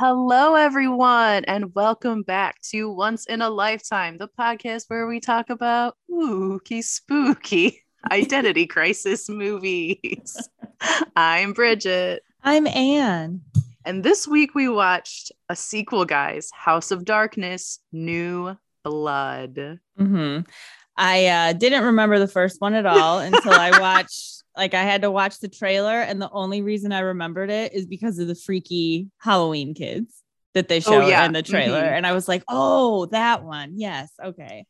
Hello, 0.00 0.54
everyone, 0.54 1.44
and 1.46 1.74
welcome 1.74 2.22
back 2.22 2.62
to 2.70 2.88
Once 2.88 3.26
in 3.26 3.42
a 3.42 3.50
Lifetime, 3.50 4.16
the 4.16 4.28
podcast 4.28 4.84
where 4.86 5.08
we 5.08 5.18
talk 5.18 5.50
about 5.50 5.96
spooky, 6.08 6.82
spooky 6.82 7.82
identity 8.12 8.64
crisis 8.64 9.28
movies. 9.28 10.48
I'm 11.16 11.52
Bridget. 11.52 12.22
I'm 12.44 12.68
Anne. 12.68 13.40
And 13.84 14.04
this 14.04 14.28
week 14.28 14.54
we 14.54 14.68
watched 14.68 15.32
a 15.48 15.56
sequel, 15.56 16.04
guys 16.04 16.48
House 16.54 16.92
of 16.92 17.04
Darkness 17.04 17.80
New 17.90 18.56
Blood. 18.84 19.80
hmm 19.96 20.38
I 20.96 21.26
uh, 21.26 21.52
didn't 21.54 21.82
remember 21.82 22.20
the 22.20 22.28
first 22.28 22.60
one 22.60 22.74
at 22.74 22.86
all 22.86 23.18
until 23.18 23.52
I 23.52 23.80
watched, 23.80 24.37
like, 24.58 24.74
I 24.74 24.82
had 24.82 25.02
to 25.02 25.10
watch 25.10 25.38
the 25.38 25.48
trailer. 25.48 26.00
And 26.00 26.20
the 26.20 26.30
only 26.30 26.60
reason 26.60 26.92
I 26.92 27.00
remembered 27.00 27.50
it 27.50 27.72
is 27.72 27.86
because 27.86 28.18
of 28.18 28.28
the 28.28 28.34
freaky 28.34 29.08
Halloween 29.18 29.72
kids 29.72 30.22
that 30.54 30.68
they 30.68 30.80
show 30.80 31.06
yeah. 31.06 31.24
in 31.24 31.32
the 31.32 31.42
trailer. 31.42 31.82
Mhm. 31.82 31.92
And 31.92 32.06
I 32.06 32.12
was 32.12 32.28
like, 32.28 32.42
oh, 32.48 33.06
that 33.06 33.44
one. 33.44 33.74
Yes. 33.76 34.12
Okay. 34.22 34.66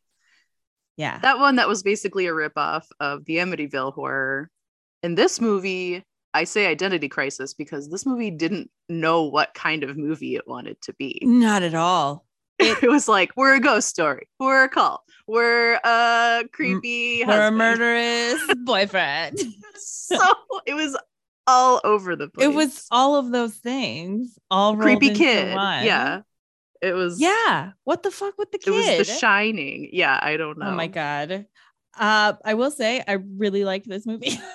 Yeah. 0.97 1.19
That 1.19 1.39
one 1.39 1.57
that 1.57 1.69
was 1.69 1.83
basically 1.83 2.27
a 2.27 2.33
ripoff 2.33 2.85
of 3.01 3.25
the 3.25 3.37
Amityville 3.37 3.95
horror. 3.95 4.51
In 5.03 5.15
this 5.15 5.41
movie, 5.41 6.05
I 6.35 6.45
say 6.45 6.67
identity 6.67 7.09
crisis 7.09 7.55
because 7.55 7.89
this 7.89 8.05
movie 8.05 8.31
didn't 8.31 8.71
know 8.89 9.25
what 9.25 9.55
kind 9.55 9.83
of 9.83 9.97
movie 9.97 10.37
it 10.37 10.47
wanted 10.47 10.81
to 10.83 10.93
be. 10.95 11.21
Not 11.23 11.63
at 11.63 11.75
all. 11.75 12.27
It, 12.59 12.83
was 12.89 13.09
like, 13.09 13.33
we're 13.37 13.55
a 13.55 13.61
ghost 13.61 13.89
story, 13.89 14.29
we're 14.41 14.65
a 14.65 14.69
cult, 14.69 15.03
we're 15.27 15.75
a 15.85 16.45
creepy, 16.53 17.25
We're 17.27 17.49
a 17.49 17.51
murderous 17.51 18.41
boyfriend. 18.65 19.39
so 19.77 20.17
it 20.67 20.75
was 20.75 20.97
all 21.47 21.81
over 21.85 22.15
the 22.17 22.29
place. 22.29 22.47
it 22.47 22.55
was 22.55 22.87
all 22.91 23.17
of 23.17 23.31
those 23.31 23.55
things, 23.55 24.39
all 24.51 24.77
creepy 24.77 25.15
kid. 25.15 25.55
one. 25.55 25.85
Yeah. 25.85 26.23
It 26.81 26.93
was 26.93 27.21
Yeah. 27.21 27.73
What 27.85 28.03
the 28.03 28.11
fuck 28.11 28.39
with 28.39 28.53
the 28.53 28.59
kid? 28.59 28.73
It 28.75 28.99
was 28.99 29.09
the 29.09 29.15
shining. 29.15 29.91
Yeah, 29.93 30.19
I 30.21 30.37
don't 30.37 30.59
know. 30.59 30.67
Oh 30.67 30.73
my 30.75 30.87
god. 30.87 31.47
Uh, 31.99 32.35
I 32.45 32.55
will 32.55 32.71
say 32.71 33.03
I 33.07 33.15
really 33.15 33.65
liked 33.65 33.89
this 33.89 34.07
movie. 34.07 34.39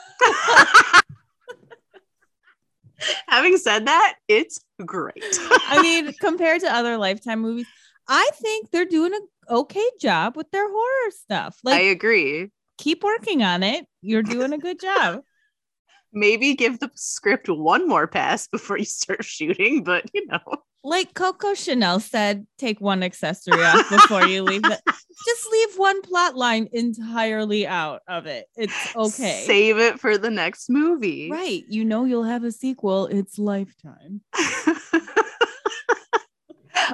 Having 3.28 3.58
said 3.58 3.88
that, 3.88 4.16
it's 4.30 4.62
great. 4.86 5.22
I 5.68 5.82
mean, 5.82 6.14
compared 6.22 6.62
to 6.62 6.74
other 6.74 6.98
Lifetime 6.98 7.42
movies, 7.42 7.66
I 8.08 8.30
think 8.36 8.72
they're 8.72 8.86
doing 8.86 9.14
a 9.14 9.54
okay 9.54 9.90
job 10.00 10.36
with 10.36 10.50
their 10.52 10.68
horror 10.70 11.12
stuff. 11.12 11.58
Like 11.64 11.76
I 11.82 11.86
agree. 11.86 12.50
keep 12.78 13.04
working 13.04 13.44
on 13.44 13.64
it. 13.64 13.86
You're 14.02 14.24
doing 14.24 14.54
a 14.54 14.58
good 14.58 14.80
job. 14.80 15.22
Maybe 16.16 16.54
give 16.54 16.80
the 16.80 16.92
script 16.94 17.50
one 17.50 17.88
more 17.88 18.08
pass 18.08 18.48
before 18.52 18.78
you 18.78 18.86
start 18.86 19.24
shooting, 19.26 19.84
but 19.84 20.06
you 20.14 20.28
know, 20.28 20.40
Like 20.84 21.14
Coco 21.16 21.56
Chanel 21.56 22.00
said, 22.00 22.46
take 22.60 22.80
one 22.80 23.02
accessory 23.02 23.64
off 23.64 23.90
before 23.90 24.28
you 24.28 24.44
leave 24.44 24.64
it. 24.66 24.80
Just 24.86 25.52
leave 25.52 25.70
one 25.78 26.02
plot 26.02 26.36
line 26.36 26.68
entirely 26.74 27.66
out 27.66 28.02
of 28.08 28.26
it. 28.28 28.46
It's 28.56 28.96
okay. 28.96 29.44
Save 29.48 29.80
it 29.80 30.00
for 30.00 30.18
the 30.20 30.30
next 30.30 30.70
movie. 30.70 31.32
Right. 31.32 31.64
You 31.68 31.84
know 31.86 32.04
you'll 32.06 32.26
have 32.26 32.44
a 32.44 32.52
sequel. 32.52 33.08
It's 33.08 33.40
Lifetime. 33.40 34.22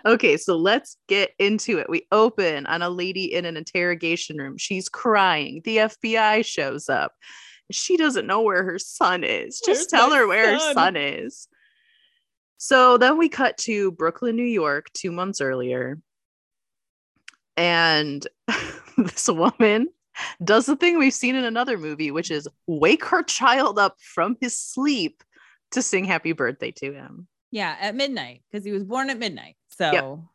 Okay, 0.06 0.38
so 0.38 0.58
let's 0.58 0.98
get 1.08 1.32
into 1.40 1.78
it. 1.78 1.90
We 1.90 2.08
open 2.12 2.66
on 2.66 2.82
a 2.82 2.90
lady 2.90 3.34
in 3.34 3.46
an 3.46 3.58
interrogation 3.58 4.38
room. 4.38 4.58
She's 4.58 4.90
crying. 4.90 5.62
The 5.64 5.78
FBI 5.78 6.46
shows 6.46 6.90
up. 6.90 7.14
She 7.72 7.98
doesn't 7.98 8.28
know 8.28 8.42
where 8.42 8.64
her 8.64 8.80
son 8.80 9.24
is. 9.24 9.62
Where's 9.66 9.80
Just 9.80 9.90
tell 9.90 10.12
her 10.14 10.28
where 10.28 10.54
her 10.54 10.60
son? 10.60 10.74
son 10.74 10.96
is. 10.96 11.48
So 12.58 12.98
then 12.98 13.18
we 13.18 13.30
cut 13.30 13.58
to 13.60 13.92
Brooklyn, 13.92 14.36
New 14.36 14.44
York, 14.44 14.88
two 14.94 15.12
months 15.12 15.40
earlier. 15.40 16.00
And 17.56 18.26
this 18.98 19.28
woman 19.28 19.88
does 20.44 20.66
the 20.66 20.76
thing 20.76 20.98
we've 20.98 21.14
seen 21.14 21.36
in 21.36 21.46
another 21.46 21.78
movie, 21.78 22.12
which 22.12 22.32
is 22.32 22.48
wake 22.68 23.06
her 23.06 23.24
child 23.24 23.80
up 23.80 23.96
from 24.02 24.36
his 24.42 24.60
sleep 24.60 25.24
to 25.72 25.82
sing 25.82 26.06
happy 26.06 26.32
birthday 26.32 26.72
to 26.72 26.92
him. 26.92 27.28
Yeah, 27.52 27.76
at 27.80 27.96
midnight 27.96 28.44
because 28.52 28.66
he 28.66 28.72
was 28.72 28.84
born 28.84 29.10
at 29.10 29.18
midnight. 29.18 29.56
So 29.80 30.28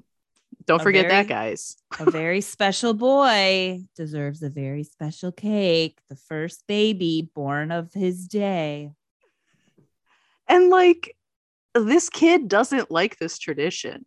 Don't 0.64 0.80
A 0.80 0.82
forget 0.82 1.08
that, 1.10 1.28
guys. 1.28 1.76
a 2.00 2.10
very 2.10 2.40
special 2.40 2.94
boy 2.94 3.82
deserves 3.94 4.42
a 4.42 4.48
very 4.48 4.84
special 4.84 5.30
cake. 5.32 5.98
The 6.08 6.16
first 6.16 6.64
baby 6.66 7.30
born 7.34 7.70
of 7.70 7.92
his 7.92 8.26
day. 8.26 8.90
And 10.48 10.70
like, 10.70 11.14
this 11.74 12.08
kid 12.08 12.48
doesn't 12.48 12.90
like 12.90 13.18
this 13.18 13.38
tradition. 13.38 14.06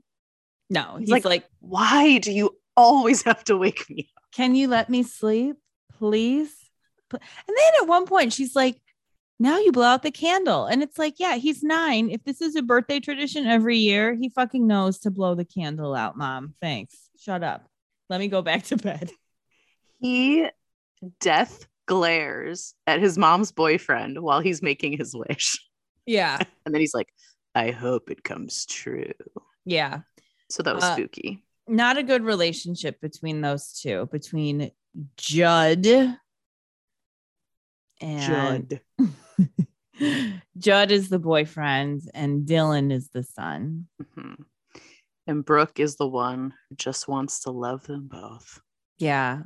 No, 0.70 0.96
He's 0.98 1.08
he's 1.08 1.10
like- 1.12 1.26
like, 1.26 1.46
Why 1.60 2.18
do 2.18 2.32
you 2.32 2.58
always 2.76 3.22
have 3.24 3.44
to 3.46 3.58
wake 3.58 3.88
me 3.90 4.10
up? 4.18 4.24
Can 4.32 4.56
you 4.56 4.68
let 4.68 4.90
me 4.90 5.04
sleep, 5.04 5.58
please? 6.00 6.54
And 7.12 7.22
then 7.48 7.72
at 7.82 7.88
one 7.88 8.06
point, 8.06 8.34
she's 8.34 8.56
like, 8.56 8.82
Now 9.40 9.60
you 9.60 9.72
blow 9.72 9.86
out 9.86 10.04
the 10.04 10.12
candle. 10.12 10.66
And 10.66 10.82
it's 10.82 10.98
like, 10.98 11.16
Yeah, 11.20 11.36
he's 11.36 11.62
nine. 11.64 12.10
If 12.10 12.24
this 12.24 12.42
is 12.42 12.56
a 12.56 12.62
birthday 12.62 13.00
tradition 13.00 13.46
every 13.46 13.78
year, 13.78 14.16
he 14.16 14.30
fucking 14.30 14.66
knows 14.66 15.00
to 15.00 15.12
blow 15.12 15.36
the 15.36 15.46
candle 15.46 15.94
out, 15.94 16.18
mom. 16.18 16.56
Thanks. 16.62 16.96
Shut 17.20 17.44
up. 17.44 17.68
Let 18.10 18.20
me 18.20 18.28
go 18.30 18.42
back 18.42 18.64
to 18.66 18.78
bed. 18.78 19.12
He 20.00 20.48
death 21.20 21.68
glares 21.86 22.74
at 22.88 23.00
his 23.00 23.18
mom's 23.18 23.52
boyfriend 23.52 24.22
while 24.22 24.40
he's 24.40 24.62
making 24.62 24.98
his 24.98 25.16
wish. 25.16 25.58
Yeah. 26.06 26.40
And 26.66 26.74
then 26.74 26.82
he's 26.82 26.94
like, 26.94 27.08
I 27.56 27.72
hope 27.72 28.10
it 28.10 28.24
comes 28.24 28.66
true. 28.66 29.14
Yeah. 29.66 30.00
So 30.50 30.64
that 30.64 30.76
was 30.76 30.84
Uh, 30.84 30.96
spooky. 30.96 31.44
Not 31.68 31.98
a 31.98 32.04
good 32.04 32.24
relationship 32.24 33.00
between 33.02 33.42
those 33.42 33.74
two, 33.74 34.08
between 34.12 34.72
Judd 35.18 35.86
and 38.02 38.22
Judd. 38.22 38.82
Judd 40.58 40.92
is 40.92 41.10
the 41.10 41.20
boyfriend 41.20 42.02
and 42.14 42.46
Dylan 42.48 42.92
is 42.92 43.10
the 43.10 43.24
son. 43.24 43.88
Mhm. 44.02 44.46
And 45.26 45.44
Brooke 45.44 45.80
is 45.80 45.98
the 45.98 46.08
one 46.08 46.54
who 46.70 46.76
just 46.76 47.08
wants 47.08 47.42
to 47.42 47.52
love 47.52 47.86
them 47.88 48.08
both. 48.08 48.62
Yeah. 48.98 49.42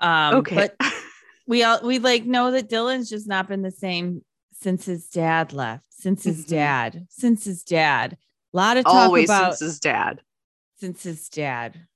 Um, 0.00 0.36
okay. 0.36 0.54
But 0.54 0.76
we 1.46 1.62
all 1.64 1.80
we 1.82 1.98
like 1.98 2.24
know 2.24 2.50
that 2.52 2.68
Dylan's 2.70 3.08
just 3.10 3.26
not 3.26 3.48
been 3.48 3.62
the 3.62 3.70
same 3.70 4.22
since 4.52 4.84
his 4.84 5.08
dad 5.08 5.52
left. 5.52 5.86
Since 5.90 6.24
his 6.24 6.44
Mhm. 6.44 6.48
dad. 6.48 7.06
Since 7.10 7.44
his 7.44 7.62
dad. 7.64 8.16
A 8.52 8.56
lot 8.56 8.76
of 8.76 8.84
talk 8.84 8.94
Always 8.94 9.28
about 9.28 9.56
since 9.56 9.60
his 9.72 9.80
dad. 9.80 10.20
since 10.78 11.02
his 11.02 11.28
dad. 11.28 11.86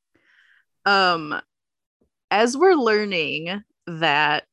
um 0.85 1.41
as 2.31 2.57
we're 2.57 2.75
learning 2.75 3.63
that 3.87 4.47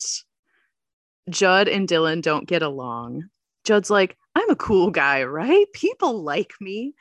Judd 1.30 1.68
and 1.68 1.88
Dylan 1.88 2.22
don't 2.22 2.48
get 2.48 2.62
along, 2.62 3.30
Judd's 3.64 3.90
like, 3.90 4.18
I'm 4.36 4.50
a 4.50 4.56
cool 4.56 4.92
guy, 4.92 5.24
right? 5.24 5.66
People 5.74 6.24
like 6.24 6.54
me. 6.60 6.94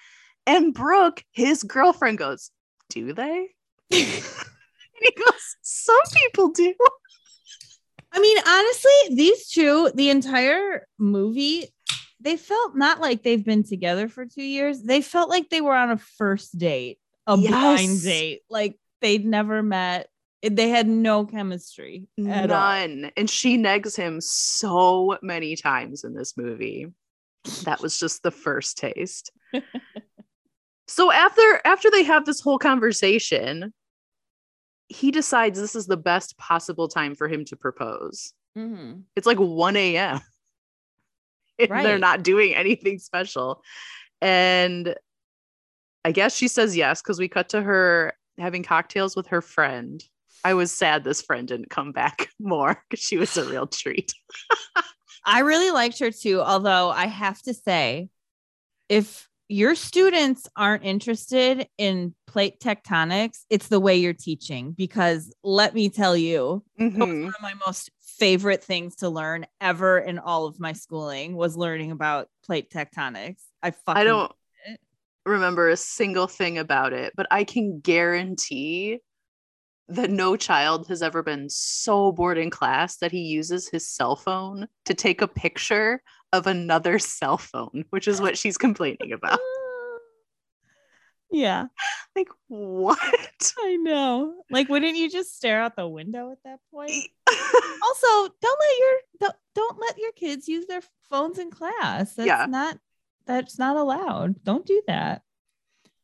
And 0.47 0.75
Brooke, 0.75 1.25
his 1.33 1.62
girlfriend, 1.62 2.19
goes, 2.19 2.50
Do 2.88 3.12
they? 3.12 3.49
and 3.91 4.00
he 5.00 5.10
goes, 5.16 5.56
Some 5.62 6.00
people 6.15 6.50
do. 6.50 6.75
I 8.12 8.21
mean, 8.21 8.37
honestly, 8.47 9.16
these 9.16 9.49
two, 9.49 9.91
the 9.94 10.10
entire 10.10 10.87
movie, 10.99 11.69
they 12.21 12.37
felt 12.37 12.77
not 12.77 13.00
like 13.00 13.22
they've 13.22 13.44
been 13.44 13.65
together 13.65 14.09
for 14.09 14.27
two 14.27 14.43
years. 14.43 14.83
They 14.83 15.00
felt 15.00 15.31
like 15.31 15.49
they 15.49 15.60
were 15.60 15.75
on 15.75 15.91
a 15.91 15.97
first 15.97 16.59
date, 16.59 16.99
a 17.27 17.37
blind 17.37 18.03
date. 18.03 18.43
Like 18.50 18.78
they'd 19.00 19.25
never 19.25 19.62
met. 19.62 20.09
They 20.42 20.70
had 20.70 20.88
no 20.88 21.25
chemistry 21.25 22.08
at 22.28 22.50
all. 22.50 22.58
None. 22.58 23.10
And 23.16 23.30
she 23.30 23.56
negs 23.56 23.97
him 23.97 24.20
so 24.20 25.19
many 25.22 25.54
times 25.54 26.03
in 26.04 26.14
this 26.14 26.36
movie. 26.36 26.88
That 27.64 27.80
was 27.80 27.98
just 27.98 28.22
the 28.22 28.30
first 28.32 28.76
taste. 28.78 29.30
so 30.88 31.12
after 31.12 31.60
after 31.65 31.91
they 31.91 32.03
have 32.03 32.24
this 32.24 32.41
whole 32.41 32.59
conversation, 32.59 33.72
he 34.89 35.10
decides 35.10 35.59
this 35.60 35.74
is 35.77 35.86
the 35.86 35.97
best 35.97 36.36
possible 36.39 36.89
time 36.89 37.15
for 37.15 37.28
him 37.28 37.44
to 37.47 37.56
propose. 37.56 38.33
Mhm. 38.59 39.03
It's 39.16 39.27
like 39.27 39.39
1 39.39 39.77
a.m. 39.77 40.21
And 41.59 41.71
they're 41.84 41.98
not 41.98 42.24
doing 42.24 42.54
anything 42.54 42.98
special. 42.98 43.62
And 44.21 44.97
I 46.04 46.10
guess 46.10 46.34
she 46.34 46.48
says 46.48 46.77
yes 46.77 47.00
because 47.00 47.21
we 47.21 47.28
cut 47.28 47.50
to 47.50 47.62
her 47.62 48.15
having 48.39 48.65
cocktails 48.65 49.15
with 49.15 49.28
her 49.28 49.41
friend. 49.41 50.03
I 50.44 50.54
was 50.54 50.72
sad 50.72 51.04
this 51.04 51.22
friend 51.22 51.47
didn't 51.47 51.71
come 51.71 51.92
back 51.92 52.28
more 52.41 52.83
because 52.89 53.04
she 53.04 53.16
was 53.16 53.36
a 53.36 53.44
real 53.44 53.66
treat. 53.66 54.12
I 55.24 55.41
really 55.41 55.71
liked 55.71 55.98
her 56.00 56.10
too. 56.10 56.41
Although 56.41 56.91
I 56.91 57.06
have 57.06 57.41
to 57.42 57.54
say, 57.54 58.09
if 58.89 59.28
your 59.48 59.74
students 59.74 60.48
aren't 60.56 60.84
interested 60.84 61.68
in 61.78 62.15
plate 62.27 62.59
tectonics, 62.59 63.41
it's 63.50 63.68
the 63.68 63.78
way 63.78 63.97
you're 63.97 64.15
teaching. 64.15 64.72
Because 64.72 65.33
let 65.44 65.74
me 65.74 65.89
tell 65.91 66.16
you, 66.16 66.65
Mhm. 66.80 66.98
one 66.98 67.34
of 67.34 67.42
my 67.42 67.54
most 67.66 67.91
favorite 68.00 68.65
things 68.65 68.97
to 68.97 69.09
learn 69.09 69.47
ever 69.60 69.98
in 69.98 70.18
all 70.18 70.47
of 70.47 70.59
my 70.59 70.72
schooling 70.72 71.34
was 71.36 71.56
learning 71.56 71.91
about 71.91 72.28
plate 72.44 72.71
tectonics. 72.71 73.42
I 73.62 73.71
fucking 73.72 74.00
I 74.00 74.04
don't 74.04 74.33
remember 75.24 75.68
a 75.68 75.77
single 75.77 76.27
thing 76.27 76.59
about 76.59 76.92
it, 76.92 77.12
but 77.16 77.27
I 77.30 77.44
can 77.44 77.80
guarantee 77.80 79.00
that 79.88 80.10
no 80.10 80.36
child 80.36 80.86
has 80.88 81.02
ever 81.02 81.22
been 81.22 81.48
so 81.50 82.12
bored 82.12 82.38
in 82.38 82.50
class 82.50 82.96
that 82.98 83.12
he 83.12 83.20
uses 83.22 83.68
his 83.68 83.86
cell 83.86 84.16
phone 84.16 84.68
to 84.86 84.94
take 84.94 85.20
a 85.20 85.28
picture 85.28 86.02
of 86.32 86.46
another 86.46 86.98
cell 86.98 87.36
phone, 87.38 87.84
which 87.90 88.08
is 88.08 88.20
what 88.20 88.38
she's 88.38 88.56
complaining 88.58 89.12
about. 89.12 89.38
Yeah, 91.34 91.68
Like, 92.14 92.28
what? 92.48 92.98
I 93.64 93.76
know. 93.76 94.34
Like, 94.50 94.68
wouldn't 94.68 94.98
you 94.98 95.08
just 95.10 95.34
stare 95.34 95.62
out 95.62 95.76
the 95.76 95.88
window 95.88 96.30
at 96.30 96.38
that 96.44 96.60
point? 96.70 96.92
Also, 97.84 98.34
don't 98.40 98.60
let 98.60 98.78
your 98.78 98.92
don't, 99.20 99.34
don't 99.54 99.78
let 99.80 99.98
your 99.98 100.12
kids 100.12 100.46
use 100.46 100.66
their 100.66 100.82
phones 101.10 101.38
in 101.38 101.50
class. 101.50 102.14
That's 102.14 102.26
Yeah. 102.26 102.46
not 102.48 102.78
that's 103.26 103.58
not 103.58 103.76
allowed. 103.76 104.44
Don't 104.44 104.64
do 104.66 104.82
that. 104.86 105.22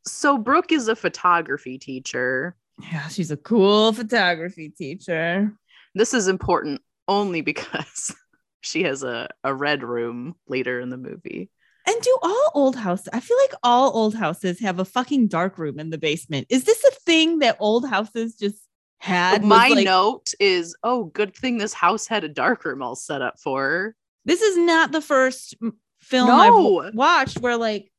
so, 0.07 0.39
Brooke 0.39 0.73
is 0.73 0.89
a 0.89 0.97
photography 0.97 1.79
teacher. 1.79 2.57
Yeah, 2.81 3.09
she's 3.09 3.31
a 3.31 3.37
cool 3.37 3.93
photography 3.93 4.71
teacher. 4.71 5.53
This 5.95 6.15
is 6.15 6.29
important 6.29 6.81
only 7.07 7.41
because 7.41 8.15
she 8.61 8.85
has 8.85 9.03
a, 9.03 9.29
a 9.43 9.55
red 9.55 9.83
room 9.83 10.35
later 10.47 10.81
in 10.81 10.91
the 10.91 10.97
movie. 10.97 11.51
And 11.87 12.03
do 12.03 12.19
all 12.23 12.51
old 12.55 12.77
houses? 12.77 13.09
I 13.13 13.21
feel 13.21 13.39
like 13.39 13.55
all 13.63 13.97
old 13.97 14.15
houses 14.15 14.61
have 14.61 14.79
a 14.79 14.85
fucking 14.85 15.29
dark 15.29 15.59
room 15.59 15.79
in 15.79 15.89
the 15.89 15.97
basement. 15.97 16.47
Is 16.51 16.65
this 16.65 16.85
a 16.85 16.91
thing 17.07 17.39
that 17.39 17.57
old 17.61 17.89
houses 17.89 18.37
just 18.37 18.63
had? 18.99 19.43
My 19.43 19.69
like, 19.69 19.85
note 19.87 20.33
is, 20.39 20.77
oh, 20.83 21.05
good 21.05 21.35
thing 21.35 21.57
this 21.57 21.73
house 21.73 22.07
had 22.07 22.25
a 22.25 22.29
dark 22.29 22.65
room 22.67 22.83
all 22.83 22.95
set 22.95 23.23
up 23.23 23.41
for 23.41 23.63
her. 23.63 23.97
This 24.27 24.43
is 24.43 24.59
not 24.59 24.93
the 24.93 25.01
first 25.01 25.57
film 26.01 26.29
No. 26.29 26.81
I've 26.81 26.95
watched 26.95 27.41
where 27.41 27.57
like 27.57 27.91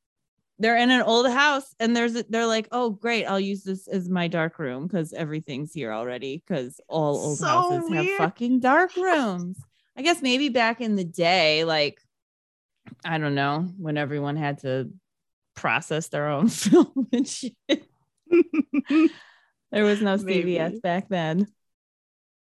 they're 0.59 0.77
in 0.77 0.91
an 0.91 1.01
old 1.01 1.29
house 1.29 1.73
and 1.79 1.95
there's 1.95 2.15
a, 2.15 2.25
they're 2.29 2.45
like, 2.45 2.67
oh 2.71 2.91
great, 2.91 3.25
I'll 3.25 3.39
use 3.39 3.63
this 3.63 3.87
as 3.87 4.09
my 4.09 4.27
dark 4.27 4.59
room 4.59 4.87
because 4.87 5.13
everything's 5.13 5.73
here 5.73 5.91
already. 5.91 6.43
Because 6.45 6.79
all 6.87 7.17
old 7.17 7.37
So 7.37 7.45
houses 7.45 7.93
have 7.93 8.17
fucking 8.17 8.59
dark 8.59 8.95
rooms. 8.95 9.57
I 9.97 10.01
guess 10.01 10.21
maybe 10.21 10.49
back 10.49 10.81
in 10.81 10.95
the 10.95 11.03
day, 11.03 11.63
like 11.63 11.99
I 13.03 13.17
don't 13.17 13.35
know, 13.35 13.67
when 13.77 13.97
everyone 13.97 14.35
had 14.35 14.59
to 14.59 14.91
process 15.55 16.09
their 16.09 16.27
own 16.27 16.47
film 16.49 17.07
and 17.11 17.27
shit. 17.27 17.55
There 19.71 19.83
was 19.83 20.01
no 20.01 20.17
Maybe. 20.17 20.55
CVS 20.55 20.81
back 20.81 21.09
then. 21.09 21.47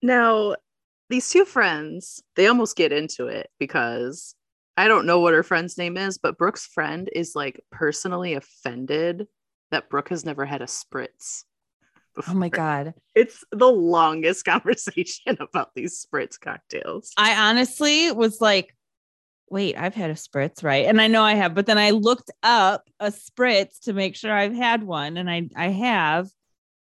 Now, 0.03 0.57
these 1.09 1.29
two 1.31 1.45
friends, 1.45 2.23
they 2.37 2.47
almost 2.47 2.77
get 2.77 2.93
into 2.93 3.27
it 3.27 3.49
because 3.59 4.35
I 4.77 4.89
don't 4.89 5.07
know 5.07 5.21
what 5.21 5.35
her 5.35 5.43
friend's 5.43 5.79
name 5.79 5.97
is, 5.97 6.19
but 6.19 6.37
Brooke's 6.39 6.67
friend 6.67 7.09
is 7.15 7.33
like 7.35 7.61
personally 7.71 8.35
offended 8.35 9.27
that 9.71 9.89
Brooke 9.89 10.09
has 10.09 10.25
never 10.25 10.45
had 10.45 10.63
a 10.63 10.67
spritz. 10.67 11.45
Oh 12.29 12.35
my 12.35 12.49
god. 12.49 12.95
It's 13.15 13.45
the 13.51 13.71
longest 13.71 14.45
conversation 14.45 15.37
about 15.41 15.71
these 15.75 16.05
spritz 16.05 16.39
cocktails. 16.41 17.13
I 17.17 17.51
honestly 17.51 18.11
was 18.13 18.41
like, 18.41 18.75
wait, 19.51 19.77
I've 19.77 19.95
had 19.95 20.11
a 20.11 20.15
spritz, 20.15 20.63
right? 20.65 20.87
And 20.87 21.01
I 21.01 21.07
know 21.09 21.23
I 21.23 21.35
have, 21.35 21.55
but 21.55 21.67
then 21.67 21.79
I 21.79 21.91
looked 21.91 22.31
up 22.43 22.89
a 23.01 23.09
spritz 23.09 23.81
to 23.83 23.93
make 23.93 24.17
sure 24.17 24.33
I've 24.33 24.55
had 24.55 24.83
one, 24.83 25.17
and 25.17 25.29
I 25.31 25.49
I 25.57 25.69
have. 25.69 26.29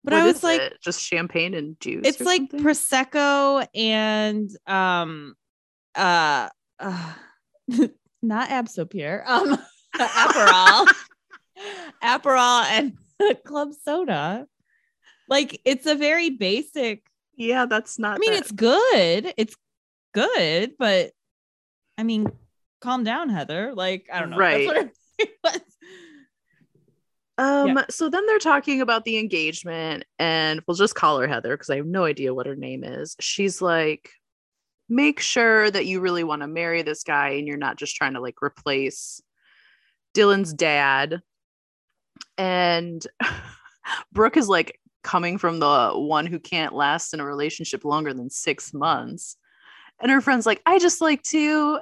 But 0.04 0.14
What 0.14 0.22
I 0.22 0.26
was 0.26 0.36
is 0.36 0.42
like, 0.42 0.60
it? 0.60 0.78
just 0.82 1.02
champagne 1.02 1.54
and 1.54 1.78
juice. 1.80 2.06
it's 2.06 2.20
like 2.20 2.40
something? 2.50 2.60
prosecco 2.60 3.66
and 3.74 4.50
um 4.66 5.34
uh, 5.94 6.48
uh 6.78 7.12
not 8.22 8.48
Absopure, 8.48 9.22
um 9.26 9.58
Aperol. 9.96 10.86
Aperol 12.02 12.64
and 12.64 12.96
club 13.44 13.72
soda. 13.84 14.46
Like 15.28 15.60
it's 15.64 15.86
a 15.86 15.94
very 15.94 16.30
basic 16.30 17.02
yeah, 17.36 17.64
that's 17.64 17.98
not. 17.98 18.16
I 18.16 18.18
mean, 18.18 18.32
that- 18.32 18.40
it's 18.40 18.52
good. 18.52 19.32
It's 19.38 19.56
good, 20.12 20.74
but 20.78 21.12
I 21.96 22.02
mean, 22.02 22.30
calm 22.80 23.02
down, 23.02 23.30
Heather. 23.30 23.72
Like, 23.74 24.08
I 24.12 24.20
don't 24.20 24.30
know. 24.30 24.38
That's 24.38 24.66
what 24.66 24.90
it 25.18 25.30
was. 25.42 25.60
Um, 27.38 27.80
so 27.88 28.10
then 28.10 28.26
they're 28.26 28.38
talking 28.38 28.82
about 28.82 29.06
the 29.06 29.16
engagement, 29.16 30.04
and 30.18 30.60
we'll 30.66 30.74
just 30.74 30.94
call 30.94 31.18
her 31.18 31.26
Heather 31.26 31.56
because 31.56 31.70
I 31.70 31.76
have 31.76 31.86
no 31.86 32.04
idea 32.04 32.34
what 32.34 32.44
her 32.46 32.56
name 32.56 32.84
is. 32.84 33.16
She's 33.20 33.62
like, 33.62 34.10
make 34.90 35.20
sure 35.20 35.70
that 35.70 35.86
you 35.86 36.00
really 36.00 36.24
want 36.24 36.42
to 36.42 36.48
marry 36.48 36.82
this 36.82 37.04
guy 37.04 37.30
and 37.30 37.46
you're 37.46 37.56
not 37.56 37.76
just 37.76 37.94
trying 37.94 38.14
to 38.14 38.20
like 38.20 38.42
replace 38.42 39.22
Dylan's 40.14 40.52
dad. 40.52 41.22
And 42.36 43.06
Brooke 44.12 44.36
is 44.36 44.48
like 44.48 44.78
coming 45.02 45.38
from 45.38 45.60
the 45.60 45.92
one 45.94 46.26
who 46.26 46.38
can't 46.38 46.74
last 46.74 47.14
in 47.14 47.20
a 47.20 47.24
relationship 47.24 47.84
longer 47.84 48.12
than 48.12 48.28
six 48.28 48.74
months. 48.74 49.36
And 50.00 50.10
her 50.10 50.20
friend's 50.20 50.46
like, 50.46 50.60
I 50.66 50.78
just 50.78 51.00
like 51.00 51.22
to. 51.24 51.80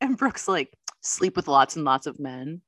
And 0.00 0.16
Brooke's 0.16 0.48
like, 0.48 0.72
sleep 1.02 1.36
with 1.36 1.46
lots 1.46 1.76
and 1.76 1.84
lots 1.84 2.06
of 2.06 2.18
men. 2.18 2.62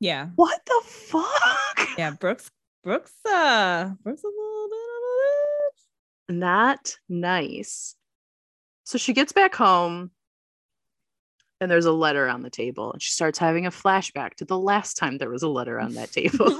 Yeah. 0.00 0.28
What 0.34 0.60
the 0.66 0.82
fuck? 0.84 1.30
Yeah. 1.98 2.10
Brooks, 2.10 2.50
Brooks, 2.82 3.12
uh, 3.24 3.90
Brooks 4.02 4.24
a 4.24 4.26
little 4.26 4.68
bit 4.68 4.78
of 4.96 5.02
a 5.04 6.32
bitch. 6.32 6.38
Not 6.40 6.96
nice. 7.08 7.94
So 8.84 8.98
she 8.98 9.12
gets 9.12 9.32
back 9.32 9.54
home 9.54 10.10
and 11.60 11.70
there's 11.70 11.86
a 11.86 11.92
letter 11.92 12.28
on 12.28 12.42
the 12.42 12.50
table 12.50 12.92
and 12.92 13.02
she 13.02 13.10
starts 13.10 13.38
having 13.38 13.66
a 13.66 13.70
flashback 13.70 14.34
to 14.34 14.44
the 14.44 14.58
last 14.58 14.96
time 14.96 15.18
there 15.18 15.30
was 15.30 15.42
a 15.42 15.48
letter 15.48 15.80
on 15.80 15.94
that 15.94 16.12
table. 16.12 16.46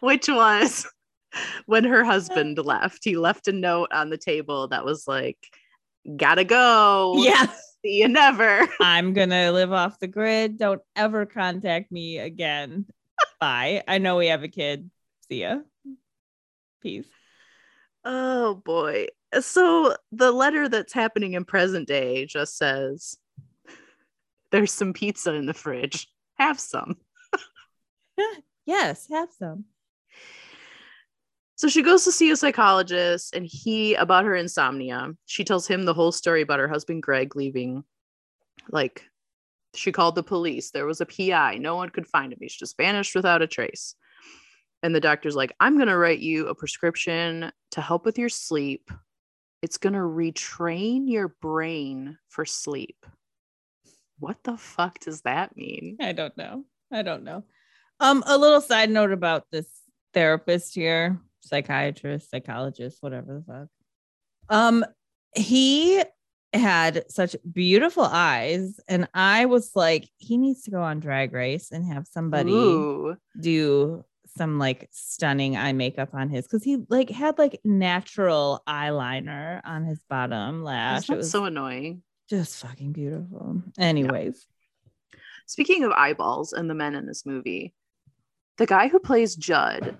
Which 0.00 0.28
was 0.28 0.86
when 1.66 1.84
her 1.84 2.04
husband 2.04 2.58
left. 2.58 3.04
He 3.04 3.16
left 3.16 3.48
a 3.48 3.52
note 3.52 3.90
on 3.92 4.10
the 4.10 4.18
table 4.18 4.68
that 4.68 4.84
was 4.84 5.08
like, 5.08 5.38
gotta 6.16 6.44
go. 6.44 7.14
Yeah. 7.16 7.46
See 7.82 7.98
you 7.98 8.08
never. 8.08 8.68
I'm 8.80 9.14
to 9.14 9.50
live 9.50 9.72
off 9.72 9.98
the 9.98 10.06
grid. 10.06 10.58
Don't 10.58 10.80
ever 10.96 11.26
contact 11.26 11.92
me 11.92 12.18
again. 12.18 12.86
Bye. 13.40 13.82
I 13.86 13.98
know 13.98 14.16
we 14.16 14.28
have 14.28 14.42
a 14.42 14.48
kid. 14.48 14.90
See 15.28 15.42
ya. 15.42 15.58
Peace. 16.82 17.06
Oh 18.10 18.54
boy. 18.54 19.08
So 19.38 19.94
the 20.12 20.32
letter 20.32 20.66
that's 20.66 20.94
happening 20.94 21.34
in 21.34 21.44
present 21.44 21.86
day 21.86 22.24
just 22.24 22.56
says 22.56 23.18
there's 24.50 24.72
some 24.72 24.94
pizza 24.94 25.34
in 25.34 25.44
the 25.44 25.52
fridge. 25.54 26.08
Have 26.38 26.58
some. 26.58 26.96
Yes. 28.66 29.06
Have 29.10 29.30
some. 29.38 29.64
So 31.56 31.68
she 31.68 31.80
goes 31.82 32.04
to 32.04 32.12
see 32.12 32.30
a 32.30 32.36
psychologist 32.36 33.34
and 33.34 33.46
he 33.46 33.94
about 33.94 34.26
her 34.26 34.36
insomnia. 34.36 35.14
She 35.24 35.42
tells 35.42 35.66
him 35.66 35.84
the 35.84 35.94
whole 35.94 36.12
story 36.12 36.42
about 36.42 36.58
her 36.58 36.68
husband 36.68 37.02
Greg 37.02 37.34
leaving. 37.34 37.82
Like 38.70 39.04
she 39.74 39.90
called 39.90 40.16
the 40.16 40.22
police. 40.22 40.70
There 40.70 40.84
was 40.84 41.00
a 41.00 41.06
PI. 41.06 41.56
No 41.58 41.76
one 41.76 41.88
could 41.88 42.06
find 42.06 42.30
him. 42.30 42.40
He's 42.42 42.54
just 42.54 42.76
vanished 42.76 43.14
without 43.14 43.40
a 43.40 43.46
trace. 43.46 43.94
And 44.82 44.94
the 44.94 45.00
doctor's 45.00 45.36
like, 45.36 45.54
I'm 45.60 45.76
going 45.76 45.88
to 45.88 45.96
write 45.96 46.20
you 46.20 46.46
a 46.46 46.54
prescription 46.54 47.50
to 47.72 47.80
help 47.80 48.04
with 48.04 48.18
your 48.18 48.28
sleep. 48.28 48.90
It's 49.60 49.78
going 49.78 49.94
to 49.94 49.98
retrain 49.98 51.10
your 51.10 51.28
brain 51.28 52.16
for 52.28 52.44
sleep. 52.44 53.04
What 54.20 54.36
the 54.44 54.56
fuck 54.56 55.00
does 55.00 55.22
that 55.22 55.56
mean? 55.56 55.96
I 56.00 56.12
don't 56.12 56.36
know. 56.36 56.64
I 56.92 57.02
don't 57.02 57.24
know. 57.24 57.44
Um, 58.00 58.22
a 58.26 58.38
little 58.38 58.60
side 58.60 58.90
note 58.90 59.12
about 59.12 59.44
this 59.50 59.66
therapist 60.14 60.74
here, 60.74 61.20
psychiatrist, 61.40 62.30
psychologist, 62.30 62.98
whatever 63.00 63.34
the 63.34 63.52
fuck. 63.52 63.68
Um, 64.48 64.84
he 65.34 66.02
had 66.52 67.04
such 67.10 67.36
beautiful 67.52 68.04
eyes, 68.04 68.80
and 68.88 69.08
I 69.12 69.46
was 69.46 69.72
like, 69.74 70.08
he 70.16 70.38
needs 70.38 70.62
to 70.62 70.70
go 70.70 70.80
on 70.80 71.00
Drag 71.00 71.32
Race 71.32 71.70
and 71.72 71.84
have 71.92 72.06
somebody 72.06 72.52
Ooh. 72.52 73.16
do 73.38 74.04
some 74.36 74.58
like 74.58 74.88
stunning 74.90 75.56
eye 75.56 75.72
makeup 75.72 76.10
on 76.12 76.28
his 76.28 76.46
because 76.46 76.62
he 76.64 76.78
like 76.88 77.10
had 77.10 77.38
like 77.38 77.60
natural 77.64 78.62
eyeliner 78.68 79.60
on 79.64 79.84
his 79.84 80.00
bottom 80.08 80.62
lash. 80.62 81.08
It 81.10 81.16
was 81.16 81.30
so 81.30 81.44
annoying. 81.44 82.02
just 82.28 82.56
fucking 82.60 82.92
beautiful. 82.92 83.62
Anyways, 83.78 84.46
Speaking 85.46 85.82
of 85.84 85.92
eyeballs 85.92 86.52
and 86.52 86.68
the 86.68 86.74
men 86.74 86.94
in 86.94 87.06
this 87.06 87.24
movie, 87.24 87.72
the 88.58 88.66
guy 88.66 88.88
who 88.88 88.98
plays 88.98 89.34
Judd, 89.34 89.96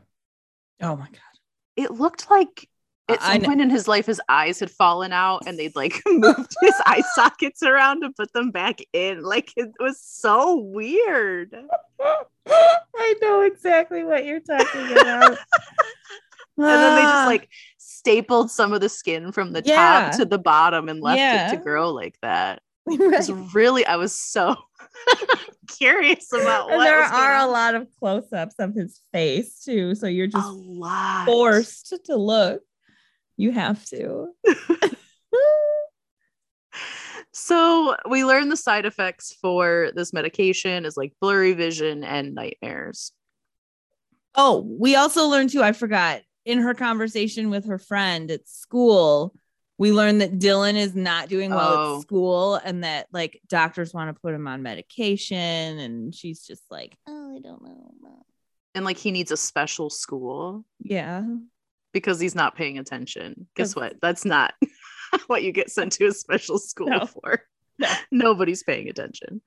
oh 0.83 0.95
my 0.97 1.07
god. 1.07 1.19
it 1.77 1.91
looked 1.91 2.31
like 2.31 2.69
at 3.09 3.23
some 3.23 3.31
kn- 3.33 3.45
point 3.45 3.61
in 3.61 3.71
his 3.71 3.89
life 3.89 4.07
his 4.07 4.21
eyes 4.29 4.61
had 4.61 4.71
fallen 4.71 5.13
out 5.13 5.43
and 5.47 5.59
they'd 5.59 5.75
like 5.77 6.03
moved 6.07 6.55
his 6.61 6.75
eye 6.87 7.03
sockets 7.15 7.63
around 7.63 8.03
to 8.03 8.11
put 8.17 8.33
them 8.33 8.51
back 8.51 8.81
in. 8.93 9.23
Like 9.23 9.53
it 9.57 9.71
was 9.81 10.01
so 10.01 10.57
weird. 10.57 11.55
I 12.49 13.15
know 13.23 13.43
exactly 13.43 14.05
what 14.05 14.25
you're 14.25 14.41
talking 14.41 14.93
about. 14.99 15.39
And 16.61 16.67
then 16.67 16.97
they 16.97 17.03
just 17.03 17.15
Ah, 17.15 17.27
like 17.27 17.49
stapled 17.79 18.51
some 18.51 18.73
of 18.73 18.81
the 18.81 18.89
skin 18.89 19.31
from 19.31 19.53
the 19.53 19.63
Yeah. 19.65 20.09
top 20.11 20.17
to 20.19 20.25
the 20.25 20.39
bottom 20.39 20.89
and 20.89 21.01
left 21.01 21.21
it 21.53 21.57
to 21.57 21.63
grow 21.63 21.91
like 21.91 22.17
that. 22.23 22.63
It 22.89 22.99
was 22.99 23.31
really 23.55 23.87
I 23.87 23.95
was 23.95 24.13
so 24.21 24.57
curious 25.69 26.33
about 26.33 26.69
And 26.71 26.79
what 26.79 26.85
there 26.85 27.01
are 27.01 27.37
a 27.37 27.43
on. 27.43 27.51
lot 27.53 27.75
of 27.77 27.87
close-ups 28.01 28.57
of 28.59 28.75
his 28.75 29.01
face 29.13 29.63
too, 29.63 29.95
so 29.95 30.09
you're 30.09 30.27
just 30.27 30.49
forced 31.27 31.95
to 32.07 32.17
look. 32.17 32.63
You 33.39 33.53
have 33.53 33.83
to. 33.87 34.27
So 37.33 37.95
we 38.09 38.25
learn 38.25 38.49
the 38.49 38.57
side 38.57 38.85
effects 38.85 39.37
for 39.41 39.91
this 39.95 40.13
medication 40.13 40.85
is 40.85 40.97
like 40.97 41.13
blurry 41.21 41.53
vision 41.53 42.03
and 42.03 42.35
nightmares. 42.35 43.13
Oh, 44.35 44.67
we 44.79 44.97
also 44.97 45.27
learned 45.29 45.51
too, 45.51 45.63
I 45.63 45.73
forgot, 45.73 46.23
in 46.45 46.59
her 46.61 46.75
conversation 46.75 47.51
with 47.51 47.67
her 47.67 47.79
friend 47.79 48.31
at 48.31 48.49
school, 48.49 49.35
we 49.77 49.93
learned 49.93 50.21
that 50.21 50.39
Dylan 50.39 50.75
is 50.75 50.97
not 50.97 51.29
doing 51.29 51.51
well 51.51 51.75
Oh. 51.77 51.97
at 51.97 52.03
school 52.03 52.55
and 52.57 52.83
that 52.83 53.07
like 53.13 53.41
doctors 53.49 53.95
want 53.95 54.15
to 54.15 54.21
put 54.21 54.35
him 54.35 54.49
on 54.49 54.63
medication. 54.63 55.37
And 55.79 56.15
she's 56.15 56.45
just 56.45 56.65
like, 56.71 56.97
oh, 57.07 57.37
I 57.37 57.41
don't 57.41 57.63
know. 57.63 58.25
And 58.75 58.85
like 58.85 58.99
he 58.99 59.11
needs 59.13 59.31
a 59.31 59.37
special 59.37 59.91
school 59.91 60.65
Yeah. 60.81 61.25
Because 61.93 62.21
he's 62.21 62.35
not 62.35 62.57
paying 62.57 62.79
attention. 62.79 63.47
Guess 63.57 63.75
what? 63.77 63.97
That's 64.03 64.25
not 64.25 64.55
what 65.27 65.43
you 65.43 65.53
get 65.53 65.71
sent 65.71 65.93
to 65.93 66.07
a 66.07 66.13
special 66.13 66.59
school 66.59 66.89
No. 66.89 67.07
for. 67.07 67.43
No. 67.79 67.93
Nobody's 68.11 68.63
paying 68.63 68.89
attention. 68.89 69.41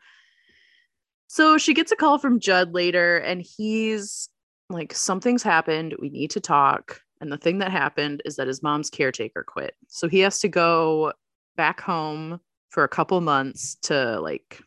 So 1.28 1.58
she 1.58 1.74
gets 1.74 1.92
a 1.92 1.96
call 1.96 2.18
from 2.18 2.40
Judd 2.40 2.74
later, 2.74 3.18
and 3.18 3.42
he's 3.42 4.30
like, 4.70 4.94
Something's 4.94 5.44
happened. 5.44 5.96
We 6.00 6.10
need 6.10 6.32
to 6.32 6.40
talk. 6.42 7.00
And 7.22 7.32
the 7.32 7.38
thing 7.38 7.60
that 7.60 7.72
happened 7.72 8.22
is 8.26 8.38
that 8.38 8.48
his 8.48 8.64
mom's 8.64 8.90
caretaker 8.90 9.44
quit. 9.48 9.76
So 9.88 10.08
he 10.10 10.20
has 10.22 10.40
to 10.40 10.50
go 10.50 11.14
back 11.56 11.80
home 11.80 12.40
for 12.70 12.84
a 12.84 12.90
couple 12.90 13.20
months 13.22 13.76
to 13.84 14.20
like. 14.20 14.62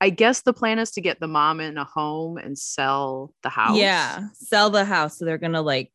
I 0.00 0.08
guess 0.10 0.42
the 0.42 0.52
plan 0.54 0.78
is 0.78 0.92
to 0.92 1.00
get 1.02 1.20
the 1.20 1.28
mom 1.28 1.60
in 1.60 1.76
a 1.76 1.84
home 1.84 2.38
and 2.38 2.58
sell 2.58 3.34
the 3.42 3.48
house. 3.50 3.76
Yeah. 3.76 4.28
Sell 4.32 4.70
the 4.70 4.84
house. 4.84 5.18
So 5.18 5.24
they're 5.24 5.36
going 5.38 5.52
to 5.52 5.60
like 5.60 5.92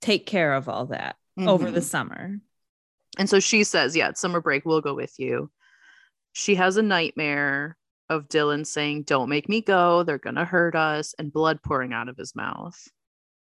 take 0.00 0.26
care 0.26 0.54
of 0.54 0.68
all 0.68 0.86
that 0.86 1.16
over 1.38 1.70
the 1.70 1.80
Mhm. 1.80 1.84
summer. 1.84 2.40
And 3.18 3.28
so 3.28 3.40
she 3.40 3.64
says, 3.64 3.96
Yeah, 3.96 4.08
it's 4.10 4.20
summer 4.20 4.40
break. 4.40 4.64
We'll 4.64 4.80
go 4.80 4.94
with 4.94 5.18
you. 5.18 5.50
She 6.32 6.54
has 6.56 6.76
a 6.76 6.82
nightmare 6.82 7.76
of 8.08 8.28
Dylan 8.28 8.66
saying, 8.66 9.02
Don't 9.04 9.28
make 9.28 9.48
me 9.48 9.60
go. 9.60 10.02
They're 10.02 10.18
going 10.18 10.36
to 10.36 10.44
hurt 10.44 10.74
us, 10.74 11.14
and 11.18 11.32
blood 11.32 11.62
pouring 11.62 11.92
out 11.92 12.08
of 12.08 12.16
his 12.16 12.34
mouth, 12.34 12.76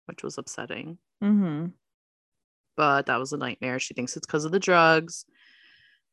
which 0.06 0.22
was 0.22 0.38
upsetting. 0.38 0.98
Mm-hmm. 1.22 1.66
But 2.76 3.06
that 3.06 3.18
was 3.18 3.32
a 3.32 3.38
nightmare. 3.38 3.78
She 3.78 3.94
thinks 3.94 4.16
it's 4.16 4.26
because 4.26 4.44
of 4.44 4.52
the 4.52 4.58
drugs. 4.58 5.24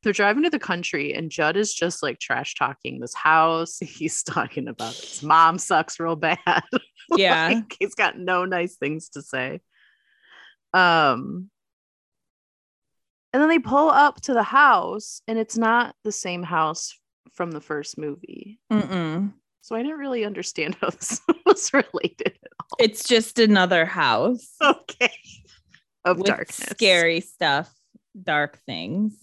They're 0.01 0.13
driving 0.13 0.43
to 0.43 0.49
the 0.49 0.59
country, 0.59 1.13
and 1.13 1.29
Judd 1.31 1.55
is 1.57 1.73
just 1.73 2.03
like 2.03 2.19
trash 2.19 2.55
talking 2.55 2.99
this 2.99 3.13
house. 3.15 3.77
He's 3.81 4.23
talking 4.23 4.67
about 4.67 4.93
his 4.95 5.23
mom 5.23 5.57
sucks 5.57 5.99
real 5.99 6.15
bad. 6.15 6.37
Yeah. 7.17 7.49
Like, 7.49 7.75
he's 7.79 7.95
got 7.95 8.17
no 8.17 8.45
nice 8.45 8.77
things 8.77 9.09
to 9.09 9.21
say. 9.21 9.59
Um, 10.73 11.49
and 13.31 13.41
then 13.41 13.49
they 13.49 13.59
pull 13.59 13.89
up 13.89 14.21
to 14.21 14.33
the 14.33 14.43
house, 14.43 15.21
and 15.27 15.39
it's 15.39 15.57
not 15.57 15.95
the 16.03 16.11
same 16.11 16.43
house 16.43 16.97
from 17.33 17.51
the 17.51 17.61
first 17.61 17.97
movie. 17.97 18.59
Mm-mm. 18.71 19.33
So 19.61 19.75
I 19.75 19.81
didn't 19.81 19.97
really 19.97 20.25
understand 20.25 20.75
how 20.81 20.89
this 20.89 21.21
was 21.45 21.73
related. 21.73 22.37
At 22.43 22.51
all. 22.59 22.77
It's 22.79 23.07
just 23.07 23.39
another 23.39 23.85
house 23.85 24.55
Okay. 24.63 25.11
Of 26.05 26.17
with 26.17 26.27
darkness. 26.27 26.57
scary 26.57 27.21
stuff, 27.21 27.73
dark 28.21 28.59
things. 28.65 29.15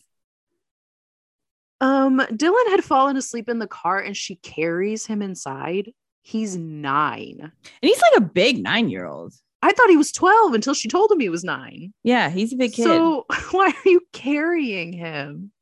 Um, 1.83 2.21
Dylan 2.21 2.71
had 2.71 2.83
fallen 2.83 3.17
asleep 3.17 3.49
in 3.49 3.59
the 3.59 3.67
car 3.67 3.99
and 4.01 4.17
she 4.17 4.37
carries 4.37 5.07
him 5.07 5.21
inside. 5.21 5.93
He's 6.23 6.57
nine. 6.57 7.39
And 7.41 7.53
he's 7.83 8.01
like 8.01 8.17
a 8.17 8.23
big 8.23 8.63
nine 8.63 8.89
year 8.89 9.07
old. 9.07 9.35
I 9.63 9.73
thought 9.73 9.91
he 9.91 9.97
was 9.97 10.13
12 10.13 10.55
until 10.55 10.75
she 10.75 10.89
told 10.89 11.13
him 11.13 11.21
he 11.21 11.29
was 11.29 11.45
nine. 11.45 11.93
Yeah, 12.03 12.31
he's 12.31 12.53
a 12.53 12.57
big 12.57 12.73
kid. 12.73 12.85
So 12.85 13.27
why 13.51 13.67
are 13.69 13.89
you 13.89 14.01
carrying 14.13 14.93
him? 14.93 15.53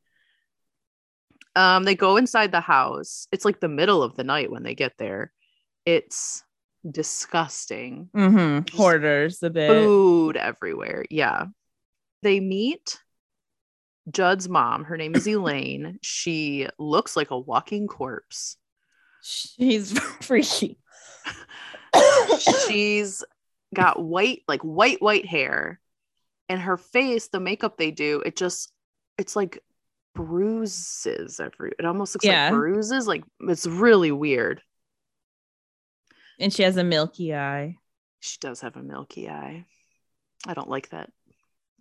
Um, 1.57 1.85
they 1.85 1.97
go 1.97 2.17
inside 2.17 2.53
the 2.53 2.61
house. 2.61 3.27
It's 3.33 3.45
like 3.45 3.59
the 3.59 3.69
middle 3.69 4.03
of 4.03 4.15
the 4.15 4.23
night 4.23 4.51
when 4.51 4.63
they 4.63 4.75
get 4.75 4.93
there. 4.99 5.33
It's 5.85 6.45
disgusting. 6.89 8.09
Mm-hmm. 8.15 8.77
Hoarders 8.77 9.43
a 9.43 9.51
bit. 9.51 9.69
Food 9.69 10.37
everywhere. 10.37 11.05
Yeah. 11.11 11.47
They 12.23 12.39
meet 12.39 13.01
Judd's 14.11 14.49
mom. 14.49 14.85
Her 14.85 14.97
name 14.97 15.15
is 15.17 15.27
Elaine. 15.27 15.99
She 16.03 16.69
looks 16.79 17.17
like 17.17 17.31
a 17.31 17.39
walking 17.39 17.89
corpse. 17.89 18.57
She's 19.23 19.99
freaky. 20.21 20.79
She's 22.69 23.25
got 23.75 24.03
white, 24.03 24.43
like 24.49 24.63
white, 24.63 25.01
white 25.03 25.27
hair. 25.27 25.81
And 26.49 26.61
her 26.61 26.77
face, 26.79 27.29
the 27.29 27.41
makeup 27.41 27.77
they 27.77 27.91
do, 27.91 28.23
it 28.25 28.35
just, 28.37 28.73
it's 29.19 29.37
like 29.37 29.63
bruises 30.15 31.41
every, 31.41 31.73
it 31.79 31.85
almost 31.85 32.15
looks 32.15 32.25
Yeah. 32.25 32.45
like 32.45 32.53
bruises. 32.55 33.07
Like 33.07 33.25
it's 33.41 33.67
really 33.67 34.13
weird. 34.13 34.63
and 36.41 36.53
she 36.53 36.63
has 36.63 36.77
a 36.77 36.85
milky 36.85 37.35
eye. 37.35 37.77
She 38.21 38.39
does 38.41 38.61
have 38.63 38.77
a 38.77 38.83
milky 38.83 39.29
eye. 39.29 39.65
I 40.47 40.55
don't 40.55 40.71
like 40.71 40.89
that 40.91 41.11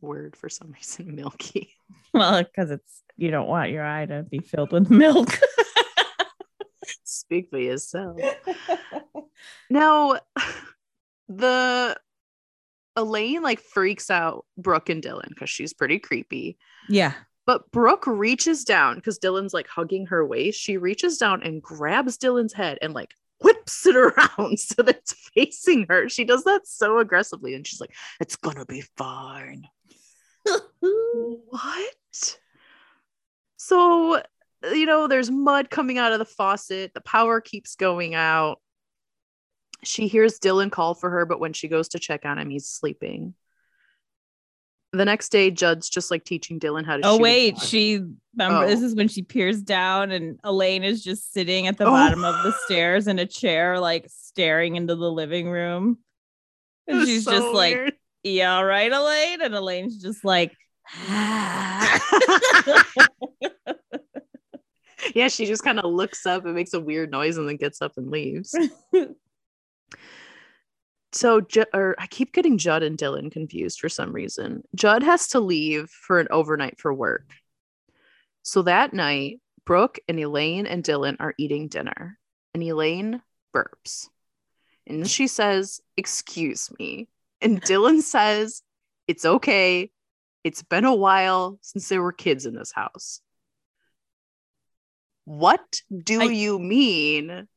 word 0.02 0.36
for 0.36 0.50
some 0.50 0.72
reason, 0.74 1.16
milky. 1.16 1.70
Well, 2.14 2.44
because 2.44 2.72
it's 2.72 3.04
you 3.16 3.32
don't 3.32 3.48
want 3.48 3.72
your 3.72 3.86
eye 3.86 4.06
to 4.06 4.24
be 4.24 4.40
filled 4.40 4.72
with 4.72 4.90
milk. 4.90 5.30
Speak 7.04 7.50
for 7.50 7.58
yourself. 7.60 8.20
Now, 9.70 10.20
the 11.30 11.98
Elaine 12.96 13.44
like 13.44 13.60
freaks 13.60 14.10
out 14.10 14.46
Brooke 14.58 14.90
and 14.90 15.04
Dylan 15.04 15.30
because 15.30 15.50
she's 15.50 15.74
pretty 15.74 16.00
creepy. 16.00 16.58
yeah. 16.90 17.14
But 17.46 17.72
Brooke 17.72 18.06
reaches 18.06 18.66
down 18.66 18.96
because 18.96 19.20
Dylan's 19.20 19.54
like 19.54 19.70
hugging 19.70 20.08
her 20.08 20.26
waist. 20.26 20.60
She 20.60 20.76
reaches 20.76 21.18
down 21.18 21.44
and 21.44 21.62
grabs 21.62 22.18
Dylan's 22.18 22.52
head 22.52 22.78
and 22.82 22.94
like 22.94 23.14
whips 23.42 23.86
it 23.86 23.96
around 23.96 24.60
so 24.60 24.84
that 24.84 24.98
it's 24.98 25.14
facing 25.34 25.86
her. 25.88 26.10
She 26.10 26.26
does 26.26 26.44
that 26.44 26.68
so 26.68 27.00
aggressively. 27.00 27.54
And 27.54 27.66
she's 27.66 27.80
like, 27.80 27.96
it's 28.20 28.36
gonna 28.36 28.66
be 28.66 28.82
fine. 28.98 29.64
what? 30.80 32.40
So, 33.56 34.22
you 34.72 34.86
know, 34.86 35.08
there's 35.08 35.32
mud 35.32 35.70
coming 35.70 35.98
out 35.98 36.14
of 36.14 36.20
the 36.20 36.26
faucet. 36.26 36.94
The 36.94 37.02
power 37.02 37.40
keeps 37.42 37.76
going 37.76 38.14
out. 38.16 38.60
She 39.84 40.08
hears 40.08 40.40
Dylan 40.40 40.72
call 40.72 40.96
for 40.96 41.10
her, 41.10 41.26
but 41.26 41.40
when 41.40 41.54
she 41.54 41.68
goes 41.68 41.90
to 41.90 42.00
check 42.00 42.26
on 42.26 42.40
him, 42.40 42.50
he's 42.50 42.68
sleeping. 42.68 43.36
The 44.94 45.06
next 45.06 45.30
day, 45.30 45.52
Judd's 45.52 45.90
just 45.90 46.10
like 46.10 46.24
teaching 46.24 46.60
Dylan 46.60 46.86
how 46.86 46.98
to 46.98 47.02
Oh 47.06 47.18
wait, 47.18 47.60
she 47.60 48.00
remember 48.36 48.64
Oh. 48.64 48.68
this 48.68 48.82
is 48.82 48.96
when 48.96 49.10
she 49.10 49.22
peers 49.22 49.62
down 49.62 50.12
and 50.12 50.40
Elaine 50.44 50.84
is 50.84 51.04
just 51.04 51.34
sitting 51.34 51.68
at 51.68 51.78
the 51.78 51.86
Oh. 51.86 51.92
bottom 51.92 52.24
of 52.24 52.42
the 52.44 52.54
stairs 52.66 53.08
in 53.08 53.20
a 53.20 53.26
chair, 53.26 53.80
like 53.80 54.08
staring 54.10 54.76
into 54.78 54.96
the 54.96 55.12
living 55.12 55.50
room. 55.50 56.00
And 56.88 57.06
she's 57.06 57.26
so 57.26 57.32
just 57.32 57.54
like. 57.54 57.98
Yeah, 58.24 58.56
all 58.56 58.66
right, 58.66 58.92
Elaine. 58.92 59.42
And 59.42 59.54
Elaine's 59.54 60.02
just 60.02 60.26
like, 60.26 60.54
ah. 61.10 62.00
yeah, 65.16 65.28
she 65.28 65.46
just 65.46 65.64
kind 65.64 65.80
of 65.80 65.92
looks 65.92 66.26
up 66.26 66.46
and 66.46 66.56
makes 66.56 66.74
a 66.74 66.80
weird 66.80 67.12
noise 67.12 67.38
and 67.38 67.48
then 67.48 67.58
gets 67.58 67.82
up 67.82 67.94
and 67.98 68.10
leaves. 68.10 68.56
so, 71.12 71.42
or 71.74 71.96
I 71.98 72.08
keep 72.08 72.34
getting 72.34 72.58
Judd 72.58 72.84
and 72.84 72.98
Dylan 72.98 73.32
confused 73.32 73.80
for 73.80 73.90
some 73.90 74.12
reason. 74.14 74.64
Judd 74.76 75.04
has 75.04 75.30
to 75.30 75.40
leave 75.40 75.90
for 75.90 76.20
an 76.20 76.28
overnight 76.32 76.80
for 76.80 76.94
work. 76.94 77.32
So 78.44 78.62
that 78.64 78.94
night, 78.94 79.40
Brooke 79.66 80.00
and 80.08 80.20
Elaine 80.20 80.66
and 80.66 80.84
Dylan 80.84 81.18
are 81.20 81.34
eating 81.38 81.68
dinner, 81.68 82.18
and 82.54 82.64
Elaine 82.64 83.22
burps. 83.54 84.08
And 84.86 85.10
she 85.10 85.28
says, 85.28 85.82
Excuse 85.98 86.72
me. 86.80 87.10
And 87.42 87.62
Dylan 87.64 88.02
says, 88.02 88.62
It's 89.08 89.26
okay. 89.26 89.92
It's 90.44 90.64
been 90.64 90.86
a 90.86 90.96
while 90.96 91.60
since 91.62 91.90
there 91.90 92.02
were 92.02 92.14
kids 92.14 92.46
in 92.46 92.56
this 92.56 92.72
house. 92.72 93.22
What 95.26 95.82
do 95.94 96.22
I- 96.22 96.26
you 96.26 96.60
mean? 96.60 97.48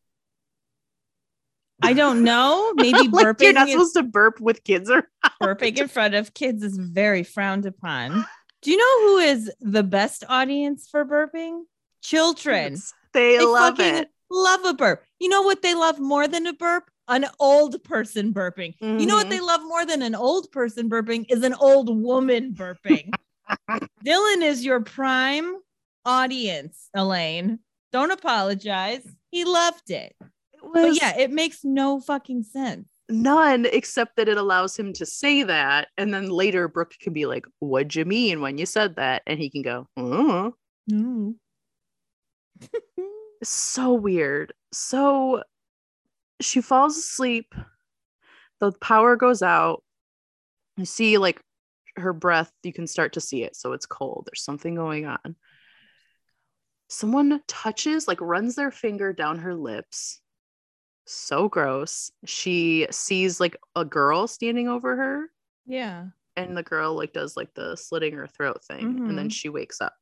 I 1.83 1.93
don't 1.93 2.23
know. 2.25 2.73
Maybe 2.77 3.09
like 3.09 3.27
burping, 3.39 3.43
you're 3.43 3.53
not 3.53 3.69
is- 3.69 3.73
supposed 3.73 3.95
to 3.95 4.03
burp 4.03 4.41
with 4.41 4.65
kids 4.65 4.91
or 4.91 5.09
burping 5.43 5.79
in 5.79 5.89
front 5.89 6.15
of 6.15 6.35
kids 6.35 6.63
is 6.63 6.77
very 6.77 7.23
frowned 7.23 7.67
upon. 7.67 8.25
Do 8.63 8.71
you 8.71 8.77
know 8.77 9.09
who 9.09 9.19
is 9.19 9.51
the 9.61 9.83
best 9.83 10.23
audience 10.29 10.89
for 10.91 11.05
burping? 11.07 11.63
Children. 12.03 12.75
They, 13.13 13.39
They 13.39 13.45
love 13.45 13.81
it. 13.81 14.09
Love 14.31 14.65
a 14.65 14.75
burp. 14.75 15.03
You 15.19 15.29
know 15.29 15.43
what 15.43 15.63
they 15.63 15.75
love 15.75 15.99
more 15.99 16.29
than 16.29 16.47
a 16.47 16.53
burp? 16.53 16.91
An 17.09 17.27
old 17.41 17.83
person 17.83 18.33
burping. 18.33 18.75
You 18.81 19.05
know 19.07 19.17
what 19.17 19.27
Mhm. 19.27 19.31
they 19.31 19.41
love 19.41 19.63
more 19.65 19.85
than 19.85 20.03
an 20.03 20.15
old 20.15 20.53
person 20.53 20.89
burping 20.89 21.27
is 21.29 21.43
an 21.43 21.55
old 21.55 21.89
woman 22.03 22.53
burping. 22.55 23.11
Dylan 24.05 24.43
is 24.43 24.65
your 24.65 24.81
prime 24.81 25.57
audience, 26.05 26.89
Elaine. 26.95 27.59
Don't 27.93 28.13
apologize. 28.13 29.05
He 29.31 29.45
loved 29.45 29.91
it. 29.91 30.15
Was 30.75 30.99
But 30.99 31.03
yeah, 31.03 31.17
it 31.19 31.31
makes 31.31 31.65
no 31.65 32.01
fucking 32.01 32.43
sense. 32.45 32.89
none 33.09 33.67
except 33.67 34.17
that 34.17 34.29
it 34.29 34.37
allows 34.37 34.79
him 34.79 34.93
to 34.95 35.07
say 35.07 35.43
that. 35.43 35.89
And 35.97 36.13
then 36.15 36.29
later, 36.29 36.69
Brooke 36.69 36.95
can 37.01 37.13
be 37.13 37.27
like, 37.27 37.47
What'd 37.59 37.95
you 37.95 38.05
mean 38.05 38.41
when 38.41 38.59
you 38.59 38.67
said 38.67 38.97
that? 38.97 39.23
And 39.27 39.39
he 39.39 39.51
can 39.51 39.63
go, 39.63 39.87
"Uh." 39.97 40.51
No. 40.87 41.35
so 43.43 43.93
weird. 43.95 44.53
So 44.73 45.43
she 46.41 46.61
falls 46.61 46.97
asleep. 46.97 47.55
The 48.61 48.73
power 48.81 49.17
goes 49.17 49.43
out. 49.43 49.83
You 50.77 50.85
see, 50.85 51.19
like 51.19 51.41
her 51.97 52.13
breath, 52.13 52.53
you 52.63 52.73
can 52.73 52.87
start 52.87 53.15
to 53.15 53.21
see 53.21 53.43
it. 53.43 53.57
So 53.57 53.73
it's 53.73 53.87
cold. 53.87 54.27
There's 54.27 54.45
something 54.45 54.75
going 54.75 55.07
on. 55.07 55.37
Someone 56.89 57.41
touches, 57.47 58.09
like 58.09 58.21
runs 58.21 58.57
their 58.57 58.71
finger 58.71 59.13
down 59.13 59.39
her 59.41 59.55
lips. 59.55 60.21
So 61.13 61.49
gross. 61.49 62.13
She 62.25 62.87
sees 62.93 63.41
like 63.41 63.57
a 63.75 63.85
girl 63.85 64.27
standing 64.29 64.69
over 64.69 64.95
her, 64.97 65.31
Yeah. 65.67 66.11
and 66.37 66.57
the 66.57 66.63
girl 66.63 66.95
like 66.95 67.13
does 67.13 67.37
like 67.37 67.53
the 67.55 67.75
slitting 67.77 68.15
her 68.15 68.29
throat 68.29 68.65
thing, 68.65 69.09
and 69.09 69.19
then 69.19 69.29
Mhm. 69.29 69.33
she 69.33 69.49
wakes 69.49 69.81
up. 69.81 69.95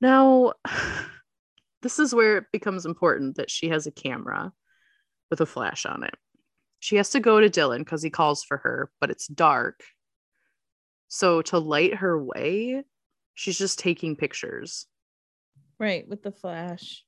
Now, 0.00 0.52
this 1.82 1.98
is 1.98 2.14
where 2.14 2.38
it 2.38 2.52
becomes 2.52 2.84
important 2.84 3.36
that 3.36 3.50
she 3.50 3.68
has 3.70 3.86
a 3.86 3.92
camera 3.92 4.52
with 5.30 5.40
a 5.40 5.46
flash 5.46 5.86
on 5.86 6.04
it. 6.04 6.14
She 6.80 6.96
has 6.96 7.10
to 7.10 7.20
go 7.20 7.40
to 7.40 7.48
Dylan 7.48 7.78
because 7.78 8.02
he 8.02 8.10
calls 8.10 8.44
for 8.44 8.58
her, 8.58 8.90
but 9.00 9.10
it's 9.10 9.28
dark. 9.28 9.82
So 11.08 11.40
to 11.42 11.58
light 11.58 11.94
her 11.94 12.22
way, 12.22 12.84
she's 13.34 13.58
just 13.58 13.78
taking 13.78 14.16
pictures. 14.16 14.86
Right. 15.78 16.06
With 16.06 16.22
the 16.22 16.32
flash. 16.32 17.04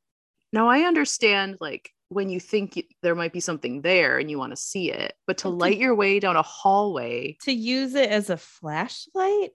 Now 0.54 0.68
I 0.68 0.82
understand 0.82 1.58
like 1.61 1.90
when 2.08 2.28
you 2.28 2.38
think 2.40 2.75
y- 2.76 2.84
there 3.02 3.14
might 3.16 3.32
be 3.32 3.40
something 3.40 3.82
there 3.82 4.18
and 4.18 4.30
you 4.30 4.38
want 4.38 4.52
to 4.52 4.56
see 4.56 4.90
it, 4.92 5.14
but 5.26 5.38
to 5.38 5.49
light 5.49 5.78
your 5.78 5.94
way 5.94 6.20
down 6.20 6.37
a 6.37 6.42
hallway, 6.42 7.37
To 7.42 7.52
use 7.52 7.94
it 7.94 8.08
as 8.08 8.30
a 8.30 8.37
flashlight. 8.37 9.50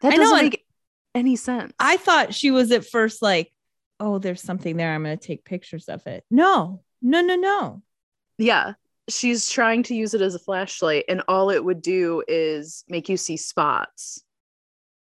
that 0.00 0.16
doesn't 0.16 0.38
and- 0.38 0.50
make 0.50 0.64
any 1.14 1.36
sense. 1.36 1.72
I 1.78 1.98
thought 1.98 2.34
she 2.34 2.50
was 2.50 2.72
at 2.72 2.86
first 2.86 3.20
like, 3.22 3.52
oh, 4.00 4.18
there's 4.18 4.42
something 4.42 4.76
there. 4.76 4.94
I'm 4.94 5.04
going 5.04 5.16
to 5.18 5.26
take 5.26 5.44
pictures 5.44 5.88
of 5.88 6.06
it. 6.06 6.24
No, 6.30 6.82
no, 7.02 7.20
no, 7.20 7.36
no. 7.36 7.82
yeah, 8.38 8.74
she's 9.08 9.50
trying 9.50 9.82
to 9.84 9.94
use 9.94 10.14
it 10.14 10.22
as 10.22 10.34
a 10.34 10.38
flashlight, 10.40 11.04
and 11.08 11.22
all 11.28 11.50
it 11.50 11.62
would 11.62 11.82
do 11.82 12.22
is 12.26 12.82
make 12.88 13.08
you 13.10 13.16
see 13.18 13.36
spots. 13.36 14.24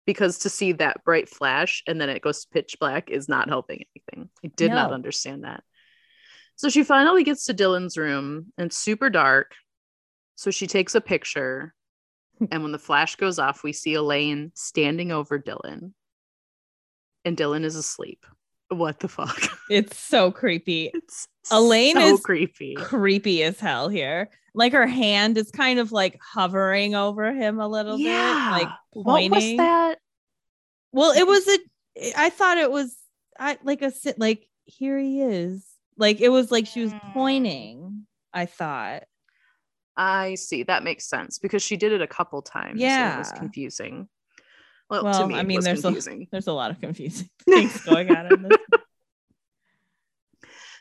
Because 0.08 0.40
to 0.40 0.50
see 0.50 0.72
that 0.72 1.04
bright 1.04 1.30
flash 1.30 1.84
and 1.86 2.02
then 2.02 2.10
it 2.10 2.24
goes 2.24 2.46
pitch 2.46 2.78
black 2.80 3.12
is 3.12 3.30
not 3.30 3.50
helping 3.50 3.84
anything. 3.94 4.30
I 4.44 4.48
did 4.56 4.72
not 4.72 4.92
understand 4.92 5.44
that. 5.44 5.64
So 6.56 6.70
she 6.70 6.84
finally 6.84 7.24
gets 7.24 7.46
to 7.46 7.54
Dylan's 7.54 7.98
room 7.98 8.52
and 8.58 8.68
it's 8.68 8.78
super 8.78 9.12
dark. 9.12 9.54
So 10.36 10.50
she 10.50 10.66
takes 10.66 10.96
a 10.96 11.02
picture. 11.02 11.74
And 12.52 12.62
when 12.62 12.72
the 12.72 12.78
flash 12.78 13.16
goes 13.16 13.40
off, 13.40 13.64
we 13.64 13.74
see 13.74 13.96
Elaine 13.96 14.52
standing 14.54 15.12
over 15.12 15.40
Dylan. 15.40 15.94
And 17.26 17.36
Dylan 17.36 17.64
is 17.64 17.76
asleep. 17.76 18.24
What 18.70 19.00
the 19.00 19.08
fuck? 19.08 19.40
It's 19.70 19.98
so 19.98 20.32
creepy. 20.32 20.92
It's 20.94 21.28
Elaine 21.52 21.96
so 21.96 22.14
is 22.14 22.22
creepy. 22.22 22.76
Creepy 22.76 23.44
as 23.44 23.60
hell 23.60 23.90
here. 23.90 24.30
Like 24.54 24.72
her 24.74 24.88
hand 24.88 25.38
is 25.38 25.52
kind 25.52 25.78
of 25.80 25.92
like 25.92 26.20
hovering 26.22 26.96
over 26.96 27.34
him 27.34 27.60
a 27.60 27.68
little 27.68 27.98
bit, 27.98 28.06
like 28.08 28.70
What 28.92 29.30
was 29.30 29.58
that? 29.58 29.97
Well, 30.98 31.12
it 31.12 31.28
was 31.28 31.48
a. 31.48 31.60
I 32.18 32.32
thought 32.32 32.58
it 32.58 32.72
was 32.72 32.98
I 33.40 33.60
like 33.64 33.84
a 33.84 33.92
sit 33.92 34.18
like 34.18 34.48
here 34.66 34.98
he 34.98 35.22
is. 35.22 35.64
Like 35.96 36.20
it 36.22 36.30
was 36.30 36.52
like 36.52 36.66
she 36.66 36.82
was 36.82 36.94
pointing. 37.14 38.08
I 38.34 38.48
thought. 38.48 39.04
I 39.96 40.34
see. 40.36 40.64
That 40.64 40.84
makes 40.84 41.08
sense 41.08 41.38
because 41.38 41.62
she 41.62 41.78
did 41.78 41.92
it 41.92 42.02
a 42.02 42.08
couple 42.08 42.42
times. 42.42 42.82
Yeah, 42.82 43.14
it 43.14 43.20
was 43.20 43.32
confusing. 43.32 44.08
Well, 44.90 45.04
to 45.04 45.28
me, 45.28 45.36
I 45.36 45.44
mean, 45.44 45.62
there's 45.62 45.80
a- 45.80 45.84
confusing. 45.84 46.28
There's 46.32 46.48
a 46.48 46.54
lot 46.54 46.72
of 46.72 46.82
confusing 46.82 47.30
things 47.48 47.80
going 47.84 48.10
on 48.10 48.34
in 48.34 48.42
this. 48.44 48.58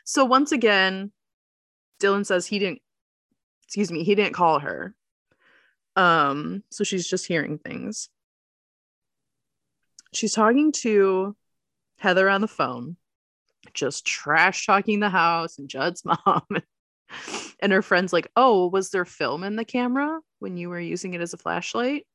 So 0.09 0.23
once 0.23 0.53
again, 0.53 1.11
Dylan 2.01 2.25
says 2.25 2.47
he 2.47 2.59
didn't 2.59 2.79
excuse 3.65 3.91
me, 3.91 4.05
he 4.05 4.15
didn't 4.15 4.33
call 4.33 4.59
her. 4.59 4.95
Um, 5.97 6.63
so 6.69 6.85
she's 6.85 7.05
just 7.05 7.27
hearing 7.27 7.57
things. 7.57 8.07
She's 10.13 10.33
talking 10.33 10.71
to 10.73 11.35
Heather 11.97 12.29
on 12.29 12.41
the 12.41 12.47
phone, 12.47 12.97
just 13.73 14.05
trash 14.05 14.65
talking 14.65 14.99
the 14.99 15.09
house 15.09 15.57
and 15.57 15.69
Judd's 15.69 16.03
mom. 16.25 16.45
and 17.59 17.71
her 17.71 17.81
friend's 17.81 18.13
like, 18.13 18.27
Oh, 18.35 18.67
was 18.67 18.89
there 18.89 19.05
film 19.05 19.43
in 19.43 19.55
the 19.55 19.65
camera 19.65 20.19
when 20.39 20.57
you 20.57 20.69
were 20.69 20.79
using 20.79 21.13
it 21.13 21.21
as 21.21 21.33
a 21.33 21.37
flashlight? 21.37 22.05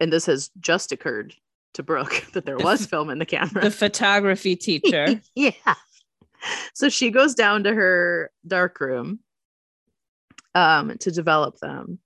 And 0.00 0.12
this 0.12 0.26
has 0.26 0.50
just 0.60 0.92
occurred 0.92 1.34
to 1.74 1.82
Brooke 1.82 2.24
that 2.32 2.46
there 2.46 2.58
was 2.58 2.86
film 2.86 3.10
in 3.10 3.18
the 3.18 3.26
camera. 3.26 3.62
The 3.62 3.70
photography 3.70 4.56
teacher. 4.56 5.20
yeah. 5.34 5.52
So 6.74 6.88
she 6.88 7.10
goes 7.10 7.34
down 7.34 7.64
to 7.64 7.74
her 7.74 8.30
dark 8.46 8.80
room 8.80 9.20
um, 10.54 10.96
to 10.98 11.10
develop 11.10 11.58
them. 11.58 11.98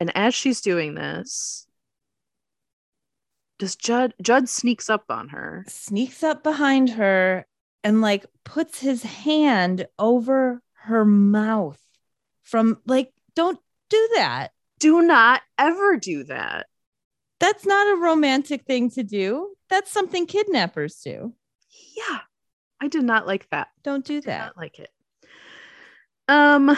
And 0.00 0.16
as 0.16 0.34
she's 0.34 0.60
doing 0.60 0.94
this, 0.94 1.66
does 3.62 3.76
Judd 3.76 4.12
Judd 4.20 4.48
sneaks 4.48 4.90
up 4.90 5.04
on 5.08 5.28
her? 5.28 5.64
sneaks 5.68 6.24
up 6.24 6.42
behind 6.42 6.90
her 6.90 7.46
and 7.84 8.00
like 8.00 8.26
puts 8.42 8.80
his 8.80 9.04
hand 9.04 9.86
over 10.00 10.60
her 10.72 11.04
mouth 11.04 11.78
from 12.42 12.80
like 12.86 13.12
don't 13.36 13.60
do 13.88 14.08
that 14.16 14.48
Do 14.80 15.00
not 15.02 15.42
ever 15.58 15.96
do 15.96 16.24
that. 16.24 16.66
that's 17.38 17.64
not 17.64 17.86
a 17.92 18.00
romantic 18.00 18.64
thing 18.64 18.90
to 18.90 19.04
do 19.04 19.54
that's 19.70 19.92
something 19.92 20.26
kidnappers 20.26 20.96
do 21.04 21.32
Yeah. 21.96 22.18
I 22.80 22.88
did 22.88 23.04
not 23.04 23.28
like 23.28 23.48
that. 23.50 23.68
don't 23.84 24.04
do 24.04 24.14
Did 24.20 24.24
that 24.24 24.46
not 24.46 24.56
like 24.56 24.80
it. 24.80 24.90
Um 26.26 26.76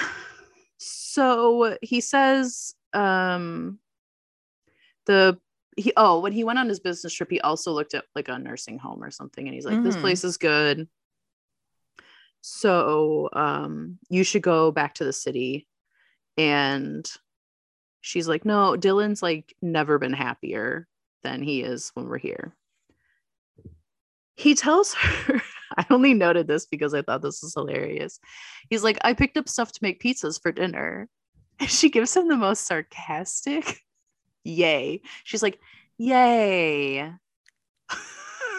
so 0.77 1.79
he 1.81 2.03
says 2.03 2.75
um 2.92 3.79
the 5.07 5.38
he 5.76 5.92
oh 5.96 6.20
when 6.20 6.32
he 6.32 6.44
went 6.44 6.58
on 6.58 6.68
his 6.68 6.80
business 6.80 7.12
trip 7.12 7.30
he 7.30 7.40
also 7.40 7.72
looked 7.72 7.94
at 7.94 8.04
like 8.14 8.28
a 8.28 8.38
nursing 8.38 8.78
home 8.78 9.02
or 9.02 9.10
something 9.10 9.46
and 9.46 9.54
he's 9.54 9.66
like 9.66 9.82
this 9.82 9.96
Mhm. 9.96 10.00
place 10.00 10.24
is 10.24 10.37
good. 10.37 10.88
So 12.40 13.28
um 13.32 13.98
you 14.08 14.24
should 14.24 14.42
go 14.42 14.70
back 14.70 14.94
to 14.94 15.04
the 15.04 15.12
city. 15.12 15.66
And 16.37 17.08
she's 18.00 18.28
like 18.28 18.44
no 18.44 18.76
dylan's 18.76 19.22
like 19.22 19.54
never 19.62 19.98
been 19.98 20.12
happier 20.12 20.87
than 21.22 21.42
he 21.42 21.62
is 21.62 21.90
when 21.94 22.08
we're 22.08 22.18
here. 22.18 22.54
He 24.37 24.54
tells 24.54 24.94
her 24.98 25.40
i 25.76 25.84
only 25.90 26.14
noted 26.14 26.46
this 26.46 26.66
because 26.66 26.94
i 26.94 27.02
thought 27.02 27.22
this 27.22 27.42
was 27.42 27.54
hilarious. 27.54 28.20
He's 28.68 28.84
like 28.84 28.98
i 29.02 29.12
picked 29.14 29.37
up 29.37 29.48
stuff 29.48 29.72
to 29.72 29.78
make 29.82 30.02
pizzas 30.02 30.40
for 30.40 30.52
dinner. 30.52 31.08
And 31.60 31.70
she 31.70 31.88
gives 31.88 32.16
him 32.16 32.26
the 32.26 32.37
most 32.37 32.66
sarcastic 32.66 33.84
yay. 34.44 35.00
She's 35.24 35.42
like 35.42 35.59
yay. 35.98 37.11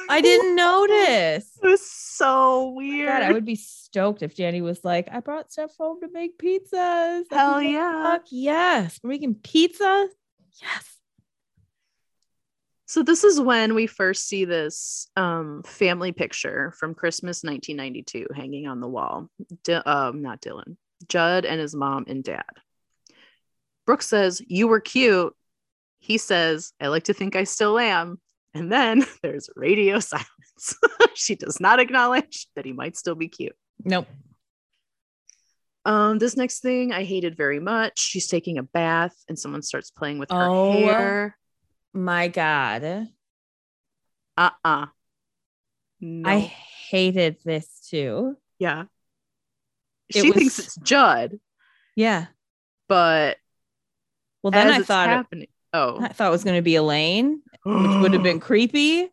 I 0.08 0.22
didn't 0.22 0.56
notice. 0.56 1.52
it 1.62 1.68
was 1.68 1.90
so 1.90 2.70
weird 2.70 3.10
God, 3.10 3.24
i 3.24 3.32
would 3.32 3.44
be 3.44 3.56
stoked 3.56 4.22
if 4.22 4.36
Danny 4.36 4.62
was 4.62 4.86
like 4.86 5.10
i 5.12 5.20
brought 5.20 5.52
stuff 5.52 5.72
home 5.78 6.00
to 6.02 6.10
make 6.12 6.38
pizzas. 6.38 6.74
I'd 6.74 7.26
hell 7.32 7.62
yeah. 7.62 8.04
fuck? 8.04 8.26
Yes. 8.32 9.00
We're 9.04 9.10
making 9.10 9.36
pizza? 9.36 10.08
Yes. 10.62 10.96
So 12.88 13.02
this 13.02 13.24
is 13.24 13.42
when 13.42 13.74
we 13.74 13.88
first 13.88 14.28
see 14.28 14.46
this 14.46 15.08
um, 15.16 15.64
family 15.66 16.12
picture 16.12 16.72
from 16.78 16.94
Christmas 16.94 17.44
1992 17.44 18.28
hanging 18.36 18.68
on 18.68 18.80
the 18.80 18.88
wall. 18.88 19.28
Di- 19.64 19.74
um, 19.74 20.22
not 20.22 20.40
Dylan, 20.42 20.78
Judd 21.10 21.46
and 21.46 21.60
his 21.60 21.76
mom 21.76 22.06
and 22.08 22.24
dad. 22.24 22.46
Brooke 23.88 24.04
says, 24.04 24.42
"You 24.48 24.68
were 24.68 24.80
cute." 24.80 25.36
He 26.06 26.18
says, 26.20 26.72
"I 26.80 26.88
like 26.88 27.04
to 27.06 27.14
think 27.14 27.36
I 27.36 27.44
still 27.46 27.80
am." 27.80 28.20
And 28.54 28.72
then 28.72 29.04
there's 29.24 29.50
radio 29.56 30.00
silence. 30.12 30.78
she 31.16 31.36
does 31.36 31.60
not 31.60 31.80
acknowledge 31.80 32.48
that 32.56 32.66
he 32.66 32.74
might 32.74 32.96
still 32.96 33.16
be 33.16 33.28
cute. 33.28 33.56
nope 33.84 34.08
Um, 35.84 36.18
this 36.18 36.38
next 36.38 36.62
thing 36.62 36.92
I 36.94 37.04
hated 37.04 37.36
very 37.36 37.60
much. 37.60 38.00
She's 38.00 38.28
taking 38.28 38.58
a 38.58 38.64
bath 38.64 39.16
and 39.28 39.38
someone 39.38 39.62
starts 39.62 39.92
playing 39.92 40.18
with 40.20 40.32
her 40.32 40.48
Oh. 40.48 40.72
hair. 40.72 41.38
my 41.94 42.28
god 42.28 43.10
Uh-uh. 44.38 44.86
No. 46.02 46.30
i 46.30 46.40
hated 46.40 47.38
this 47.46 47.68
too 47.90 48.38
Yeah. 48.60 48.86
It 50.10 50.22
she 50.22 50.30
was- 50.32 50.36
thinks 50.38 50.60
it's 50.60 50.76
Judd, 50.78 51.40
yeah 51.96 52.28
but 52.88 53.38
well 54.44 54.52
then 54.52 54.68
i 54.70 54.82
thought 54.84 55.08
it, 55.10 55.12
happening. 55.12 55.48
Oh, 55.76 55.98
I 56.02 56.08
thought 56.08 56.28
it 56.28 56.32
was 56.32 56.46
going 56.46 56.56
to 56.56 56.62
be 56.62 56.76
Elaine, 56.76 57.42
which 57.66 58.02
would 58.02 58.14
have 58.14 58.24
been 58.24 58.40
creepy. 58.50 59.10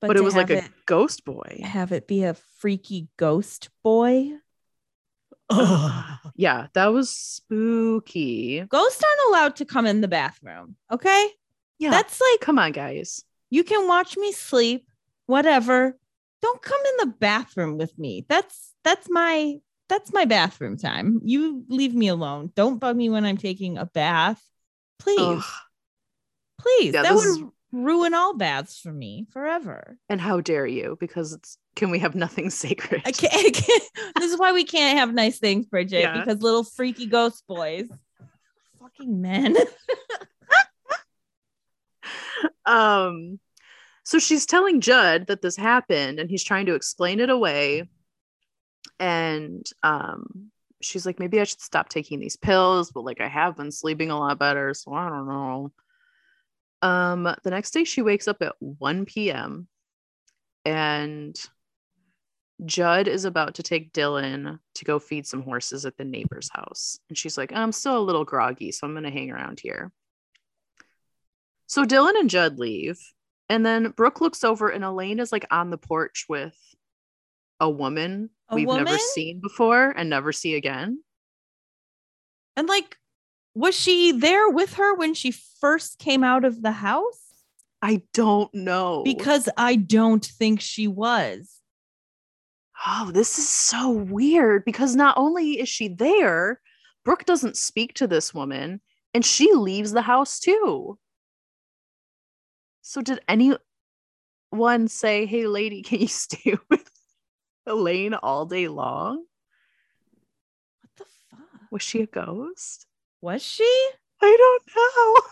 But, 0.00 0.16
it 0.16 0.22
was 0.22 0.36
like 0.36 0.50
a 0.50 0.68
ghost 0.86 1.24
boy. 1.24 1.60
have 1.64 1.92
it 1.92 2.06
be 2.06 2.24
a 2.24 2.34
freaky 2.58 3.08
ghost 3.16 3.70
boy. 3.82 4.32
Yeah, 6.36 6.68
that 6.74 6.92
was 6.92 7.10
spooky. 7.10 8.60
Ghosts 8.68 9.02
aren't 9.02 9.28
allowed 9.28 9.56
to 9.56 9.64
come 9.64 9.86
in 9.86 10.02
the 10.02 10.06
bathroom. 10.08 10.76
Okay. 10.88 11.30
Yeah, 11.80 11.90
That's 11.90 12.20
like, 12.20 12.40
come 12.40 12.60
on, 12.60 12.70
guys. 12.70 13.24
you 13.50 13.64
can 13.64 13.88
watch 13.88 14.16
me 14.16 14.30
sleep, 14.30 14.86
whatever. 15.26 15.96
Don't 16.42 16.62
come 16.62 16.78
in 16.78 17.08
the 17.08 17.14
bathroom 17.16 17.76
with 17.76 17.98
me. 17.98 18.24
That's, 18.28 18.72
that's 18.84 19.10
my, 19.10 19.56
that's 19.88 20.12
my 20.12 20.26
bathroom 20.26 20.76
time. 20.76 21.20
You 21.24 21.64
leave 21.68 21.94
me 21.94 22.06
alone. 22.06 22.52
Don't 22.54 22.78
bug 22.78 22.96
me 22.96 23.08
when 23.08 23.24
I'm 23.24 23.38
taking 23.38 23.78
a 23.78 23.86
bath. 23.86 24.40
Please, 24.98 25.18
Ugh. 25.20 25.44
please. 26.60 26.94
Yeah, 26.94 27.02
that 27.02 27.14
would 27.14 27.50
ruin 27.72 28.14
all 28.14 28.36
baths 28.36 28.78
for 28.80 28.92
me 28.92 29.26
forever. 29.30 29.98
And 30.08 30.20
how 30.20 30.40
dare 30.40 30.66
you? 30.66 30.96
Because 31.00 31.32
it's 31.32 31.58
can 31.76 31.90
we 31.90 31.98
have 32.00 32.14
nothing 32.14 32.50
sacred? 32.64 33.02
I 33.04 33.12
can't, 33.12 33.34
I 33.34 33.50
can't. 33.50 33.82
This 34.16 34.32
is 34.32 34.38
why 34.38 34.52
we 34.52 34.64
can't 34.64 34.98
have 34.98 35.12
nice 35.14 35.38
things, 35.38 35.66
Bridget, 35.66 36.00
Yeah. 36.00 36.18
because 36.18 36.42
little 36.42 36.64
freaky 36.64 37.06
ghost 37.06 37.44
boys, 37.46 37.88
fucking 38.80 39.20
men. 39.20 39.56
um 42.66 43.38
so 44.04 44.18
she's 44.18 44.46
telling 44.46 44.80
judd 44.80 45.26
that 45.26 45.42
this 45.42 45.56
happened 45.56 46.18
and 46.18 46.30
he's 46.30 46.44
trying 46.44 46.66
to 46.66 46.74
explain 46.74 47.20
it 47.20 47.30
away 47.30 47.88
and 48.98 49.66
um 49.82 50.50
she's 50.80 51.06
like 51.06 51.18
maybe 51.18 51.40
i 51.40 51.44
should 51.44 51.60
stop 51.60 51.88
taking 51.88 52.20
these 52.20 52.36
pills 52.36 52.90
but 52.90 53.04
like 53.04 53.20
i 53.20 53.28
have 53.28 53.56
been 53.56 53.72
sleeping 53.72 54.10
a 54.10 54.18
lot 54.18 54.38
better 54.38 54.74
so 54.74 54.92
i 54.92 55.08
don't 55.08 55.28
know. 55.28 55.72
Um 56.80 57.24
the 57.42 57.50
next 57.50 57.72
day 57.72 57.84
she 57.84 58.02
wakes 58.02 58.28
up 58.28 58.40
at 58.40 58.54
1 58.60 59.04
p.m 59.04 59.66
and 60.64 61.36
judd 62.64 63.08
is 63.08 63.24
about 63.24 63.54
to 63.56 63.62
take 63.62 63.92
dylan 63.92 64.58
to 64.74 64.84
go 64.84 64.98
feed 64.98 65.26
some 65.26 65.42
horses 65.42 65.84
at 65.84 65.96
the 65.96 66.04
neighbor's 66.04 66.50
house 66.52 66.98
and 67.08 67.16
she's 67.18 67.38
like 67.38 67.52
i'm 67.52 67.72
still 67.72 67.98
a 67.98 68.00
little 68.00 68.24
groggy 68.24 68.70
so 68.70 68.86
i'm 68.86 68.92
going 68.92 69.04
to 69.04 69.10
hang 69.10 69.30
around 69.30 69.60
here. 69.60 69.92
So 71.68 71.84
Dylan 71.84 72.18
and 72.18 72.30
Judd 72.30 72.58
leave, 72.58 72.98
and 73.50 73.64
then 73.64 73.90
Brooke 73.90 74.22
looks 74.22 74.42
over, 74.42 74.70
and 74.70 74.82
Elaine 74.82 75.20
is 75.20 75.30
like 75.30 75.44
on 75.50 75.68
the 75.68 75.76
porch 75.76 76.24
with 76.26 76.56
a 77.60 77.68
woman 77.68 78.30
A 78.48 78.54
we've 78.54 78.68
never 78.68 78.98
seen 78.98 79.40
before 79.40 79.90
and 79.96 80.08
never 80.10 80.32
see 80.32 80.54
again. 80.54 81.02
And 82.56 82.68
like, 82.68 82.96
was 83.54 83.74
she 83.74 84.12
there 84.12 84.48
with 84.48 84.74
her 84.74 84.94
when 84.94 85.14
she 85.14 85.32
first 85.32 85.98
came 85.98 86.22
out 86.24 86.44
of 86.44 86.62
the 86.62 86.72
house? 86.72 87.24
I 87.80 88.02
don't 88.12 88.52
know 88.54 89.02
Because 89.04 89.48
I 89.56 89.76
don't 89.76 90.24
think 90.24 90.60
she 90.60 90.88
was. 90.88 91.60
oh, 92.86 93.10
this 93.12 93.38
is 93.38 93.48
so 93.48 93.90
weird. 93.90 94.64
Because 94.64 94.94
not 94.96 95.16
only 95.16 95.60
is 95.60 95.68
she 95.68 95.88
there, 95.88 96.60
Brooke 97.04 97.24
doesn't 97.24 97.56
speak 97.56 97.94
to 97.94 98.06
this 98.06 98.34
woman, 98.34 98.80
and 99.14 99.24
she 99.24 99.52
leaves 99.52 99.92
the 99.92 100.02
house 100.02 100.38
too. 100.40 100.98
So 102.82 103.00
did 103.02 103.20
anyone 103.28 104.88
say, 104.88 105.26
"Hey, 105.26 105.46
lady, 105.46 105.82
can 105.82 106.00
you 106.00 106.08
stay 106.08 106.56
with 106.70 106.77
Elaine 107.68 108.14
all 108.14 108.46
day 108.46 108.68
long"? 108.68 109.24
What 110.80 110.90
the 110.96 111.04
fuck? 111.30 111.70
Was 111.70 111.82
she 111.82 112.02
a 112.02 112.06
ghost? 112.06 112.86
Was 113.20 113.42
she? 113.42 113.90
I 114.20 114.36
don't 114.36 114.62
know. 114.76 115.22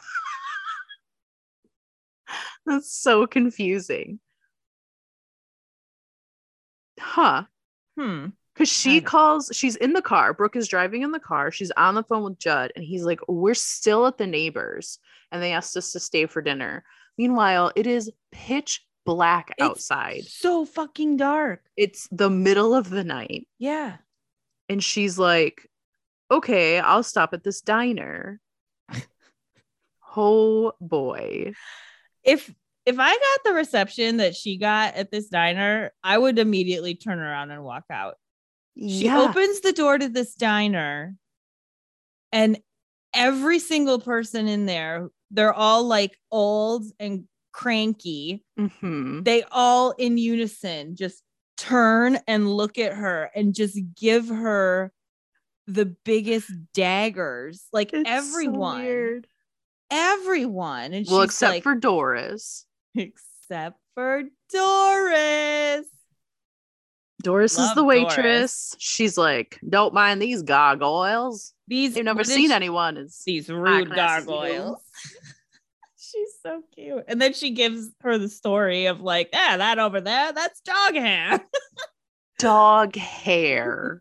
That's 2.66 2.92
so 2.92 3.26
confusing. 3.26 4.20
Huh. 6.98 7.44
Hmm. 7.98 8.26
Because 8.54 8.70
she 8.70 9.02
calls, 9.02 9.50
she's 9.52 9.76
in 9.76 9.92
the 9.92 10.00
car. 10.00 10.32
Brooke 10.32 10.56
is 10.56 10.66
driving 10.66 11.02
in 11.02 11.12
the 11.12 11.20
car. 11.20 11.50
She's 11.50 11.70
on 11.72 11.94
the 11.94 12.02
phone 12.02 12.22
with 12.22 12.38
Judd, 12.38 12.72
and 12.74 12.82
he's 12.82 13.04
like, 13.04 13.20
We're 13.28 13.52
still 13.52 14.06
at 14.06 14.16
the 14.16 14.26
neighbors, 14.26 14.98
and 15.30 15.42
they 15.42 15.52
asked 15.52 15.76
us 15.76 15.92
to 15.92 16.00
stay 16.00 16.24
for 16.24 16.40
dinner. 16.40 16.82
Meanwhile, 17.18 17.72
it 17.76 17.86
is 17.86 18.10
pitch 18.32 18.82
black 19.06 19.54
It's 19.56 19.64
outside. 19.64 20.24
So 20.26 20.66
fucking 20.66 21.16
dark. 21.16 21.62
It's 21.76 22.08
the 22.10 22.28
middle 22.28 22.74
of 22.74 22.90
the 22.90 23.04
night. 23.04 23.48
Yeah. 23.58 23.96
And 24.68 24.82
she's 24.82 25.18
like, 25.18 25.66
Okay, 26.30 26.80
I'll 26.80 27.04
stop 27.04 27.32
at 27.34 27.44
this 27.44 27.60
diner. 27.60 28.40
oh 30.16 30.72
boy. 30.80 31.52
If 32.24 32.52
if 32.84 32.98
I 32.98 33.10
got 33.10 33.44
the 33.44 33.52
reception 33.52 34.18
that 34.18 34.36
she 34.36 34.58
got 34.58 34.94
at 34.94 35.10
this 35.10 35.28
diner, 35.28 35.92
I 36.02 36.18
would 36.18 36.38
immediately 36.38 36.94
turn 36.94 37.18
around 37.18 37.50
and 37.50 37.64
walk 37.64 37.84
out. 37.90 38.14
She 38.76 39.06
yeah. 39.06 39.20
opens 39.20 39.60
the 39.60 39.72
door 39.72 39.98
to 39.98 40.08
this 40.08 40.34
diner, 40.34 41.14
and 42.32 42.58
every 43.14 43.58
single 43.58 43.98
person 43.98 44.48
in 44.48 44.66
there, 44.66 45.08
they're 45.30 45.54
all 45.54 45.84
like 45.84 46.16
old 46.30 46.84
and 47.00 47.24
cranky. 47.56 48.44
Mhm. 48.58 49.24
They 49.24 49.42
all 49.50 49.92
in 49.92 50.18
unison 50.18 50.94
just 50.94 51.22
turn 51.56 52.18
and 52.28 52.52
look 52.54 52.76
at 52.78 52.92
her 52.92 53.30
and 53.34 53.54
just 53.54 53.78
give 53.98 54.28
her 54.28 54.92
the 55.66 55.86
biggest 55.86 56.50
daggers. 56.74 57.64
Like 57.72 57.94
It's 57.94 58.06
so 58.08 58.14
everyone, 58.14 58.82
weird. 58.84 59.26
everyone. 59.90 60.92
And 60.92 61.06
well, 61.08 61.22
she's 61.22 61.30
except 61.30 61.50
like, 61.54 61.62
for 61.62 61.74
Doris. 61.74 62.66
except 62.94 63.78
for 63.94 64.24
Doris. 64.52 65.86
Doris 67.22 67.52
is 67.52 67.58
Love 67.58 67.74
the 67.76 67.82
Doris. 67.82 68.16
waitress. 68.16 68.76
She's 68.78 69.16
like, 69.16 69.58
don't 69.68 69.94
mind 69.94 70.20
these 70.20 70.42
gargoyles. 70.42 71.54
These 71.66 71.96
you've 71.96 72.04
never 72.04 72.22
seen 72.22 72.48
she- 72.50 72.54
anyone. 72.54 72.98
As 72.98 73.22
these 73.24 73.48
rude 73.48 73.90
class 73.92 74.20
as 74.20 74.26
you. 74.26 74.30
gargoyles. 74.30 74.82
She's 76.12 76.32
so 76.42 76.62
cute. 76.74 77.04
And 77.08 77.20
then 77.20 77.32
she 77.32 77.50
gives 77.50 77.90
her 78.00 78.18
the 78.18 78.28
story 78.28 78.86
of 78.86 79.00
like, 79.00 79.30
ah, 79.34 79.56
that 79.58 79.78
over 79.78 80.00
there, 80.00 80.32
that's 80.32 80.60
dog 80.60 80.94
hair. 80.94 81.40
dog 82.38 82.96
hair. 82.96 84.00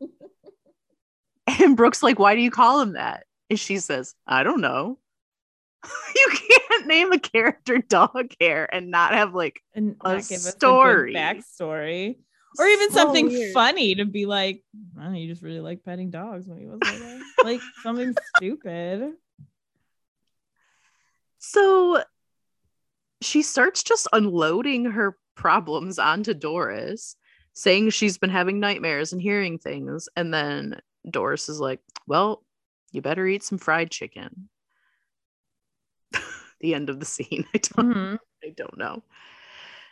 and 1.61 1.77
Brooke's 1.77 2.03
like, 2.03 2.19
why 2.19 2.35
do 2.35 2.41
you 2.41 2.51
call 2.51 2.81
him 2.81 2.93
that? 2.93 3.25
And 3.49 3.59
she 3.59 3.77
says, 3.79 4.13
I 4.27 4.43
don't 4.43 4.61
know. 4.61 4.97
you 6.15 6.27
can't 6.49 6.87
name 6.87 7.11
a 7.11 7.19
character 7.19 7.77
dog 7.79 8.31
hair 8.39 8.67
and 8.73 8.89
not 8.89 9.13
have 9.13 9.33
like 9.35 9.61
and 9.73 9.95
A 10.03 10.13
not 10.15 10.27
give 10.27 10.37
us 10.37 10.49
story. 10.51 11.13
a 11.13 11.17
backstory. 11.17 12.17
Or 12.57 12.65
even 12.65 12.89
So 12.91 12.95
something 12.97 13.27
weird. 13.27 13.53
funny 13.53 13.95
to 13.95 14.05
be 14.05 14.25
like, 14.25 14.63
oh, 14.99 15.11
you 15.11 15.27
just 15.27 15.43
really 15.43 15.59
like 15.59 15.83
petting 15.83 16.09
dogs 16.09 16.47
when 16.47 16.57
he 16.57 16.65
was 16.65 16.79
little. 16.81 17.19
like 17.43 17.59
something 17.83 18.15
stupid. 18.37 19.11
So 21.47 22.03
she 23.21 23.43
starts 23.43 23.83
just 23.83 24.07
unloading 24.11 24.85
her 24.85 25.15
problems 25.35 25.99
onto 25.99 26.33
Doris, 26.33 27.15
saying 27.53 27.91
she's 27.91 28.17
been 28.17 28.31
having 28.31 28.59
nightmares 28.59 29.13
and 29.13 29.21
hearing 29.21 29.59
things. 29.59 30.09
And 30.15 30.33
then 30.33 30.79
Doris 31.09 31.47
is 31.47 31.59
like, 31.59 31.81
Well, 32.07 32.43
you 32.91 33.03
better 33.03 33.27
eat 33.27 33.43
some 33.43 33.59
fried 33.59 33.91
chicken. 33.91 34.49
the 36.61 36.73
end 36.73 36.89
of 36.89 36.99
the 36.99 37.05
scene. 37.05 37.45
I 37.53 37.59
don't 37.59 37.93
Mhm. 37.93 38.17
I 38.43 38.49
don't 38.57 38.77
know. 38.77 39.03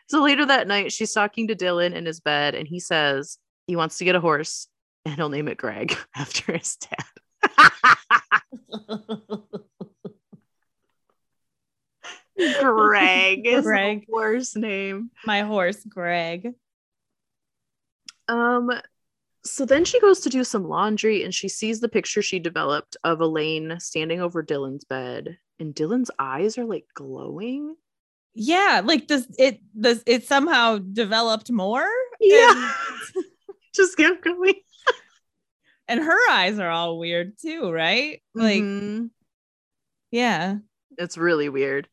So 0.08 0.24
later 0.24 0.48
that 0.48 0.68
night, 0.68 0.92
she's 0.92 1.13
talking 1.13 1.48
to 1.50 1.56
Dylan 1.56 1.94
in 1.94 2.06
his 2.06 2.20
bed, 2.20 2.56
and 2.56 2.68
he 2.68 2.80
says 2.80 3.38
he 3.68 3.76
wants 3.76 4.00
to 4.00 4.06
get 4.06 4.16
a 4.16 4.20
horse 4.20 4.68
and 5.06 5.16
he'll 5.16 5.30
name 5.30 5.48
it 5.48 5.58
Greg 5.58 5.96
after 6.16 6.58
his 6.58 6.78
dad. 6.78 7.06
Greg 12.38 13.46
is 13.46 13.63
Greg. 13.63 14.06
the 14.08 14.13
worst 14.13 14.58
name. 14.58 15.12
My 15.26 15.41
horse, 15.41 15.84
Greg. 15.88 16.54
Um, 18.28 18.72
so 19.43 19.65
then 19.65 19.86
she 19.86 20.00
goes 20.00 20.22
to 20.22 20.30
do 20.30 20.43
some 20.43 20.67
laundry 20.67 21.24
and 21.24 21.34
she 21.34 21.50
sees 21.50 21.80
the 21.80 21.89
picture 21.89 22.22
she 22.22 22.39
developed 22.39 22.96
of 23.04 23.19
Elaine 23.22 23.78
standing 23.80 24.22
over 24.22 24.41
Dylan's 24.43 24.86
bed, 24.86 25.38
and 25.60 25.76
Dylan's 25.76 26.12
eyes 26.17 26.58
are 26.58 26.65
like 26.65 26.86
glowing. 26.93 27.76
Yeah, 28.34 28.82
like 28.84 29.06
does 29.08 29.28
it 29.38 29.60
does 29.80 30.02
it 30.08 30.26
somehow 30.26 30.80
developed 30.80 31.52
more? 31.52 31.88
Yeah. 32.19 32.74
Just 33.76 33.98
kept 33.98 34.24
going. 34.24 34.56
And 35.88 36.00
her 36.00 36.17
eyes 36.32 36.58
are 36.60 36.69
all 36.69 36.98
weird 36.98 37.34
too, 37.39 37.69
right? 37.69 38.22
Like, 38.34 38.62
Mhm. 38.63 39.10
yeah. 40.12 40.58
it's 40.98 41.17
really 41.17 41.50
weird. 41.50 41.89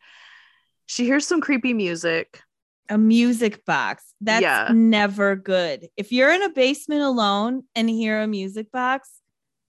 She 0.91 1.05
hears 1.05 1.25
some 1.25 1.41
creepy 1.41 1.73
music. 1.73 2.43
a 2.89 2.99
music 2.99 3.65
box. 3.65 4.13
That's 4.21 4.43
Yeah. 4.43 4.71
never 4.75 5.37
good. 5.37 5.87
If 5.97 6.11
you're 6.11 6.33
in 6.33 6.43
a 6.43 6.49
basement 6.49 7.03
alone 7.03 7.63
and 7.77 7.89
hear 7.89 8.21
a 8.21 8.27
music 8.27 8.73
box, 8.73 9.09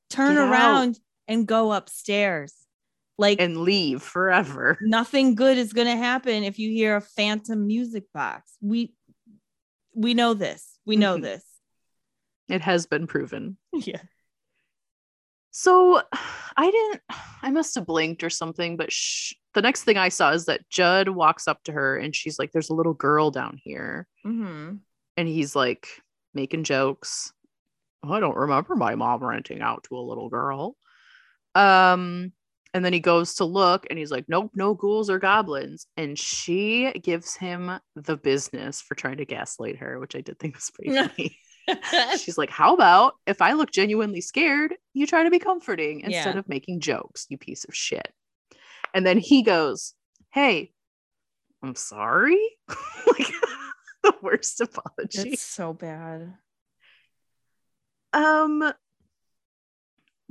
turn 0.10 0.34
Get 0.34 0.42
out. 0.42 0.52
around 0.52 1.00
and 1.28 1.48
go 1.48 1.72
upstairs. 1.72 2.56
Like 3.20 3.40
and 3.40 3.58
leave 3.58 4.02
forever. 4.02 4.80
nothing 4.82 5.36
good 5.36 5.60
is 5.60 5.72
going 5.74 5.86
to 5.86 5.96
happen 5.96 6.44
if 6.44 6.58
you 6.58 6.72
hear 6.72 6.96
a 6.96 7.02
phantom 7.02 7.68
music 7.68 8.06
box. 8.12 8.54
We 8.60 8.96
we 9.94 10.16
know 10.16 10.34
this. 10.34 10.80
We 10.88 10.96
know 10.96 11.18
Mhm. 11.18 11.22
this. 11.22 11.46
It 12.50 12.62
has 12.62 12.88
been 12.88 13.06
proven. 13.06 13.58
Yeah. 13.74 14.02
So 15.52 16.02
I 16.58 16.72
didn't, 16.72 17.02
I 17.44 17.52
must 17.52 17.76
have 17.76 17.86
blinked 17.86 18.24
or 18.24 18.32
something, 18.32 18.78
but 18.78 18.92
sh- 18.92 19.34
the 19.54 19.62
next 19.62 19.84
thing 19.84 19.98
I 19.98 20.10
saw 20.10 20.32
is 20.32 20.46
that 20.46 20.70
Judd 20.70 21.10
walks 21.10 21.48
up 21.48 21.64
to 21.64 21.72
her 21.72 21.98
and 21.98 22.16
she's 22.16 22.40
like, 22.40 22.52
There's 22.52 22.70
a 22.70 22.76
little 22.76 22.94
girl 22.94 23.32
down 23.32 23.60
here. 23.64 24.08
Mm-hmm. 24.26 24.76
And 25.18 25.28
he's 25.28 25.56
like 25.56 25.88
making 26.34 26.64
jokes. 26.64 27.34
"Oh, 28.04 28.14
I 28.14 28.20
don't 28.20 28.38
remember 28.38 28.76
my 28.76 28.96
mom 28.96 29.24
renting 29.24 29.62
out 29.62 29.84
to 29.86 29.98
a 29.98 30.02
little 30.02 30.30
girl. 30.30 30.76
Um, 31.54 32.32
and 32.74 32.86
then 32.86 32.94
he 32.94 33.00
goes 33.02 33.36
to 33.36 33.46
look 33.46 33.86
and 33.90 34.00
he's 34.00 34.12
like, 34.12 34.26
Nope, 34.30 34.52
no 34.56 34.74
ghouls 34.74 35.10
or 35.10 35.20
goblins. 35.20 35.86
And 35.98 36.18
she 36.18 36.92
gives 36.94 37.36
him 37.36 37.72
the 37.96 38.16
business 38.18 38.82
for 38.82 38.96
trying 38.96 39.18
to 39.18 39.26
gaslight 39.26 39.78
her, 39.80 40.00
which 40.00 40.16
I 40.16 40.22
did 40.22 40.40
think 40.40 40.56
was 40.56 40.72
pretty 40.74 40.96
funny. 40.96 41.38
She's 42.18 42.38
like, 42.38 42.50
How 42.50 42.74
about 42.74 43.16
if 43.28 43.42
I 43.42 43.54
look 43.54 43.72
genuinely 43.72 44.22
scared, 44.22 44.74
you 44.94 45.06
try 45.06 45.24
to 45.24 45.30
be 45.30 45.40
comforting 45.40 46.00
instead 46.02 46.36
Yeah. 46.36 46.40
of 46.40 46.48
making 46.48 46.80
jokes, 46.80 47.26
you 47.30 47.38
piece 47.38 47.66
of 47.66 47.76
shit. 47.76 48.08
And 48.94 49.06
then 49.06 49.18
he 49.18 49.44
goes, 49.44 49.94
Hey, 50.32 50.72
I'm 51.64 51.76
sorry. 51.76 52.40
like 53.08 53.28
the 54.04 54.14
worst 54.22 54.62
apology. 54.62 55.30
That's 55.30 55.42
so 55.42 55.74
bad. 55.74 56.34
Um 58.14 58.74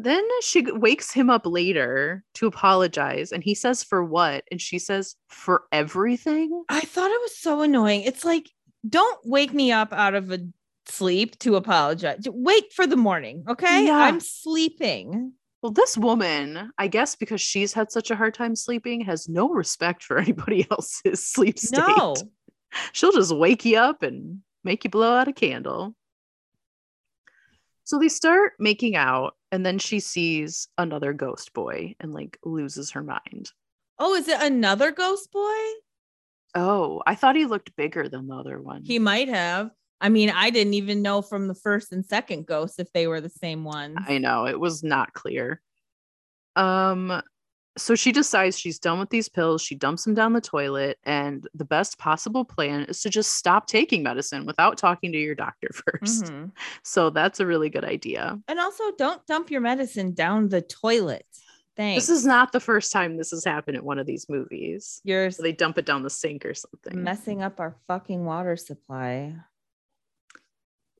then 0.03 0.27
she 0.41 0.63
wakes 0.63 1.13
him 1.13 1.29
up 1.29 1.43
later 1.45 2.25
to 2.33 2.47
apologize 2.47 3.33
and 3.33 3.45
he 3.45 3.55
says 3.55 3.85
for 3.85 4.03
what 4.03 4.45
and 4.51 4.59
she 4.59 4.79
says 4.79 5.15
for 5.29 5.65
everything 5.73 6.65
I 6.71 6.81
thought 6.81 7.11
it 7.11 7.21
was 7.21 7.37
so 7.37 7.61
annoying. 7.61 8.03
It's 8.03 8.25
like, 8.25 8.49
don't 8.89 9.21
wake 9.25 9.53
me 9.53 9.73
up 9.73 9.93
out 9.93 10.15
of 10.15 10.31
a 10.31 10.39
sleep 10.87 11.39
to 11.41 11.57
apologize. 11.57 12.25
Wait 12.27 12.73
for 12.73 12.87
the 12.87 12.97
morning. 12.97 13.45
Okay. 13.49 13.87
Yeah. 13.87 13.99
I'm 13.99 14.21
sleeping. 14.21 15.35
Well 15.63 15.73
this 15.73 15.97
woman 15.97 16.71
i 16.79 16.87
guess 16.87 17.15
because 17.17 17.41
she's 17.41 17.73
had 17.73 17.91
such 17.91 18.11
a 18.11 18.17
hard 18.17 18.35
time 18.35 18.55
sleeping 18.57 19.01
has 19.03 19.29
no 19.29 19.49
respect 19.49 20.03
for 20.03 20.19
anybody 20.25 20.67
else's 20.71 21.23
sleep 21.27 21.59
state 21.59 21.83
No. 21.87 22.15
she'll 22.93 23.13
just 23.13 23.35
wake 23.35 23.65
you 23.65 23.79
up 23.79 24.03
and 24.03 24.41
make 24.65 24.85
you 24.85 24.91
blow 24.91 25.15
out 25.17 25.29
a 25.29 25.33
candle 25.33 25.95
so 27.85 27.99
they 27.99 28.09
start 28.09 28.53
making 28.59 28.95
out 28.97 29.35
and 29.51 29.67
then 29.67 29.79
she 29.79 29.99
sees 30.01 30.69
another 30.79 31.13
ghost 31.13 31.53
boy 31.53 31.95
and 32.01 32.13
like 32.13 32.39
loses 32.45 32.93
her 32.93 33.03
mind 33.03 33.51
Oh, 34.03 34.15
is 34.15 34.29
it 34.29 34.41
another 34.41 34.93
ghost 34.93 35.31
boy? 35.31 35.59
oh 36.55 37.03
i 37.07 37.15
thought 37.15 37.37
he 37.37 37.47
looked 37.47 37.77
bigger 37.77 38.09
than 38.09 38.27
the 38.27 38.35
other 38.35 38.61
one 38.61 38.83
He 38.85 38.99
might 38.99 39.29
have. 39.29 39.71
I 40.01 40.09
mean, 40.09 40.31
I 40.31 40.51
didn't 40.51 40.75
even 40.75 41.03
know 41.03 41.21
from 41.23 41.47
the 41.49 41.55
first 41.55 41.93
and 41.93 42.05
second 42.05 42.47
ghost 42.47 42.79
if 42.79 42.93
they 42.93 43.07
were 43.07 43.21
the 43.21 43.29
same 43.29 43.65
ones. 43.65 43.99
I 44.09 44.19
know 44.19 44.47
it 44.47 44.59
was 44.59 44.83
not 44.83 45.13
clear. 45.13 45.61
Um, 46.57 47.23
so 47.79 47.95
she 47.95 48.11
decides 48.11 48.59
she's 48.59 48.79
done 48.79 48.99
with 48.99 49.11
these 49.11 49.29
pills. 49.29 49.63
She 49.63 49.75
dumps 49.75 50.05
them 50.05 50.15
down 50.15 50.33
the 50.33 50.41
toilet, 50.41 50.99
and 51.05 51.47
the 51.55 51.65
best 51.65 51.99
possible 51.99 52.45
plan 52.45 52.83
is 52.85 53.01
to 53.03 53.11
just 53.11 53.35
stop 53.37 53.67
taking 53.67 54.03
medicine 54.03 54.45
without 54.45 54.77
talking 54.77 55.13
to 55.13 55.19
your 55.19 55.35
doctor 55.37 55.69
1st 56.03 56.25
Mhm. 56.25 56.51
So 56.83 57.11
that's 57.11 57.39
a 57.41 57.47
really 57.47 57.71
good 57.71 57.85
idea. 57.85 58.39
And 58.49 58.59
also, 58.59 58.85
don't 58.99 59.25
dump 59.27 59.51
your 59.51 59.61
medicine 59.61 60.13
down 60.15 60.49
the 60.49 60.63
toilet. 60.63 61.25
Thanks. 61.77 62.07
This 62.09 62.19
is 62.19 62.27
not 62.27 62.51
the 62.53 62.61
first 62.61 62.91
time 62.93 63.17
this 63.17 63.31
has 63.31 63.45
happened 63.45 63.77
in 63.77 63.85
one 63.85 63.99
of 64.01 64.07
these 64.07 64.29
movies. 64.29 65.01
you're 65.05 65.31
So 65.31 65.43
they 65.43 65.53
dump 65.53 65.79
it 65.79 65.87
down 65.87 66.03
the 66.03 66.11
sink 66.11 66.45
or 66.45 66.53
something. 66.55 67.03
messing 67.03 67.43
up 67.43 67.61
our 67.61 67.77
fucking 67.87 68.25
water 68.25 68.57
supply. 68.57 69.37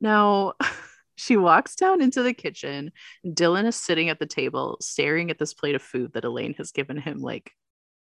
Now, 0.01 0.55
she 1.17 1.37
walks 1.37 1.77
down 1.77 2.01
into 2.01 2.23
the 2.23 2.33
kitchen. 2.33 2.93
Dylan 3.27 3.67
is 3.67 3.77
sitting 3.77 4.09
at 4.09 4.19
the 4.19 4.27
table, 4.27 4.79
staring 4.81 5.31
at 5.31 5.39
this 5.39 5.55
plate 5.55 5.75
of 5.75 5.83
food 5.83 6.13
that 6.15 6.25
Elaine 6.25 6.55
has 6.55 6.73
given 6.73 6.97
him. 6.97 7.21
Like, 7.21 7.53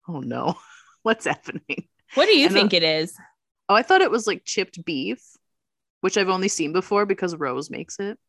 oh 0.08 0.20
no, 0.20 0.56
what's 1.04 1.26
happening? 1.26 1.88
What 2.16 2.26
do 2.26 2.38
you 2.38 2.48
And, 2.48 2.56
uh, 2.56 2.60
think 2.60 2.74
it 2.74 2.84
is? 2.84 3.16
Oh, 3.70 3.76
I 3.76 3.84
thought 3.84 4.02
it 4.02 4.12
was 4.12 4.28
like 4.28 4.44
chipped 4.46 4.84
beef, 4.84 5.22
which 6.02 6.18
I've 6.18 6.30
only 6.30 6.50
seen 6.50 6.74
before 6.74 7.06
because 7.06 7.36
Rose 7.36 7.70
makes 7.70 8.00
it 8.00 8.20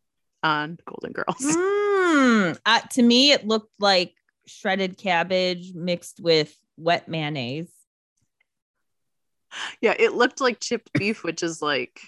on 0.42 0.78
Golden 0.86 1.12
Girls. 1.12 1.56
Mm, 2.12 2.58
uh, 2.66 2.80
to 2.90 3.02
me, 3.02 3.32
it 3.32 3.46
looked 3.46 3.74
like 3.80 4.12
shredded 4.46 4.98
cabbage 4.98 5.72
mixed 5.72 6.20
with 6.20 6.54
wet 6.76 7.08
mayonnaise. 7.08 7.70
yeah, 9.80 9.94
it 9.98 10.12
looked 10.12 10.40
like 10.40 10.60
chipped 10.60 10.92
beef, 10.92 11.24
which 11.24 11.42
is 11.42 11.62
like, 11.62 12.00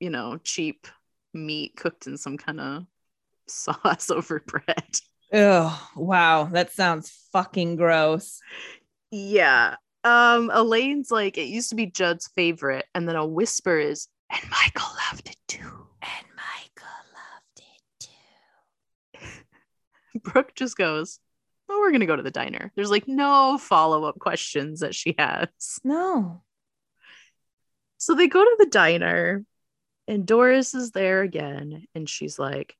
you 0.00 0.10
know, 0.10 0.38
cheap 0.42 0.86
meat 1.32 1.76
cooked 1.76 2.06
in 2.06 2.16
some 2.16 2.36
kind 2.36 2.60
of 2.60 2.86
sauce 3.46 4.10
over 4.10 4.42
bread. 4.46 4.96
Oh, 5.32 5.88
wow. 5.94 6.44
That 6.44 6.72
sounds 6.72 7.28
fucking 7.32 7.76
gross. 7.76 8.40
Yeah. 9.10 9.76
Um, 10.02 10.50
Elaine's 10.52 11.10
like, 11.10 11.38
it 11.38 11.48
used 11.48 11.70
to 11.70 11.76
be 11.76 11.86
Judd's 11.86 12.28
favorite, 12.34 12.86
and 12.94 13.06
then 13.06 13.16
a 13.16 13.26
whisper 13.26 13.78
is, 13.78 14.08
and 14.30 14.40
Michael 14.50 14.88
loved 15.10 15.28
it 15.28 15.36
too. 15.46 15.86
And 16.02 16.26
Michael 16.36 16.96
loved 17.14 17.62
it 19.12 19.18
too. 19.18 20.20
Brooke 20.22 20.54
just 20.54 20.76
goes, 20.76 21.18
Well, 21.68 21.80
we're 21.80 21.92
gonna 21.92 22.06
go 22.06 22.16
to 22.16 22.22
the 22.22 22.30
diner. 22.30 22.72
There's 22.74 22.90
like 22.90 23.08
no 23.08 23.58
follow-up 23.58 24.18
questions 24.18 24.80
that 24.80 24.94
she 24.94 25.14
has. 25.18 25.48
No. 25.84 26.42
So 27.98 28.14
they 28.14 28.28
go 28.28 28.42
to 28.42 28.56
the 28.58 28.70
diner, 28.70 29.44
and 30.10 30.26
Doris 30.26 30.74
is 30.74 30.90
there 30.90 31.22
again, 31.22 31.86
and 31.94 32.08
she's 32.08 32.36
like, 32.36 32.74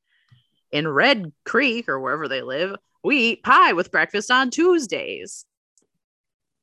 In 0.72 0.88
Red 0.88 1.32
Creek 1.44 1.88
or 1.88 2.00
wherever 2.00 2.26
they 2.26 2.42
live, 2.42 2.74
we 3.04 3.18
eat 3.18 3.44
pie 3.44 3.72
with 3.72 3.92
breakfast 3.92 4.32
on 4.32 4.50
Tuesdays. 4.50 5.44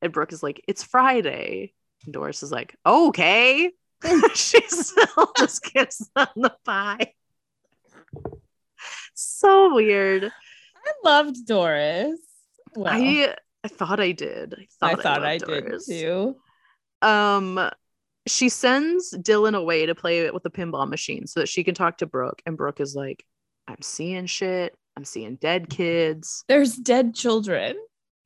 And 0.02 0.12
Brooke 0.12 0.34
is 0.34 0.44
like, 0.44 0.62
It's 0.68 0.84
Friday. 0.84 1.74
And 2.04 2.14
Doris 2.14 2.44
is 2.44 2.52
like, 2.52 2.76
Okay. 2.86 3.72
she 4.36 4.60
still 4.68 5.32
just 5.38 5.64
gives 5.74 6.10
them 6.14 6.28
the 6.36 6.54
pie. 6.66 7.14
So 9.14 9.74
weird. 9.74 10.26
I 10.26 10.92
loved 11.04 11.46
Doris. 11.48 12.20
Well, 12.76 12.94
I 12.94 13.36
I 13.64 13.68
thought 13.70 14.02
I 14.02 14.12
did. 14.12 14.54
I 14.82 14.90
I 14.92 14.96
thought, 14.96 15.02
thought 15.04 15.24
I, 15.26 15.38
loved 15.38 15.46
did 15.48 15.66
Doris. 15.66 15.88
too. 15.88 16.36
Um, 17.02 17.58
she 18.28 18.50
sends 18.50 19.14
Dylan 19.14 19.56
away 19.56 19.86
to 19.86 19.96
play 19.96 20.30
with 20.32 20.44
the 20.44 20.50
pinball 20.50 20.88
machine 20.88 21.28
so 21.28 21.40
that 21.40 21.50
she 21.50 21.64
can 21.64 21.76
talk 21.76 21.98
to 21.98 22.06
Brooke. 22.06 22.42
And 22.46 22.58
Brooke 22.58 22.80
is 22.80 22.96
like, 22.96 23.26
I'm 23.68 23.82
seeing 23.82 24.26
shit. 24.26 24.76
I'm 24.96 25.06
seeing 25.06 25.36
dead 25.36 25.70
kids. 25.70 26.44
There's 26.48 26.76
dead 26.76 27.14
children. 27.14 27.76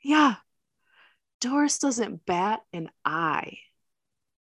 Yeah. 0.02 0.36
Doris 1.42 1.80
doesn't 1.80 2.26
bat 2.26 2.62
an 2.72 2.90
eye. 3.04 3.58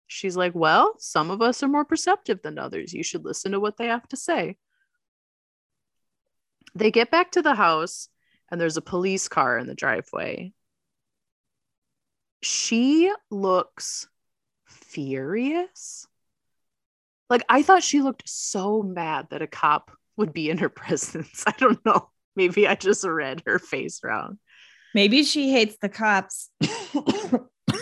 She's 0.07 0.35
like, 0.35 0.55
Well, 0.55 0.95
some 0.99 1.31
of 1.31 1.41
us 1.41 1.63
are 1.63 1.67
more 1.67 1.85
perceptive 1.85 2.41
than 2.41 2.57
others. 2.57 2.93
You 2.93 3.03
should 3.03 3.23
listen 3.23 3.51
to 3.51 3.59
what 3.59 3.77
they 3.77 3.87
have 3.87 4.07
to 4.09 4.17
say. 4.17 4.57
They 6.75 6.91
get 6.91 7.11
back 7.11 7.31
to 7.31 7.41
the 7.41 7.55
house, 7.55 8.09
and 8.51 8.59
there's 8.59 8.77
a 8.77 8.81
police 8.81 9.27
car 9.27 9.57
in 9.57 9.67
the 9.67 9.75
driveway. 9.75 10.53
She 12.41 13.11
looks 13.31 14.07
furious. 14.87 16.07
Like, 17.29 17.43
I 17.49 17.61
thought 17.61 17.83
she 17.83 18.01
looked 18.01 18.27
so 18.27 18.81
mad 18.81 19.27
that 19.31 19.41
a 19.41 19.47
cop 19.47 19.91
would 20.15 20.33
be 20.33 20.49
in 20.49 20.57
her 20.59 20.69
presence. 20.83 21.43
I 21.45 21.53
don't 21.57 21.83
know. 21.85 22.09
Maybe 22.35 22.67
I 22.67 22.75
just 22.75 23.03
read 23.03 23.43
her 23.45 23.59
face 23.59 24.01
wrong. 24.03 24.37
Maybe 24.93 25.23
she 25.23 25.51
hates 25.51 25.77
the 25.81 25.89
cops. 25.89 26.49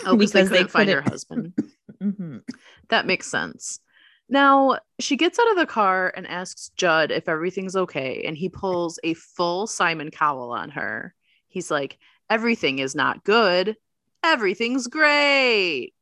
Oh, 0.04 0.16
because 0.16 0.32
they 0.32 0.42
Because 0.42 0.50
they 0.50 0.56
couldn't 0.58 0.70
find 0.70 0.88
her 0.88 0.96
couldn't- 0.96 1.10
husband. 1.12 1.52
Mhm. 2.02 2.42
That 2.90 3.06
makes 3.06 3.26
sense. 3.28 3.80
Now, 4.28 4.78
she 5.00 5.16
gets 5.16 5.38
out 5.38 5.50
of 5.50 5.56
the 5.56 5.66
car 5.66 6.12
and 6.14 6.26
asks 6.26 6.70
Judd 6.76 7.10
if 7.10 7.28
everything's 7.28 7.74
okay, 7.74 8.22
and 8.26 8.36
he 8.36 8.48
pulls 8.48 8.98
a 9.02 9.14
full 9.14 9.66
Simon 9.66 10.10
Cowell 10.10 10.52
on 10.52 10.70
her. 10.70 11.14
He's 11.48 11.70
like, 11.70 11.98
Everything 12.28 12.78
is 12.80 12.94
not 12.94 13.24
good. 13.24 13.76
Everything's 14.22 14.86
great. 14.88 15.94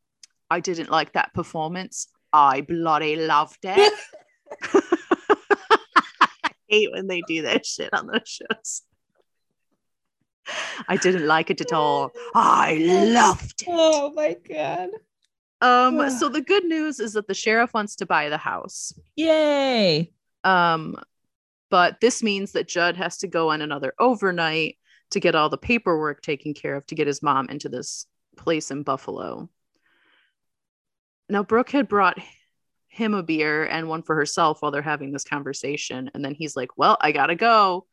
I 0.55 0.61
didn't 0.61 0.89
like 0.89 1.15
that 1.15 1.35
performance. 1.35 2.07
I 2.33 2.61
bloody 2.61 3.17
loved 3.17 3.59
it. 3.65 3.93
I 4.63 6.51
hate 6.69 6.93
when 6.93 7.09
they 7.09 7.23
do 7.23 7.43
that 7.43 7.67
shit 7.67 7.93
on 7.93 8.07
those 8.07 8.29
shows. 8.29 8.83
I 10.87 10.97
didn't 10.97 11.27
like 11.27 11.51
it 11.51 11.61
at 11.61 11.73
all. 11.73 12.13
I 12.37 12.77
loved 12.79 13.63
it. 13.63 13.69
Oh 13.69 14.13
my 14.15 14.37
god. 14.49 14.91
Um, 15.61 16.09
so 16.11 16.29
the 16.29 16.41
good 16.41 16.65
news 16.65 17.01
is 17.01 17.15
that 17.15 17.27
the 17.27 17.35
sheriff 17.35 17.75
wants 17.75 17.97
to 17.97 18.07
buy 18.07 18.29
the 18.29 18.39
house. 18.39 18.93
Yay. 19.17 20.13
Um, 20.45 20.95
but 21.69 22.01
this 22.01 22.23
means 22.23 22.53
that 22.53 22.69
Judd 22.69 22.97
has 22.97 23.19
to 23.19 23.27
go 23.27 23.51
on 23.51 23.61
another 23.61 23.93
overnight 23.99 24.77
to 25.11 25.19
get 25.19 25.35
all 25.35 25.49
the 25.49 25.59
paperwork 25.59 26.23
taken 26.23 26.55
care 26.55 26.77
of 26.77 26.87
to 26.87 26.95
get 26.95 27.09
his 27.09 27.25
mom 27.25 27.49
into 27.49 27.69
this 27.69 28.07
place 28.37 28.71
in 28.71 28.85
Buffalo. 28.85 29.49
Now, 31.29 31.43
Brooke 31.43 31.71
had 31.71 31.89
brought 31.89 32.19
him 32.89 33.15
a 33.15 33.23
beer 33.23 33.65
and 33.65 33.89
one 33.89 34.03
for 34.03 34.15
herself 34.15 34.61
while 34.63 34.71
they're 34.71 34.83
having 34.83 35.13
this 35.13 35.25
conversation. 35.25 36.11
And 36.15 36.25
then 36.25 36.35
he's 36.35 36.55
like, 36.57 36.77
Well, 36.77 36.97
I 37.01 37.13
gotta 37.13 37.35
go. 37.35 37.87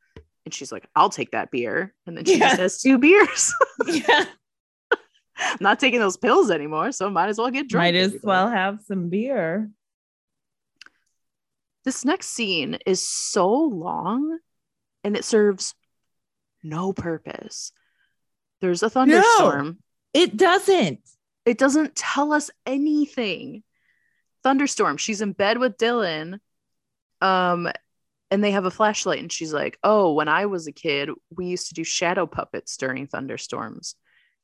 And 0.45 0.53
she's 0.53 0.71
like, 0.71 0.87
I'll 0.95 1.09
take 1.09 1.31
that 1.31 1.51
beer. 1.51 1.93
And 2.05 2.17
then 2.17 2.25
she 2.25 2.37
Yeah. 2.37 2.49
just 2.49 2.59
has 2.59 2.81
two 2.81 2.97
beers. 2.97 3.53
yeah. 3.87 4.25
I'm 5.39 5.57
not 5.59 5.79
taking 5.79 5.99
those 5.99 6.17
pills 6.17 6.51
anymore, 6.51 6.91
so 6.91 7.09
might 7.09 7.29
as 7.29 7.37
well 7.37 7.49
get 7.49 7.67
drunk. 7.67 7.85
Might 7.85 7.95
as 7.95 8.07
everybody. 8.09 8.27
well 8.27 8.49
have 8.49 8.79
some 8.87 9.09
beer. 9.09 9.69
This 11.83 12.05
next 12.05 12.27
scene 12.27 12.77
is 12.85 13.07
so 13.07 13.49
long 13.51 14.37
and 15.03 15.15
it 15.17 15.25
serves 15.25 15.73
no 16.63 16.93
purpose. 16.93 17.71
There's 18.61 18.83
a 18.83 18.89
thunderstorm. 18.89 19.79
It 20.13 20.37
doesn't. 20.37 20.99
It 21.45 21.57
doesn't 21.57 21.95
tell 21.95 22.33
us 22.33 22.49
anything. 22.65 23.63
Thunderstorm. 24.43 24.97
She's 24.97 25.21
in 25.21 25.33
bed 25.33 25.57
with 25.57 25.77
Dylan. 25.77 26.39
Um, 27.21 27.69
and 28.31 28.43
they 28.43 28.51
have 28.51 28.65
a 28.65 28.71
flashlight, 28.71 29.19
and 29.19 29.31
she's 29.31 29.53
like, 29.53 29.77
Oh, 29.83 30.13
when 30.13 30.29
I 30.29 30.45
was 30.45 30.65
a 30.65 30.71
kid, 30.71 31.09
we 31.35 31.47
used 31.47 31.67
to 31.67 31.73
do 31.73 31.83
shadow 31.83 32.25
puppets 32.25 32.77
during 32.77 33.05
thunderstorms. 33.05 33.95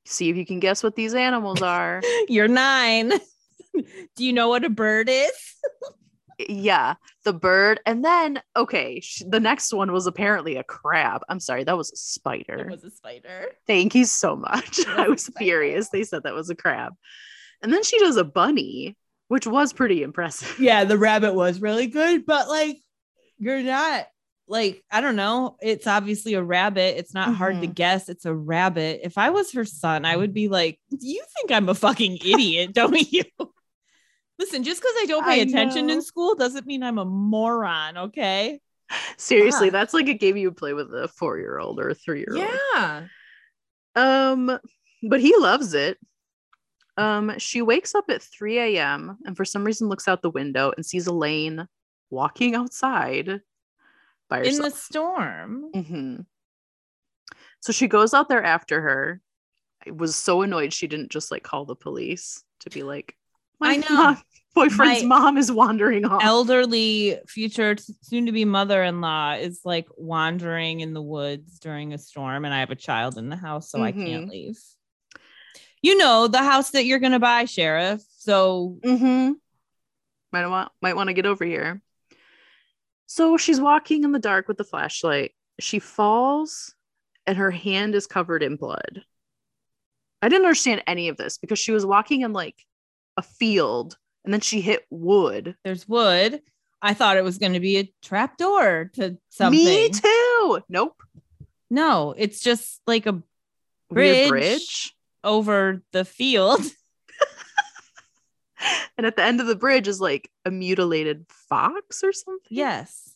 See 0.06 0.30
if 0.30 0.36
you 0.36 0.46
can 0.46 0.60
guess 0.60 0.84
what 0.84 0.96
these 0.96 1.14
animals 1.14 1.62
are. 1.62 2.02
You're 2.28 2.48
nine. 2.48 3.12
Do 4.16 4.26
you 4.26 4.34
know 4.34 4.50
what 4.50 4.66
a 4.66 4.70
bird 4.70 5.10
is? 5.10 5.32
yeah, 6.38 6.96
the 7.24 7.34
bird. 7.34 7.80
And 7.86 8.04
then, 8.06 8.42
okay, 8.56 9.00
sh- 9.00 9.24
the 9.28 9.40
next 9.40 9.74
one 9.74 9.92
was 9.92 10.08
apparently 10.08 10.56
a 10.58 10.64
crab. 10.64 11.22
I'm 11.30 11.40
sorry, 11.40 11.64
that 11.64 11.78
was 11.78 11.92
a 11.92 11.96
spider. 11.98 12.60
It 12.60 12.72
was 12.72 12.84
a 12.84 12.92
spider. 12.92 13.48
Thank 13.66 13.96
you 13.96 14.06
so 14.06 14.36
much. 14.36 14.78
Was 14.78 14.86
I 14.98 15.08
was 15.08 15.30
furious. 15.38 15.90
They 15.90 16.04
said 16.04 16.24
that 16.24 16.34
was 16.36 16.50
a 16.50 16.56
crab. 16.56 16.94
And 17.62 17.74
then 17.74 17.84
she 17.84 17.98
does 18.00 18.18
a 18.18 18.24
bunny, 18.24 18.96
which 19.30 19.48
was 19.48 19.74
pretty 19.74 20.04
impressive. 20.04 20.60
Yeah, 20.60 20.84
the 20.86 20.98
rabbit 20.98 21.34
was 21.34 21.60
really 21.62 21.88
good, 21.88 22.26
but 22.26 22.48
like 22.48 22.78
you're 23.40 23.62
not 23.64 24.08
like 24.48 24.84
I 24.92 25.02
don't 25.02 25.16
know. 25.16 25.58
It's 25.62 25.88
obviously 25.88 26.36
a 26.36 26.44
rabbit. 26.44 26.98
It's 26.98 27.14
not 27.14 27.36
hard 27.36 27.62
to 27.62 27.68
Mhm. 27.68 27.76
guess. 27.76 28.10
It's 28.10 28.26
a 28.26 28.34
rabbit. 28.34 29.02
If 29.04 29.18
I 29.18 29.32
was 29.32 29.52
her 29.54 29.66
son, 29.66 30.06
I 30.06 30.16
would 30.16 30.34
be 30.34 30.48
like, 30.48 30.80
"You 30.90 31.24
think 31.36 31.52
I'm 31.52 31.68
a 31.68 31.76
fucking 31.76 32.18
idiot, 32.24 32.74
don't 32.74 32.96
you?" 33.12 33.24
Listen, 34.40 34.64
just 34.64 34.82
because 34.82 34.94
I 35.00 35.06
don't 35.08 35.24
pay 35.24 35.40
I 35.40 35.44
attention 35.44 35.90
in 35.90 36.02
school 36.02 36.36
doesn't 36.36 36.66
mean 36.68 36.84
I'm 36.84 36.98
a 37.00 37.06
moron. 37.06 37.98
Okay. 37.98 38.62
Seriously, 39.18 39.68
Fuck. 39.68 39.74
that's 39.74 39.94
like 39.94 40.08
a 40.08 40.14
game 40.14 40.38
you 40.38 40.50
would 40.50 40.58
play 40.58 40.74
with 40.74 40.94
a 40.94 41.08
four 41.08 41.38
year 41.40 41.60
old 41.60 41.80
or 41.80 41.90
a 41.90 41.96
three 41.96 42.20
year 42.20 42.36
old. 42.38 42.50
Yeah. 42.76 43.04
Um, 43.96 44.60
but 45.04 45.20
he 45.20 45.36
loves 45.38 45.74
it. 45.74 45.98
Um, 46.98 47.34
she 47.38 47.62
wakes 47.62 47.94
up 47.94 48.06
at 48.10 48.24
3 48.24 48.58
a.m. 48.60 49.18
and 49.26 49.38
for 49.38 49.46
some 49.46 49.64
reason 49.64 49.88
looks 49.88 50.08
out 50.08 50.22
the 50.24 50.32
window 50.32 50.72
and 50.76 50.86
sees 50.86 51.06
Elaine 51.08 51.68
walking 52.10 52.56
outside 52.56 53.42
by 54.30 54.40
herself. 54.40 54.56
In 54.56 54.62
the 54.64 54.72
storm. 54.72 55.72
hmm 55.74 56.16
So 57.60 57.72
she 57.72 57.88
goes 57.88 58.14
out 58.14 58.30
there 58.30 58.44
after 58.44 58.82
her. 58.82 59.22
I 59.86 59.92
was 59.92 60.16
so 60.16 60.42
annoyed 60.42 60.74
she 60.74 60.88
didn't 60.88 61.12
just 61.12 61.30
like 61.32 61.44
call 61.44 61.66
the 61.66 61.76
police 61.76 62.44
to 62.62 62.70
be 62.72 62.82
like, 62.84 63.16
I 63.62 63.78
know. 63.78 63.86
mom- 63.90 64.22
boyfriend's 64.58 65.04
My 65.04 65.20
mom 65.20 65.38
is 65.38 65.52
wandering 65.52 66.06
off. 66.06 66.24
elderly 66.24 67.18
future 67.28 67.76
soon 68.02 68.26
to 68.26 68.32
be 68.32 68.46
mother-in-law 68.46 69.34
is 69.36 69.62
like 69.64 69.88
wandering 69.98 70.80
in 70.82 70.94
the 70.94 71.02
woods 71.02 71.60
during 71.60 71.94
a 71.94 71.98
storm 71.98 72.46
and 72.46 72.54
i 72.54 72.60
have 72.60 72.72
a 72.72 72.76
child 72.76 73.18
in 73.18 73.30
the 73.30 73.36
house 73.36 73.70
so 73.72 73.82
i 73.82 73.92
can't 73.92 74.28
Mhm. 74.28 74.30
leave 74.30 74.60
you 75.82 75.98
know 75.98 76.28
the 76.28 76.44
house 76.44 76.72
that 76.72 76.86
you're 76.86 77.00
gonna 77.00 77.20
buy 77.20 77.46
sheriff 77.46 78.02
so 78.18 78.78
Mm-hmm. 78.84 79.34
Might 80.34 80.48
want 80.48 80.72
might 80.82 80.96
want 80.96 81.08
to 81.08 81.14
get 81.14 81.26
over 81.26 81.46
here. 81.46 81.82
So 83.06 83.38
she's 83.38 83.62
walking 83.62 84.04
in 84.04 84.12
the 84.12 84.20
dark 84.20 84.50
with 84.50 84.58
the 84.58 84.66
flashlight. 84.66 85.32
She 85.62 85.80
falls 85.80 86.76
and 87.26 87.38
her 87.38 87.50
hand 87.52 87.96
is 87.96 88.08
covered 88.08 88.44
in 88.44 88.58
blood. 88.58 89.04
I 90.22 90.28
didn't 90.28 90.46
understand 90.46 90.84
any 90.86 91.08
of 91.08 91.16
this 91.16 91.38
because 91.38 91.60
she 91.60 91.72
was 91.72 91.86
walking 91.86 92.22
in 92.22 92.34
like 92.34 92.56
a 93.16 93.22
field 93.22 93.98
and 94.28 94.34
then 94.34 94.42
she 94.42 94.60
hit 94.60 94.84
wood. 94.90 95.56
there's 95.64 95.88
wood 95.88 96.42
i 96.82 96.94
thought 96.94 97.16
it 97.16 97.24
was 97.24 97.38
gonna 97.38 97.62
be 97.62 97.78
a 97.78 97.94
trap 98.04 98.38
door 98.38 98.92
to 98.96 99.18
something 99.30 99.64
Me 99.64 99.90
too. 99.90 100.60
Nope. 100.68 101.02
no 101.70 102.14
it's 102.18 102.42
just 102.42 102.82
like 102.86 103.06
a 103.06 103.24
Bridge. 103.90 104.28
bridge. 104.30 104.94
over 105.24 105.82
the 105.94 106.04
field 106.06 106.60
And 108.98 109.06
at 109.06 109.16
the 109.16 109.24
end 109.24 109.40
of 109.40 109.46
the 109.48 109.56
bridge 109.56 109.88
is 109.88 110.02
like 110.02 110.30
a 110.44 110.50
mutilated 110.52 111.26
fox 111.50 112.04
or 112.04 112.12
something. 112.12 112.42
yes 112.50 113.14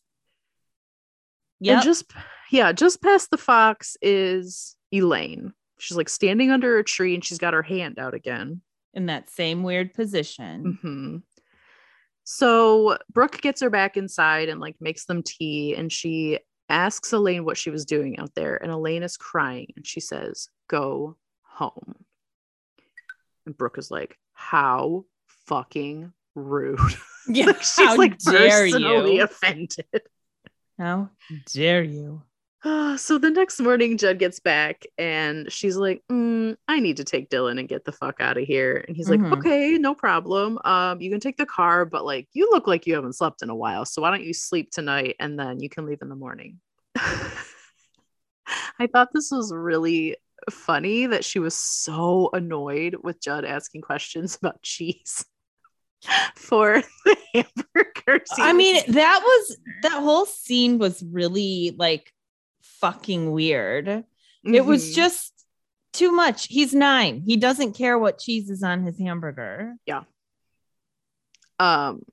yeah 1.60 1.82
just 1.82 2.06
yeah, 2.52 2.72
just 2.74 3.02
past 3.02 3.32
the 3.32 3.38
fox 3.38 3.96
is 4.02 4.76
Elaine. 4.92 5.54
She's 5.80 5.96
like 5.96 6.10
standing 6.10 6.52
under 6.52 6.78
a 6.78 6.84
tree 6.84 7.14
and 7.16 7.24
she's 7.24 7.38
got 7.38 7.54
her 7.54 7.62
hand 7.64 7.98
out 7.98 8.14
again. 8.14 8.62
In 8.94 9.06
that 9.08 9.30
same 9.30 9.64
weird 9.64 9.94
position 9.94 10.78
hmm 10.82 11.18
So 12.24 12.98
Brooke 13.12 13.42
gets 13.42 13.62
her 13.62 13.70
back 13.70 13.98
inside 13.98 14.50
and 14.50 14.60
like 14.60 14.76
makes 14.80 15.06
them 15.06 15.24
tea 15.24 15.76
and 15.76 15.92
she 15.92 16.40
asks 16.70 17.12
Elaine 17.12 17.44
what 17.44 17.58
she 17.58 17.70
was 17.70 17.84
doing 17.86 18.18
out 18.20 18.34
there. 18.36 18.56
And 18.62 18.72
Elaine 18.72 19.04
is 19.04 19.18
crying 19.18 19.68
and 19.76 19.86
she 19.86 20.00
says, 20.00 20.48
Go 20.70 21.18
home. 21.44 21.96
And 23.46 23.58
Brooke 23.58 23.78
is 23.78 23.92
like, 23.92 24.18
How 24.34 25.06
fucking 25.48 26.14
rude. 26.36 26.80
yeah 27.28 27.48
Like, 27.48 27.62
she's 27.64 27.98
like 27.98 28.18
dare 28.20 28.70
personally 28.70 29.16
you 29.18 29.24
offended. 29.24 29.86
how 30.78 31.10
dare 31.54 31.84
you 31.84 32.22
so 32.98 33.18
the 33.18 33.32
next 33.32 33.60
morning, 33.60 33.98
Judd 33.98 34.20
gets 34.20 34.40
back 34.40 34.84
and 34.98 35.52
she's 35.52 35.78
like, 35.78 36.04
"Mm, 36.12 36.56
I 36.68 36.80
need 36.80 36.98
to 36.98 37.04
take 37.04 37.30
Dylan 37.30 37.60
and 37.60 37.68
get 37.68 37.86
the 37.86 37.92
fuck 37.92 38.22
out 38.22 38.38
of 38.38 38.44
here. 38.44 38.86
And 38.88 38.96
he's 38.96 39.10
Mhm. 39.10 39.24
like, 39.32 39.40
okay, 39.40 39.78
no 39.78 39.96
problem. 39.96 40.60
Um, 40.64 41.02
you 41.02 41.10
can 41.10 41.20
take 41.20 41.38
the 41.38 41.46
car, 41.46 41.86
but 41.86 42.06
like, 42.06 42.28
you 42.34 42.50
look 42.52 42.68
like 42.68 42.86
you 42.86 42.94
haven't 42.96 43.14
slept 43.14 43.42
in 43.42 43.50
a 43.50 43.56
while. 43.56 43.86
So 43.86 44.02
why 44.02 44.12
don't 44.12 44.24
you 44.24 44.34
sleep 44.34 44.70
tonight 44.72 45.16
and 45.20 45.40
then 45.40 45.60
you 45.60 45.70
can 45.70 45.86
leave 45.86 46.02
in 46.02 46.10
the 46.10 46.16
morning? 46.16 46.60
I 48.80 48.88
thought 48.88 49.10
this 49.14 49.32
was 49.32 49.52
really 49.54 50.18
funny 50.50 51.06
that 51.08 51.24
she 51.24 51.40
was 51.40 51.56
so 51.56 52.30
annoyed 52.34 52.96
with 53.04 53.22
Judd 53.22 53.46
asking 53.46 53.82
questions 53.82 54.36
about 54.36 54.62
cheese 54.64 55.26
for 56.36 56.84
the 57.06 57.18
hamburgers. 57.34 58.30
I 58.38 58.54
mean, 58.54 58.82
that 58.88 59.22
was 59.24 59.58
that 59.84 60.00
whole 60.02 60.26
scene 60.26 60.80
was 60.80 61.04
really 61.04 61.76
like 61.78 62.12
fucking 62.82 63.32
weird. 63.32 64.06
It 64.44 64.66
was 64.66 64.92
Mhm. 64.92 64.96
just 64.96 65.46
too 65.94 66.12
much. 66.12 66.48
He's 66.48 66.74
nine. 66.74 67.22
He 67.26 67.38
doesn't 67.38 67.74
care 67.74 67.98
what 67.98 68.18
cheese 68.20 68.50
is 68.50 68.64
on 68.64 68.84
his 68.84 68.98
hamburger. 69.00 69.76
Yeah. 69.86 70.04
Um, 71.60 72.04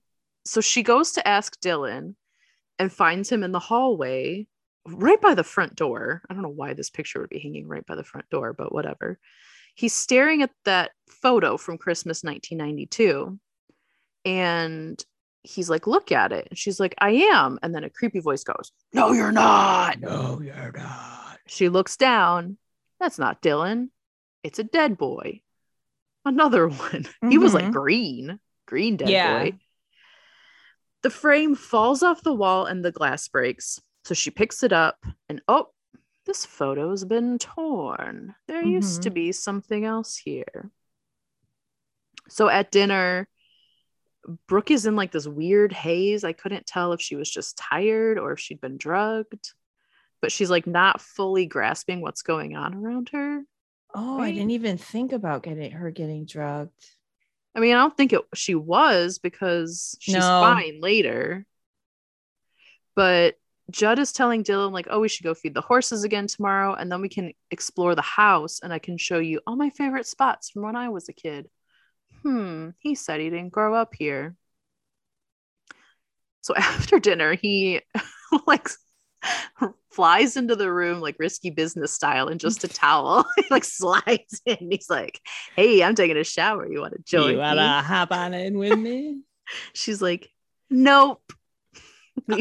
so 0.45 0.61
she 0.61 0.83
goes 0.83 1.13
to 1.13 1.27
ask 1.27 1.59
Dylan 1.61 2.15
and 2.79 2.93
finds 2.93 3.31
him 3.31 3.43
in 3.43 3.53
the 3.53 3.59
hallway 3.59 4.47
right 4.87 5.21
by 5.21 5.35
the 5.35 5.45
front 5.45 5.75
door. 5.75 6.23
I 6.29 6.35
don't 6.35 6.43
know 6.43 6.49
why 6.49 6.75
this 6.75 6.91
picture 6.91 7.21
would 7.21 7.31
be 7.31 7.39
hanging 7.41 7.67
right 7.67 7.85
by 7.87 7.95
the 7.95 8.05
front 8.05 8.29
door, 8.31 8.53
but 8.53 8.73
whatever. 8.73 9.19
He's 9.75 9.95
staring 9.95 10.43
at 10.43 10.51
that 10.65 10.93
photo 11.09 11.57
from 11.57 11.79
Christmas 11.79 12.25
1992 12.25 13.39
and 14.25 15.03
he's 15.49 15.71
like, 15.71 15.87
Look 15.87 16.13
at 16.13 16.33
it. 16.33 16.49
And 16.51 16.59
she's 16.59 16.79
like, 16.79 16.95
I 16.99 17.11
am. 17.33 17.59
And 17.63 17.75
then 17.75 17.85
a 17.85 17.91
creepy 17.91 18.21
voice 18.21 18.45
goes, 18.45 18.73
No, 18.93 19.13
you're 19.13 19.33
not. 19.33 20.01
No, 20.01 20.41
you're 20.41 20.73
not. 20.73 21.39
She 21.47 21.69
looks 21.69 21.97
down. 21.97 22.59
That's 23.01 23.19
not 23.19 23.41
Dylan. 23.43 23.89
It's 24.43 24.59
a 24.59 24.65
dead 24.65 24.99
boy. 24.99 25.41
Another 26.25 26.69
one. 26.91 27.07
He 27.29 27.39
was 27.39 27.55
like 27.55 27.67
Mhm. 27.67 27.73
green, 27.73 28.41
green 28.67 28.97
dead 28.97 29.09
Yeah. 29.09 29.39
boy. 29.45 29.59
The 31.03 31.11
frame 31.11 31.55
falls 31.55 32.03
off 32.03 32.23
the 32.23 32.35
wall 32.35 32.67
and 32.67 32.85
the 32.85 32.93
glass 32.93 33.29
breaks. 33.29 33.81
So 34.05 34.15
she 34.15 34.31
picks 34.31 34.63
it 34.63 34.73
up 34.73 34.99
and 35.29 35.41
oh, 35.49 35.69
this 36.27 36.45
photo's 36.45 37.05
been 37.05 37.39
torn. 37.39 38.35
There 38.49 38.63
used 38.63 39.03
to 39.03 39.11
Mhm. 39.11 39.15
be 39.15 39.33
something 39.33 39.85
else 39.87 40.17
here. 40.17 40.71
So 42.29 42.49
at 42.49 42.71
dinner, 42.71 43.29
Brooke 44.47 44.71
is 44.71 44.87
in 44.87 44.97
like 44.97 45.13
this 45.13 45.27
weird 45.27 45.73
haze. 45.73 46.25
I 46.25 46.33
couldn't 46.33 46.67
tell 46.67 46.93
if 46.93 47.01
she 47.01 47.17
was 47.17 47.31
just 47.31 47.57
tired 47.57 48.19
or 48.19 48.33
if 48.33 48.41
she'd 48.41 48.61
been 48.61 48.77
drugged, 48.77 49.53
but 50.21 50.33
she's 50.33 50.51
like 50.51 50.67
not 50.67 51.01
fully 51.01 51.47
grasping 51.47 52.01
what's 52.01 52.23
going 52.23 52.57
on 52.57 52.75
around 52.75 53.11
her. 53.13 53.43
Oh, 53.95 54.21
I 54.21 54.33
didn't 54.33 54.51
even 54.51 54.77
think 54.77 55.13
about 55.13 55.43
getting 55.43 55.71
her 55.73 55.91
getting 55.91 56.27
drugged. 56.27 56.91
I 57.55 57.61
mean, 57.61 57.75
I 57.75 57.79
don't 57.79 57.97
think 57.97 58.13
it 58.13 58.21
she 58.35 58.55
was 58.55 59.19
because 59.19 59.97
she's 60.01 60.15
No. 60.15 60.41
fine 60.41 60.81
later. 60.81 61.47
But 62.95 63.37
Judd 63.71 63.99
is 63.99 64.13
telling 64.13 64.45
Dylan, 64.45 64.73
like, 64.73 64.89
oh, 64.91 65.01
we 65.01 65.09
should 65.09 65.25
go 65.25 65.35
feed 65.35 65.55
the 65.55 65.61
horses 65.61 66.05
again 66.05 66.27
tomorrow, 66.27 66.75
and 66.75 66.91
then 66.91 67.01
we 67.01 67.09
can 67.09 67.33
explore 67.51 67.95
the 67.95 68.03
house, 68.03 68.61
and 68.63 68.73
I 68.73 68.79
can 68.79 68.97
show 68.99 69.19
you 69.19 69.41
all 69.47 69.57
my 69.57 69.71
favorite 69.71 70.07
spots 70.07 70.51
from 70.51 70.63
when 70.63 70.77
I 70.77 70.89
was 70.89 71.09
a 71.09 71.13
kid. 71.13 71.49
Hmm, 72.23 72.71
he 72.79 72.95
said 72.95 73.21
he 73.21 73.31
didn't 73.31 73.53
grow 73.53 73.75
up 73.75 73.95
here. 73.95 74.35
So 76.41 76.55
after 76.57 76.99
dinner, 76.99 77.35
he 77.35 77.81
like 78.47 78.69
flies 79.91 80.37
into 80.37 80.55
the 80.55 80.71
room 80.73 81.01
like 81.01 81.17
risky 81.19 81.51
business 81.51 81.93
style 81.93 82.29
in 82.29 82.39
just 82.39 82.65
a 82.65 82.69
towel. 82.83 83.25
he 83.37 83.45
like 83.51 83.65
slides 83.65 84.41
in. 84.47 84.71
He's 84.71 84.89
like, 84.89 85.21
"Hey, 85.57 85.83
I'm 85.83 85.95
taking 85.95 86.17
a 86.17 86.25
shower. 86.25 86.71
You 86.71 86.81
want 86.81 86.95
to 86.95 87.03
join 87.03 87.33
you 87.33 87.39
wanna 87.39 87.63
me?" 87.63 87.87
hop 87.87 88.13
on 88.13 88.35
in 88.35 88.59
with 88.59 88.79
me? 88.79 89.21
She's 89.73 90.01
like, 90.03 90.31
"Nope." 90.71 91.23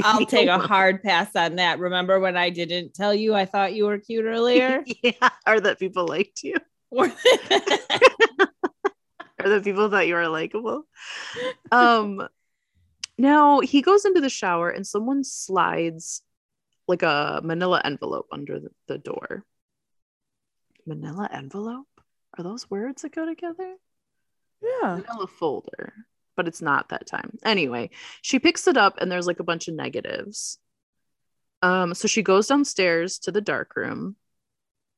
I'll 0.04 0.26
take 0.26 0.50
a 0.50 0.58
hard 0.58 1.04
pass 1.04 1.36
on 1.36 1.58
that. 1.58 1.80
Remember 1.80 2.20
when 2.20 2.36
I 2.36 2.50
didn't 2.50 2.94
tell 2.94 3.14
you 3.14 3.34
I 3.34 3.46
thought 3.46 3.74
you 3.74 3.86
were 3.86 4.00
cute 4.00 4.26
earlier? 4.26 4.84
yeah, 5.04 5.30
or 5.46 5.60
that 5.60 5.80
people 5.80 6.06
liked 6.08 6.44
you, 6.44 6.56
that 9.50 9.64
people 9.64 9.90
thought 9.90 10.08
you 10.08 10.16
were 10.16 10.28
likable. 10.28 10.84
Um, 11.72 12.28
now 13.18 13.60
he 13.60 13.82
goes 13.82 14.06
into 14.06 14.22
the 14.22 14.30
shower 14.30 14.70
and 14.70 14.86
someone 14.86 15.24
slides 15.24 16.22
like 16.88 17.04
a 17.04 17.42
Manila 17.44 17.82
envelope 17.84 18.28
under 18.32 18.60
the, 18.60 18.70
the 18.88 18.98
door. 18.98 19.44
Manila 20.86 21.30
envelope? 21.32 21.88
Are 22.38 22.44
those 22.44 22.70
words 22.70 23.02
that 23.02 23.16
go 23.16 23.26
together? 23.26 23.76
yeah. 24.62 24.96
Manila 24.96 25.28
folder, 25.28 25.94
but 26.36 26.48
it's 26.48 26.62
not 26.62 26.90
that 26.90 27.08
time. 27.08 27.38
Anyway, 27.44 27.90
she 28.22 28.40
picks 28.40 28.68
it 28.68 28.78
up 28.78 28.98
and 29.00 29.12
there's 29.12 29.28
like 29.28 29.40
a 29.40 29.44
bunch 29.46 29.68
of 29.68 29.76
negatives. 29.76 30.58
Um, 31.62 31.94
so 31.94 32.08
she 32.08 32.22
goes 32.22 32.48
downstairs 32.48 33.20
to 33.20 33.32
the 33.32 33.42
dark 33.42 33.76
room. 33.76 34.16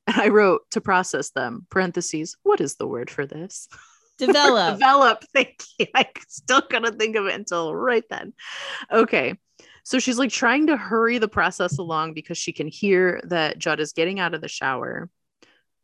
And 0.07 0.19
I 0.19 0.29
wrote 0.29 0.61
to 0.71 0.81
process 0.81 1.29
them, 1.29 1.67
parentheses, 1.69 2.35
what 2.43 2.61
is 2.61 2.75
the 2.75 2.87
word 2.87 3.09
for 3.09 3.25
this? 3.25 3.67
Develop. 4.19 4.73
Develop. 4.79 5.23
Thank 5.33 5.63
you. 5.77 5.87
I 5.95 6.07
still 6.27 6.61
couldn't 6.61 6.99
think 6.99 7.15
of 7.15 7.25
it 7.25 7.33
until 7.33 7.73
right 7.73 8.03
then. 8.09 8.33
Okay. 8.91 9.35
So 9.83 9.97
she's 9.97 10.19
like 10.19 10.29
trying 10.29 10.67
to 10.67 10.77
hurry 10.77 11.17
the 11.17 11.27
process 11.27 11.79
along 11.79 12.13
because 12.13 12.37
she 12.37 12.53
can 12.53 12.67
hear 12.67 13.21
that 13.23 13.57
Judd 13.57 13.79
is 13.79 13.93
getting 13.93 14.19
out 14.19 14.35
of 14.35 14.41
the 14.41 14.47
shower. 14.47 15.09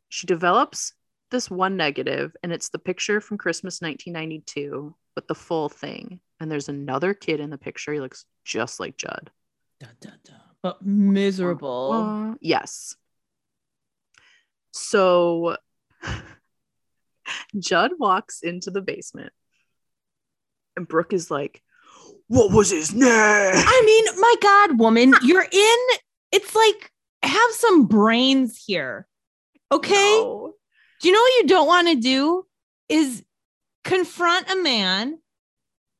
She 0.09 0.27
develops 0.27 0.93
this 1.31 1.49
one 1.49 1.75
negative, 1.75 2.35
and 2.43 2.53
it's 2.53 2.69
the 2.69 2.77
picture 2.77 3.19
from 3.19 3.37
Christmas 3.37 3.81
1992 3.81 4.95
with 5.15 5.27
the 5.27 5.33
full 5.35 5.69
thing. 5.69 6.19
And 6.39 6.51
there's 6.51 6.69
another 6.69 7.13
kid 7.13 7.39
in 7.39 7.49
the 7.49 7.57
picture. 7.57 7.93
He 7.93 7.99
looks 7.99 8.25
just 8.43 8.79
like 8.79 8.97
Judd. 8.97 9.31
Dun, 9.79 9.89
dun, 9.99 10.19
dun. 10.23 10.39
But 10.61 10.85
miserable. 10.85 11.91
Uh, 11.93 12.37
yes. 12.41 12.95
So 14.71 15.57
Judd 17.59 17.91
walks 17.99 18.41
into 18.41 18.71
the 18.71 18.81
basement, 18.81 19.33
and 20.75 20.87
Brooke 20.87 21.13
is 21.13 21.29
like, 21.31 21.61
What 22.27 22.51
was 22.51 22.69
his 22.71 22.93
name? 22.93 23.05
I 23.09 23.83
mean, 23.85 24.19
my 24.21 24.35
God, 24.41 24.79
woman, 24.79 25.13
you're 25.23 25.47
in. 25.49 25.77
It's 26.31 26.55
like 26.55 26.91
have 27.23 27.51
some 27.51 27.85
brains 27.87 28.61
here. 28.65 29.07
Okay. 29.71 29.93
No. 29.93 30.53
Do 31.01 31.07
you 31.07 31.13
know 31.13 31.19
what 31.21 31.41
you 31.41 31.47
don't 31.47 31.67
want 31.67 31.87
to 31.89 31.95
do? 31.95 32.45
Is 32.89 33.23
confront 33.83 34.49
a 34.51 34.55
man 34.61 35.17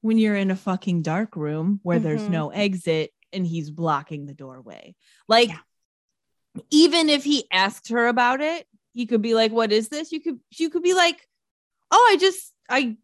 when 0.02 0.18
you're 0.18 0.36
in 0.36 0.52
a 0.52 0.56
fucking 0.56 1.02
dark 1.02 1.36
room 1.36 1.80
where 1.84 2.00
there's 2.00 2.24
Mhm. 2.24 2.30
no 2.30 2.50
exit 2.50 3.12
and 3.34 3.46
he's 3.46 3.70
blocking 3.72 4.26
the 4.28 4.34
doorway. 4.34 4.96
Like, 5.28 5.50
Yeah. 5.50 5.60
even 6.70 7.10
if 7.10 7.24
he 7.24 7.48
asked 7.52 7.90
her 7.90 8.08
about 8.08 8.40
it, 8.42 8.68
he 8.96 9.06
could 9.06 9.22
be 9.22 9.36
like, 9.36 9.52
"What 9.52 9.72
is 9.72 9.90
this?" 9.90 10.12
You 10.12 10.20
could, 10.22 10.40
you 10.58 10.70
could 10.72 10.82
be 10.82 10.96
like, 10.96 11.28
"Oh, 11.92 12.08
I 12.12 12.18
just 12.18 12.52
I 12.70 12.98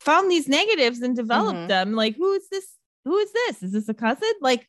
found 0.00 0.30
these 0.30 0.48
negatives 0.48 1.00
and 1.02 1.14
developed 1.14 1.58
Mhm. 1.58 1.68
them. 1.68 1.92
Like, 1.92 2.16
who 2.16 2.32
is 2.32 2.48
this? 2.48 2.66
Who 3.04 3.18
is 3.18 3.30
this? 3.32 3.62
Is 3.62 3.72
this 3.72 3.88
a 3.90 3.94
cousin?" 3.94 4.32
Like, 4.40 4.66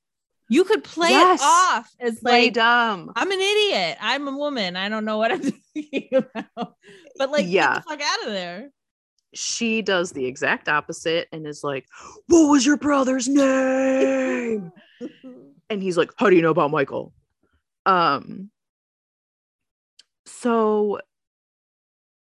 you 0.50 0.64
could 0.66 0.84
play 0.84 1.10
Yes. 1.12 1.40
it 1.40 1.46
off 1.46 1.90
as 2.00 2.20
Play 2.20 2.46
like, 2.46 2.54
dumb. 2.54 3.12
I'm 3.16 3.32
an 3.32 3.40
idiot. 3.40 3.98
I'm 4.02 4.28
a 4.28 4.36
woman. 4.38 4.76
I 4.76 4.90
don't 4.90 5.06
know 5.06 5.18
what 5.18 5.32
I'm 5.32 5.42
talking 5.76 6.10
about. 6.12 6.76
But 7.18 7.32
like, 7.32 7.46
Yeah. 7.48 7.76
get 7.76 7.84
the 7.86 7.90
fuck 7.90 8.02
out 8.02 8.28
of 8.28 8.34
there. 8.34 8.70
She 9.36 9.82
does 9.82 10.12
the 10.12 10.26
exact 10.26 10.68
opposite 10.70 11.28
and 11.32 11.48
is 11.48 11.64
like, 11.64 11.88
What 12.28 12.50
was 12.50 12.66
your 12.66 12.78
brother's 12.78 13.28
name? 13.28 14.72
and 15.70 15.82
he's 15.82 15.98
like 15.98 16.12
how 16.18 16.30
do 16.30 16.36
you 16.36 16.42
know 16.42 16.52
about 16.52 16.70
michael 16.72 17.14
um 17.86 18.50
so 20.40 21.00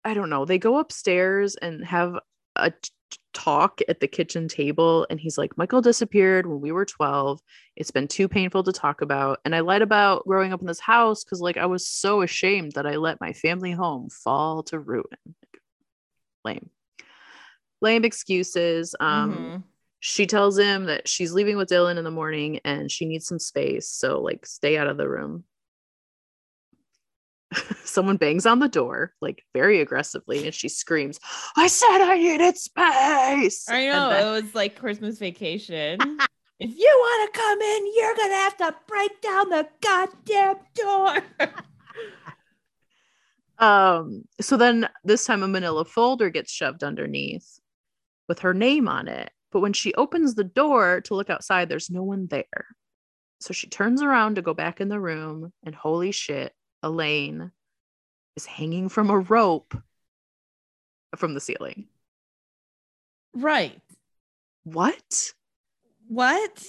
i 0.04 0.14
don't 0.14 0.30
know 0.30 0.46
they 0.46 0.58
go 0.58 0.78
upstairs 0.78 1.56
and 1.56 1.84
have 1.86 2.18
a 2.56 2.72
t- 2.72 2.92
talk 3.34 3.80
at 3.88 4.00
the 4.00 4.08
kitchen 4.08 4.48
table 4.48 5.06
and 5.10 5.20
he's 5.20 5.38
like 5.38 5.58
michael 5.58 5.82
disappeared 5.82 6.46
when 6.48 6.60
we 6.60 6.72
were 6.72 6.86
12 6.86 7.40
it's 7.76 7.92
been 7.92 8.08
too 8.08 8.28
painful 8.28 8.64
to 8.64 8.72
talk 8.72 9.02
about 9.02 9.40
and 9.46 9.56
i 9.56 9.60
lied 9.60 9.82
about 9.82 10.26
growing 10.26 10.52
up 10.52 10.60
in 10.62 10.68
this 10.68 10.80
house 10.80 11.24
because 11.24 11.40
like 11.40 11.58
i 11.58 11.66
was 11.66 11.88
so 11.88 12.22
ashamed 12.22 12.74
that 12.74 12.88
i 12.88 12.96
let 12.96 13.22
my 13.22 13.32
family 13.34 13.72
home 13.72 14.10
fall 14.10 14.64
to 14.64 14.80
ruin 14.80 15.06
lame 16.44 16.70
lame 17.82 18.04
excuses 18.04 18.96
um 19.00 19.32
Mhm. 19.32 19.64
she 20.00 20.26
tells 20.26 20.58
him 20.58 20.86
that 20.86 21.08
she's 21.08 21.34
leaving 21.34 21.58
with 21.58 21.70
Dylan 21.70 21.98
in 21.98 22.04
the 22.04 22.12
morning 22.12 22.60
and 22.64 22.92
she 22.92 23.06
needs 23.06 23.26
some 23.26 23.40
space. 23.40 23.90
So, 23.90 24.22
like, 24.22 24.46
stay 24.46 24.78
out 24.78 24.86
of 24.88 24.96
the 24.96 25.10
room. 25.10 25.44
Someone 27.84 28.18
bangs 28.18 28.46
on 28.46 28.60
the 28.60 28.68
door, 28.68 29.14
like, 29.22 29.44
very 29.54 29.82
aggressively, 29.82 30.46
and 30.46 30.54
she 30.54 30.70
screams, 30.70 31.20
I 31.56 31.68
said 31.68 32.02
I 32.02 32.18
needed 32.18 32.58
space. 32.58 33.70
I 33.70 33.88
know 33.88 34.10
then- 34.10 34.28
it 34.28 34.44
was 34.44 34.56
like 34.56 34.78
Christmas 34.78 35.20
vacation. 35.20 36.00
if 36.60 36.78
you 36.78 36.98
want 37.00 37.34
to 37.34 37.40
come 37.40 37.62
in, 37.62 37.94
you're 37.96 38.16
gonna 38.16 38.34
have 38.34 38.58
to 38.58 38.76
break 38.88 39.22
down 39.22 39.50
the 39.50 39.68
goddamn 39.82 40.56
door. 40.76 41.50
um, 43.60 44.24
so 44.42 44.58
then 44.58 44.90
this 45.04 45.26
time 45.26 45.44
a 45.44 45.48
manila 45.48 45.86
folder 45.86 46.30
gets 46.30 46.52
shoved 46.52 46.84
underneath 46.84 47.60
with 48.28 48.40
her 48.40 48.54
name 48.54 48.88
on 48.88 49.08
it. 49.08 49.32
But 49.52 49.62
when 49.62 49.74
she 49.74 49.94
opens 49.94 50.36
the 50.36 50.44
door 50.44 51.02
to 51.02 51.16
look 51.16 51.30
outside, 51.30 51.70
there's 51.70 51.90
no 51.90 52.04
one 52.04 52.28
there. 52.28 52.68
So 53.40 53.54
she 53.54 53.68
turns 53.68 54.02
around 54.02 54.36
to 54.36 54.42
go 54.42 54.54
back 54.54 54.82
in 54.82 54.90
the 54.90 55.00
room, 55.00 55.54
and 55.64 55.74
holy 55.76 56.12
shit, 56.12 56.54
Elaine 56.84 57.52
is 58.36 58.46
hanging 58.46 58.90
from 58.90 59.10
a 59.10 59.20
rope 59.20 59.76
from 61.16 61.34
the 61.34 61.40
ceiling. 61.42 61.88
right. 63.34 63.80
What? 64.64 65.34
What? 66.08 66.66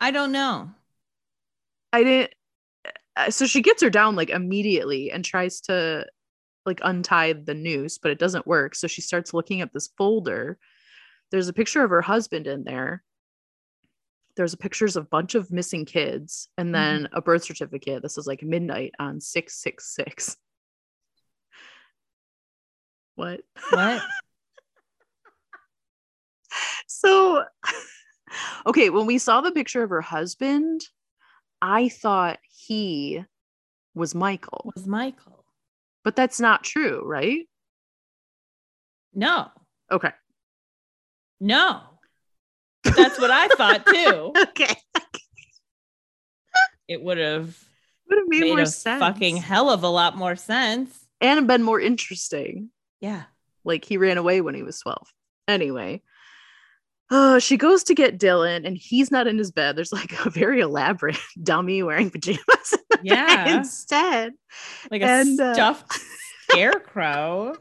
I 0.00 0.10
don't 0.10 0.32
know. 0.32 0.70
I 1.92 2.04
didn't. 2.04 2.34
uh, 3.16 3.30
So 3.30 3.46
she 3.46 3.62
gets 3.62 3.82
her 3.82 3.90
down 3.90 4.14
like 4.16 4.30
immediately 4.30 5.10
and 5.10 5.24
tries 5.24 5.60
to 5.62 6.06
like 6.66 6.80
untie 6.82 7.32
the 7.32 7.54
noose, 7.54 7.98
but 7.98 8.10
it 8.10 8.18
doesn't 8.18 8.46
work. 8.46 8.74
So 8.74 8.86
she 8.86 9.00
starts 9.00 9.32
looking 9.32 9.60
at 9.60 9.72
this 9.72 9.88
folder. 9.96 10.58
There's 11.30 11.48
a 11.48 11.52
picture 11.52 11.82
of 11.82 11.90
her 11.90 12.02
husband 12.02 12.46
in 12.46 12.64
there. 12.64 13.02
There's 14.36 14.52
a 14.54 14.58
pictures 14.58 14.96
of 14.96 15.04
a 15.04 15.08
bunch 15.08 15.34
of 15.34 15.50
missing 15.50 15.84
kids 15.84 16.48
and 16.58 16.66
mm-hmm. 16.66 16.72
then 16.72 17.08
a 17.12 17.22
birth 17.22 17.44
certificate. 17.44 18.02
This 18.02 18.18
is 18.18 18.26
like 18.26 18.42
midnight 18.42 18.92
on 18.98 19.20
666. 19.20 20.36
What? 23.14 23.40
What? 23.70 24.02
So, 26.86 27.44
okay, 28.66 28.88
when 28.90 29.06
we 29.06 29.18
saw 29.18 29.40
the 29.40 29.52
picture 29.52 29.82
of 29.82 29.90
her 29.90 30.00
husband, 30.00 30.82
I 31.60 31.88
thought 31.88 32.38
he 32.48 33.22
was 33.94 34.14
Michael, 34.14 34.70
was 34.74 34.86
Michael? 34.86 35.44
but 36.04 36.16
that's 36.16 36.40
not 36.40 36.62
true, 36.62 37.02
right? 37.04 37.46
No, 39.12 39.50
Okay. 39.90 40.12
no. 41.40 41.95
That's 42.96 43.18
what 43.20 43.30
I 43.30 43.48
thought 43.48 43.86
too. 43.86 44.32
Okay. 44.48 44.74
It 46.88 47.02
would 47.02 47.18
have 47.18 47.56
Would 48.08 48.18
have 48.18 48.28
made, 48.28 48.40
made 48.42 48.48
more 48.50 48.60
a 48.60 48.66
sense. 48.66 49.00
fucking 49.00 49.36
hell 49.38 49.70
of 49.70 49.82
a 49.82 49.88
lot 49.88 50.16
more 50.16 50.36
sense. 50.36 50.96
and 51.20 51.46
been 51.46 51.62
more 51.62 51.80
interesting. 51.80 52.70
Yeah. 53.00 53.24
Like 53.64 53.84
he 53.84 53.96
ran 53.96 54.18
away 54.18 54.40
when 54.40 54.54
he 54.54 54.62
was 54.62 54.78
12. 54.80 54.98
Anyway. 55.48 56.02
Uh, 57.10 57.38
she 57.38 57.56
goes 57.56 57.84
to 57.84 57.94
get 57.94 58.18
Dylan 58.18 58.66
and 58.66 58.76
he's 58.76 59.10
not 59.12 59.26
in 59.28 59.38
his 59.38 59.50
bed. 59.52 59.76
There's 59.76 59.92
like 59.92 60.12
a 60.24 60.30
very 60.30 60.60
elaborate 60.60 61.18
dummy 61.42 61.82
wearing 61.82 62.10
pajamas 62.10 62.40
in 62.72 62.78
Yeah. 63.04 63.56
instead. 63.58 64.32
Like 64.90 65.02
a 65.02 65.06
And, 65.06 65.40
uh, 65.40 65.54
stuffed 65.54 65.92
scarecrow. 66.50 67.56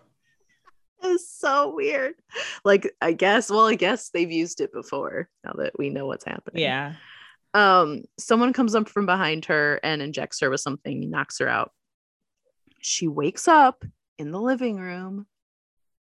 It's 1.06 1.30
so 1.40 1.74
weird. 1.74 2.16
Like, 2.64 2.94
I 3.02 3.14
guess, 3.14 3.50
well, 3.50 3.66
I 3.66 3.76
guess 3.76 4.10
they've 4.10 4.32
used 4.32 4.62
it 4.62 4.74
before 4.74 5.30
now 5.44 5.54
that 5.58 5.78
we 5.78 5.90
know 5.90 6.06
what's 6.06 6.26
happening. 6.26 6.64
Yeah. 6.64 6.94
Um, 7.54 8.04
someone 8.18 8.52
comes 8.54 8.76
up 8.76 8.90
from 8.90 9.06
behind 9.06 9.46
her 9.46 9.80
and 9.82 10.02
injects 10.02 10.42
her 10.42 10.50
with 10.50 10.60
something, 10.60 11.10
knocks 11.10 11.40
her 11.40 11.48
out. 11.48 11.72
She 12.82 13.08
wakes 13.08 13.48
up 13.48 13.86
in 14.18 14.32
the 14.32 14.42
living 14.42 14.78
room, 14.78 15.26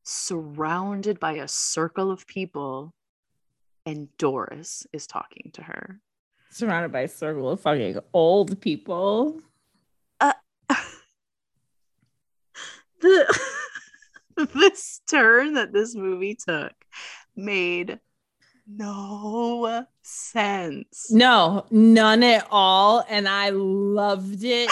surrounded 0.02 1.18
by 1.18 1.32
a 1.32 1.48
circle 1.48 2.10
of 2.10 2.26
people, 2.26 2.94
and 3.86 4.08
Doris 4.18 4.86
is 4.92 5.06
talking 5.06 5.50
to 5.54 5.62
her. 5.62 6.00
Surrounded 6.50 6.92
by 6.92 7.00
a 7.02 7.08
circle 7.08 7.50
of 7.50 7.60
fucking 7.60 7.98
old 8.12 8.60
people. 8.60 9.40
Uh, 10.20 10.32
the 13.00 13.47
this 14.54 15.00
turn 15.08 15.54
that 15.54 15.72
this 15.72 15.94
movie 15.94 16.36
took 16.36 16.72
made 17.34 17.98
no 18.66 19.86
sense. 20.02 21.10
No, 21.10 21.66
none 21.70 22.22
at 22.22 22.46
all. 22.50 23.04
And 23.08 23.28
I 23.28 23.50
loved 23.50 24.44
it. 24.44 24.70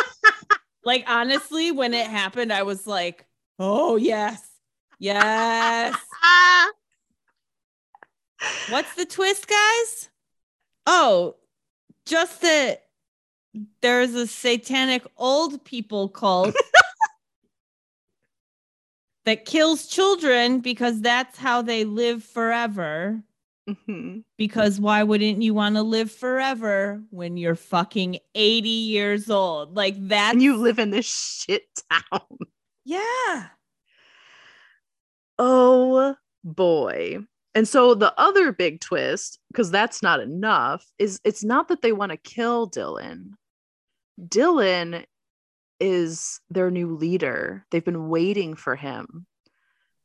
like, 0.84 1.04
honestly, 1.06 1.70
when 1.70 1.94
it 1.94 2.06
happened, 2.06 2.52
I 2.52 2.64
was 2.64 2.86
like, 2.86 3.24
oh, 3.58 3.96
yes, 3.96 4.42
yes. 4.98 5.96
What's 8.68 8.94
the 8.94 9.06
twist, 9.06 9.46
guys? 9.46 10.10
Oh, 10.86 11.36
just 12.04 12.42
that 12.42 12.82
there's 13.80 14.14
a 14.14 14.26
satanic 14.26 15.06
old 15.16 15.64
people 15.64 16.08
cult 16.08 16.54
that 19.24 19.44
kills 19.44 19.86
children 19.86 20.60
because 20.60 21.00
that's 21.00 21.38
how 21.38 21.62
they 21.62 21.84
live 21.84 22.22
forever. 22.22 23.22
Mhm. 23.68 24.24
Because 24.36 24.78
why 24.78 25.02
wouldn't 25.02 25.40
you 25.42 25.54
want 25.54 25.76
to 25.76 25.82
live 25.82 26.12
forever 26.12 27.02
when 27.10 27.38
you're 27.38 27.54
fucking 27.54 28.18
80 28.34 28.68
years 28.68 29.30
old? 29.30 29.74
Like 29.74 29.96
that. 30.08 30.34
And 30.34 30.42
you 30.42 30.56
live 30.56 30.78
in 30.78 30.90
this 30.90 31.06
shit 31.06 31.62
town. 31.90 32.38
yeah. 32.84 33.48
Oh 35.38 36.14
boy. 36.44 37.18
And 37.54 37.66
so 37.68 37.94
the 37.94 38.12
other 38.20 38.52
big 38.52 38.80
twist, 38.80 39.38
because 39.50 39.70
that's 39.70 40.02
not 40.02 40.20
enough, 40.20 40.84
is 40.98 41.20
it's 41.24 41.44
not 41.44 41.68
that 41.68 41.82
they 41.82 41.92
want 41.92 42.10
to 42.10 42.18
kill 42.18 42.68
Dylan. 42.68 43.30
Dylan 44.20 45.04
is 45.80 46.40
their 46.50 46.70
new 46.70 46.96
leader. 46.96 47.66
They've 47.70 47.84
been 47.84 48.08
waiting 48.08 48.54
for 48.54 48.76
him. 48.76 49.26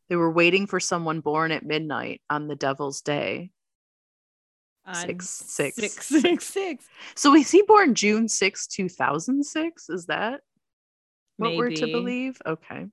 They 0.10 0.16
were 0.16 0.32
waiting 0.32 0.66
for 0.66 0.80
someone 0.80 1.20
born 1.20 1.52
at 1.52 1.66
midnight 1.66 2.22
on 2.30 2.48
the 2.48 2.56
devil's 2.56 3.02
day. 3.02 3.52
Six, 4.92 5.30
six. 5.30 5.76
six, 5.76 6.06
six, 6.22 6.46
six. 6.46 6.86
So 7.16 7.36
is 7.36 7.52
he 7.52 7.62
born 7.62 7.94
June 7.94 8.28
6, 8.28 8.68
2006? 8.68 9.90
Is 9.90 10.08
that 10.08 10.42
what 11.38 11.56
we're 11.56 11.70
to 11.70 11.86
believe? 11.86 12.42
Okay. 12.46 12.88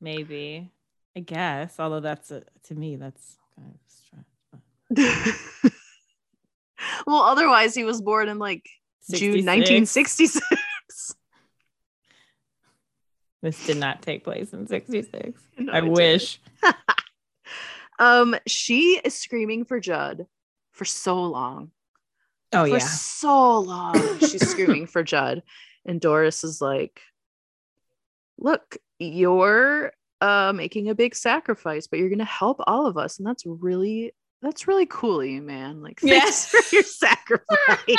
Maybe. 0.00 0.70
I 1.16 1.20
guess. 1.20 1.78
Although 1.78 2.00
that's 2.00 2.32
a, 2.32 2.42
to 2.64 2.74
me, 2.74 2.96
that's 2.96 3.36
kind 3.56 3.72
of 3.72 3.80
strange. 3.86 5.36
well, 7.06 7.22
otherwise 7.22 7.74
he 7.74 7.84
was 7.84 8.02
born 8.02 8.28
in 8.28 8.40
like 8.40 8.68
June 9.10 9.46
1966. 9.46 11.14
This 13.44 13.66
did 13.66 13.76
not 13.76 14.00
take 14.00 14.24
place 14.24 14.54
in 14.54 14.66
66. 14.66 15.38
No, 15.58 15.72
I 15.72 15.82
wish. 15.82 16.40
Um, 17.96 18.34
she 18.44 19.00
is 19.04 19.14
screaming 19.14 19.64
for 19.64 19.78
Judd 19.78 20.26
for 20.72 20.84
so 20.84 21.22
long. 21.22 21.70
Oh, 22.52 22.64
yeah. 22.64 22.72
for 22.72 22.78
yeah. 22.78 22.86
so 22.88 23.58
long. 23.60 24.18
She's 24.18 24.48
screaming 24.48 24.88
for 24.88 25.04
Judd. 25.04 25.44
And 25.86 26.00
Doris 26.00 26.42
is 26.42 26.60
like, 26.60 27.00
look, 28.36 28.78
you're 28.98 29.92
uh 30.20 30.52
making 30.56 30.88
a 30.88 30.94
big 30.96 31.14
sacrifice, 31.14 31.86
but 31.86 32.00
you're 32.00 32.10
gonna 32.10 32.24
help 32.24 32.60
all 32.66 32.86
of 32.86 32.96
us. 32.96 33.18
And 33.18 33.26
that's 33.28 33.44
really 33.46 34.12
that's 34.42 34.66
really 34.66 34.86
cool 34.86 35.20
of 35.20 35.28
you, 35.28 35.40
man. 35.40 35.80
Like, 35.80 36.00
thanks 36.00 36.52
Yeah. 36.52 36.60
for 36.60 36.74
your 36.74 36.82
sacrifice. 36.82 37.96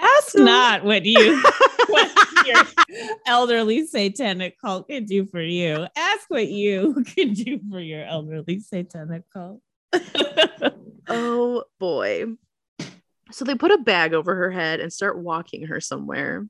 Ask 0.00 0.36
not 0.36 0.84
what 0.84 1.04
you 1.04 1.42
what 1.88 2.46
your 2.46 2.62
elderly 3.26 3.86
satanic 3.86 4.60
cult 4.60 4.88
can 4.88 5.04
do 5.04 5.26
for 5.26 5.42
you. 5.42 5.86
Ask 5.96 6.28
what 6.28 6.48
you 6.48 7.04
can 7.16 7.32
do 7.34 7.60
for 7.70 7.80
your 7.80 8.04
elderly 8.04 8.60
satanic 8.60 9.22
cult. 9.32 9.60
oh 11.08 11.64
boy. 11.78 12.24
So 13.32 13.44
they 13.44 13.54
put 13.54 13.70
a 13.70 13.78
bag 13.78 14.12
over 14.14 14.34
her 14.34 14.50
head 14.50 14.80
and 14.80 14.92
start 14.92 15.18
walking 15.18 15.66
her 15.66 15.80
somewhere. 15.80 16.46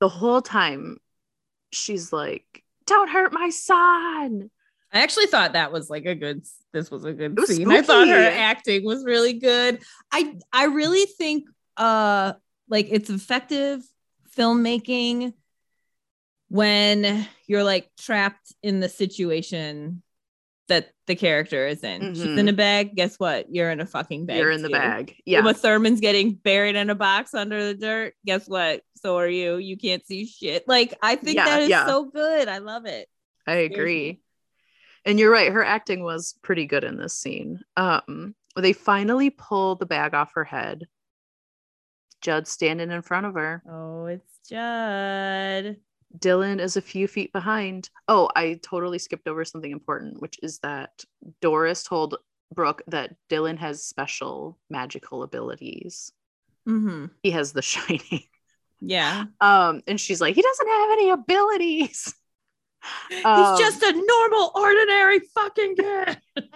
The 0.00 0.08
whole 0.08 0.42
time 0.42 0.98
she's 1.72 2.12
like, 2.12 2.64
Don't 2.86 3.08
hurt 3.08 3.32
my 3.32 3.50
son. 3.50 4.50
I 4.92 5.02
actually 5.02 5.26
thought 5.26 5.52
that 5.52 5.72
was 5.72 5.88
like 5.88 6.06
a 6.06 6.14
good 6.14 6.44
this 6.72 6.90
was 6.90 7.04
a 7.04 7.12
good 7.12 7.38
was 7.38 7.48
scene. 7.48 7.70
I 7.70 7.82
thought 7.82 8.08
her 8.08 8.14
acting 8.14 8.84
was 8.84 9.04
really 9.04 9.34
good. 9.34 9.82
I 10.10 10.36
I 10.52 10.64
really 10.64 11.06
think 11.06 11.44
uh 11.76 12.32
like 12.68 12.88
it's 12.90 13.10
effective 13.10 13.80
filmmaking 14.36 15.32
when 16.48 17.26
you're 17.46 17.64
like 17.64 17.88
trapped 17.98 18.52
in 18.62 18.80
the 18.80 18.88
situation 18.88 20.02
that 20.68 20.92
the 21.06 21.16
character 21.16 21.66
is 21.66 21.82
in. 21.82 22.14
She's 22.14 22.24
Mhm. 22.24 22.38
in 22.38 22.48
a 22.48 22.52
bag. 22.52 22.94
Guess 22.94 23.16
what? 23.18 23.52
You're 23.52 23.70
in 23.72 23.80
a 23.80 23.86
fucking 23.86 24.26
bag. 24.26 24.38
You're 24.38 24.52
in 24.52 24.62
the 24.62 24.68
bag. 24.70 25.16
Yeah. 25.24 25.38
Uma 25.40 25.52
Thurman's 25.54 26.00
getting 26.00 26.34
buried 26.34 26.76
in 26.76 26.90
a 26.90 26.94
box 26.94 27.34
under 27.34 27.64
the 27.66 27.74
dirt. 27.74 28.14
Guess 28.24 28.48
what? 28.48 28.82
So 28.94 29.16
are 29.18 29.28
you. 29.28 29.56
You 29.56 29.76
can't 29.76 30.06
see 30.06 30.26
shit. 30.26 30.68
Like 30.68 30.94
I 31.02 31.16
think 31.16 31.36
Yeah, 31.36 31.44
that 31.46 31.62
is 31.62 31.68
yeah. 31.70 31.86
so 31.86 32.04
good. 32.04 32.46
I 32.48 32.58
love 32.58 32.86
it. 32.86 33.08
I 33.46 33.54
agree. 33.56 34.20
And 35.04 35.18
you're 35.18 35.32
right, 35.32 35.50
her 35.50 35.64
acting 35.64 36.02
was 36.04 36.34
pretty 36.42 36.66
good 36.66 36.84
in 36.84 36.96
this 36.98 37.14
scene. 37.14 37.58
Um, 37.76 38.34
they 38.56 38.72
finally 38.74 39.30
pull 39.30 39.74
the 39.76 39.86
bag 39.86 40.14
off 40.14 40.32
her 40.34 40.44
head. 40.44 40.86
Judd's 42.20 42.50
standing 42.50 42.90
in 42.90 43.02
front 43.02 43.26
of 43.26 43.34
her. 43.34 43.62
Oh, 43.68 44.06
it's 44.06 44.38
Judd. 44.48 45.76
Dylan 46.18 46.60
is 46.60 46.76
a 46.76 46.82
few 46.82 47.06
feet 47.06 47.32
behind. 47.32 47.88
Oh, 48.08 48.28
I 48.34 48.58
totally 48.62 48.98
skipped 48.98 49.28
over 49.28 49.44
something 49.44 49.70
important, 49.70 50.20
which 50.20 50.38
is 50.42 50.58
that 50.58 51.04
Doris 51.40 51.84
told 51.84 52.16
Brooke 52.52 52.82
that 52.88 53.14
Dylan 53.28 53.58
has 53.58 53.84
special 53.84 54.58
magical 54.68 55.22
abilities. 55.22 56.12
Mm-hmm. 56.68 57.06
He 57.22 57.30
has 57.30 57.52
the 57.52 57.62
shining. 57.62 58.24
Yeah. 58.80 59.26
Um, 59.40 59.82
and 59.86 60.00
she's 60.00 60.20
like, 60.20 60.34
he 60.34 60.42
doesn't 60.42 60.68
have 60.68 60.90
any 60.92 61.10
abilities. 61.10 62.14
Um, 63.26 63.58
He's 63.58 63.58
just 63.58 63.82
a 63.82 63.92
normal, 63.92 64.52
ordinary 64.54 65.18
fucking 65.34 65.76
kid. 65.76 66.18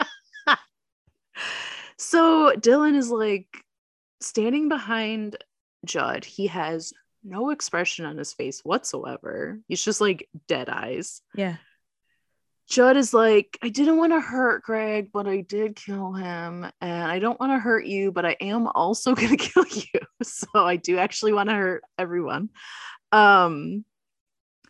So 1.96 2.52
Dylan 2.56 2.96
is 2.96 3.10
like 3.10 3.46
standing 4.20 4.68
behind 4.68 5.36
Judd. 5.86 6.24
He 6.24 6.48
has 6.48 6.92
no 7.22 7.50
expression 7.50 8.04
on 8.04 8.18
his 8.18 8.32
face 8.32 8.60
whatsoever. 8.62 9.60
He's 9.68 9.82
just 9.84 10.00
like 10.00 10.28
dead 10.46 10.68
eyes. 10.68 11.22
Yeah. 11.34 11.56
Judd 12.68 12.96
is 12.96 13.12
like, 13.12 13.58
I 13.62 13.68
didn't 13.68 13.98
want 13.98 14.12
to 14.12 14.20
hurt 14.20 14.62
Greg, 14.62 15.10
but 15.12 15.26
I 15.26 15.42
did 15.42 15.76
kill 15.76 16.12
him. 16.12 16.66
And 16.80 17.12
I 17.12 17.18
don't 17.18 17.38
want 17.38 17.52
to 17.52 17.58
hurt 17.58 17.84
you, 17.84 18.10
but 18.10 18.24
I 18.24 18.36
am 18.40 18.66
also 18.68 19.14
going 19.14 19.36
to 19.36 19.36
kill 19.36 19.66
you. 19.68 20.00
So 20.22 20.46
I 20.54 20.76
do 20.76 20.96
actually 20.96 21.34
want 21.34 21.50
to 21.50 21.54
hurt 21.54 21.82
everyone. 21.98 22.48
Um, 23.12 23.84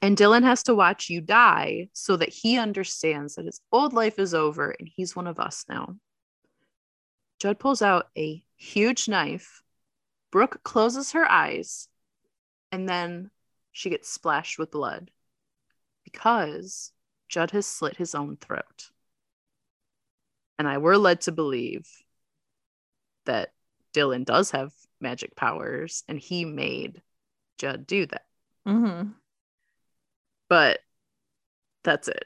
and 0.03 0.17
Dylan 0.17 0.43
has 0.43 0.65
to 0.65 0.75
watch 0.75 1.09
you 1.09 1.21
die 1.21 1.91
so 1.93 2.17
that 2.17 2.29
he 2.29 2.59
understands 2.59 3.37
that 3.37 3.47
his 3.47 3.61
old 3.71 3.93
life 3.93 4.19
is 4.19 4.35
over 4.35 4.71
and 4.71 4.89
he's 4.93 5.15
one 5.15 5.29
of 5.29 5.39
us 5.39 5.65
now. 5.69 5.95
Judd 7.41 7.59
pulls 7.59 7.83
out 7.83 8.09
a 8.19 8.43
huge 8.57 9.09
knife. 9.09 9.63
Brooke 10.35 10.65
closes 10.65 11.13
her 11.13 11.31
eyes 11.31 11.87
and 12.73 12.89
then 12.89 13.31
she 13.71 13.89
gets 13.89 14.11
splashed 14.11 14.59
with 14.59 14.73
blood 14.73 15.13
because 16.03 16.91
Judd 17.29 17.53
has 17.53 17.67
slit 17.67 17.97
his 17.97 18.17
own 18.17 18.37
throat. 18.37 18.91
And 20.59 20.67
I 20.67 20.79
were 20.79 20.99
led 20.99 21.21
to 21.21 21.33
believe 21.33 21.87
that 23.27 23.53
Dylan 23.93 24.25
does 24.25 24.51
have 24.51 24.73
magic 25.01 25.37
powers 25.37 26.03
and 26.09 26.19
he 26.19 26.45
made 26.45 27.01
Judd 27.59 27.87
do 27.87 28.05
that. 28.07 28.27
Mm-hmm. 28.67 29.11
But 30.49 30.81
that's 31.85 32.09
it. 32.09 32.25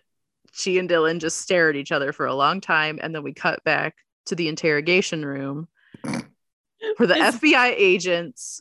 She 0.54 0.78
and 0.78 0.88
Dylan 0.88 1.20
just 1.20 1.42
stare 1.42 1.68
at 1.68 1.76
each 1.76 1.92
other 1.92 2.14
for 2.14 2.24
a 2.24 2.34
long 2.34 2.62
time. 2.62 2.98
And 3.02 3.14
then 3.14 3.22
we 3.22 3.34
cut 3.34 3.62
back 3.64 3.96
to 4.24 4.34
the 4.34 4.48
interrogation 4.48 5.26
room 5.26 5.68
where 6.98 7.06
the 7.06 7.14
FBI 7.14 7.74
agents 7.76 8.60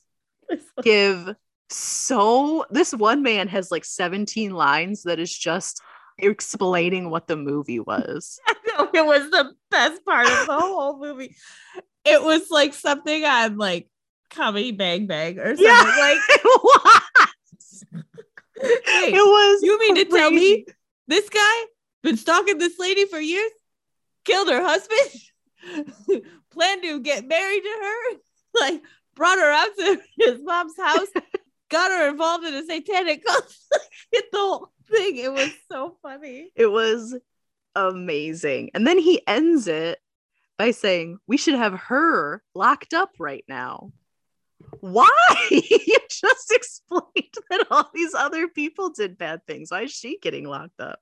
give 0.81 1.35
so 1.69 2.65
this 2.69 2.93
one 2.93 3.23
man 3.23 3.47
has 3.49 3.71
like 3.71 3.83
17 3.83 4.51
lines 4.51 5.03
that 5.03 5.19
is 5.19 5.35
just 5.35 5.81
explaining 6.17 7.09
what 7.09 7.27
the 7.27 7.35
movie 7.35 7.79
was. 7.79 8.39
it 8.47 9.05
was 9.05 9.29
the 9.29 9.53
best 9.69 10.03
part 10.05 10.27
of 10.27 10.47
the 10.47 10.53
whole 10.53 10.97
movie. 10.97 11.35
It 12.05 12.23
was 12.23 12.49
like 12.49 12.73
something 12.73 13.23
on 13.25 13.57
like 13.57 13.89
Comedy 14.29 14.71
Bang 14.71 15.07
Bang 15.07 15.39
or 15.39 15.55
something. 15.55 15.65
Yeah. 15.65 15.81
Like, 15.81 16.17
it 16.29 16.41
was. 16.45 17.83
Hey, 18.59 19.13
it 19.13 19.25
was. 19.25 19.61
you 19.61 19.79
mean 19.79 19.95
to 19.95 20.05
tell 20.05 20.31
me 20.31 20.65
this 21.07 21.29
guy 21.29 21.65
been 22.03 22.17
stalking 22.17 22.57
this 22.57 22.79
lady 22.79 23.05
for 23.05 23.19
years, 23.19 23.51
killed 24.25 24.49
her 24.49 24.63
husband, 24.63 26.23
planned 26.51 26.83
to 26.83 26.99
get 27.01 27.27
married 27.27 27.61
to 27.61 27.77
her, 27.81 28.17
like 28.61 28.81
brought 29.15 29.37
her 29.37 29.51
out 29.51 29.69
to 29.77 29.99
his 30.17 30.39
mom's 30.43 30.77
house, 30.77 31.07
got 31.69 31.91
her 31.91 32.09
involved 32.09 32.45
in 32.45 32.53
a 32.53 32.65
satanic 32.65 33.25
cult. 33.27 33.55
Get 34.13 34.25
the 34.31 34.37
whole 34.37 34.71
thing. 34.89 35.17
It 35.17 35.31
was 35.31 35.51
so 35.71 35.97
funny. 36.01 36.51
It 36.55 36.67
was 36.67 37.15
amazing. 37.75 38.71
And 38.73 38.85
then 38.85 38.97
he 38.97 39.21
ends 39.27 39.67
it 39.67 39.99
by 40.57 40.71
saying, 40.71 41.19
We 41.27 41.37
should 41.37 41.55
have 41.55 41.73
her 41.73 42.41
locked 42.55 42.93
up 42.93 43.11
right 43.19 43.45
now. 43.47 43.91
Why? 44.79 45.09
you 45.51 45.97
just 46.09 46.51
explained 46.51 47.33
that 47.49 47.67
all 47.69 47.89
these 47.93 48.13
other 48.13 48.47
people 48.47 48.89
did 48.89 49.17
bad 49.17 49.45
things. 49.47 49.71
Why 49.71 49.83
is 49.83 49.91
she 49.91 50.19
getting 50.21 50.45
locked 50.45 50.79
up? 50.79 50.99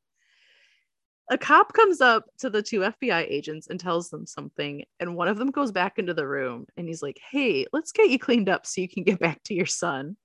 A 1.30 1.38
cop 1.38 1.74
comes 1.74 2.02
up 2.02 2.26
to 2.40 2.50
the 2.50 2.62
two 2.62 2.82
FBI 2.82 3.26
agents 3.28 3.68
and 3.68 3.80
tells 3.80 4.10
them 4.10 4.28
something. 4.28 4.86
And 5.00 5.16
one 5.16 5.28
of 5.28 5.38
them 5.38 5.50
goes 5.50 5.72
back 5.72 5.98
into 5.98 6.14
the 6.14 6.28
room 6.28 6.68
and 6.78 6.88
he's 6.88 7.02
like, 7.02 7.20
Hey, 7.32 7.66
let's 7.74 7.92
get 7.92 8.10
you 8.10 8.20
cleaned 8.20 8.50
up 8.50 8.66
so 8.66 8.82
you 8.82 8.90
can 8.90 9.04
get 9.04 9.20
back 9.20 9.42
to 9.46 9.54
your 9.54 9.66
son. 9.66 10.18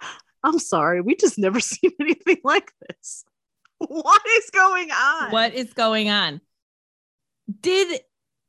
I'm 0.44 0.58
sorry. 0.58 1.00
We 1.00 1.16
just 1.16 1.38
never 1.38 1.60
seen 1.60 1.90
anything 2.00 2.38
like 2.44 2.70
this. 2.88 3.24
What 3.78 4.22
is 4.36 4.50
going 4.50 4.90
on? 4.90 5.32
What 5.32 5.54
is 5.54 5.72
going 5.72 6.10
on? 6.10 6.40
Did 7.60 8.00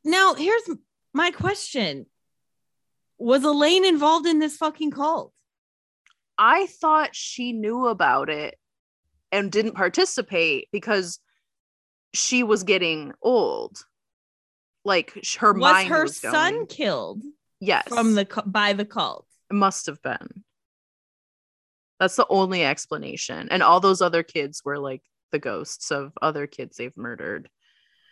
now 0.03 0.35
here's 0.35 0.69
my 1.13 1.31
question. 1.31 2.05
Was 3.17 3.43
Elaine 3.43 3.85
involved 3.85 4.27
in 4.27 4.39
this 4.39 4.57
fucking 4.57 4.91
cult? 4.91 5.31
I 6.37 6.65
thought 6.67 7.15
she 7.15 7.53
knew 7.53 7.87
about 7.87 8.29
it 8.29 8.57
and 9.31 9.51
didn't 9.51 9.73
participate 9.73 10.67
because 10.71 11.19
she 12.13 12.43
was 12.43 12.63
getting 12.63 13.13
old. 13.21 13.85
Like 14.83 15.13
her 15.37 15.53
was 15.53 15.61
mind 15.61 15.89
her 15.89 16.03
was 16.03 16.19
going. 16.19 16.33
son 16.33 16.65
killed 16.65 17.21
Yes, 17.59 17.87
from 17.87 18.15
the 18.15 18.25
by 18.45 18.73
the 18.73 18.85
cult? 18.85 19.27
it 19.51 19.53
must 19.53 19.85
have 19.85 20.01
been. 20.01 20.43
That's 21.99 22.15
the 22.15 22.25
only 22.29 22.63
explanation, 22.65 23.49
and 23.51 23.61
all 23.61 23.79
those 23.79 24.01
other 24.01 24.23
kids 24.23 24.63
were 24.65 24.79
like 24.79 25.03
the 25.31 25.37
ghosts 25.39 25.91
of 25.91 26.13
other 26.21 26.47
kids 26.47 26.77
they've 26.77 26.95
murdered. 26.97 27.47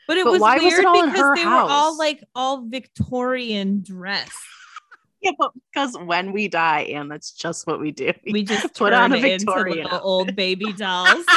But 0.07 0.17
it 0.17 0.25
But 0.25 0.33
was 0.33 0.41
why 0.41 0.55
was 0.57 0.63
weird 0.73 0.85
it 0.85 1.05
because 1.05 1.35
they 1.37 1.45
were 1.45 1.51
all 1.51 1.97
like 1.97 2.23
all 2.35 2.65
Victorian 2.67 3.81
dress. 3.81 4.31
Yeah, 5.21 5.31
but 5.37 5.51
because 5.73 5.97
when 5.97 6.31
we 6.31 6.47
die, 6.47 6.83
and 6.83 7.11
that's 7.11 7.31
just 7.33 7.67
what 7.67 7.81
we 7.81 7.91
do. 7.91 8.13
We 8.31 8.41
just 8.45 8.73
Put 8.75 8.93
on 8.93 9.09
turn 9.09 9.19
a 9.25 9.27
into 9.33 9.45
Victorian 9.47 9.87
old 9.91 10.33
baby 10.33 10.71
dolls. 10.71 11.25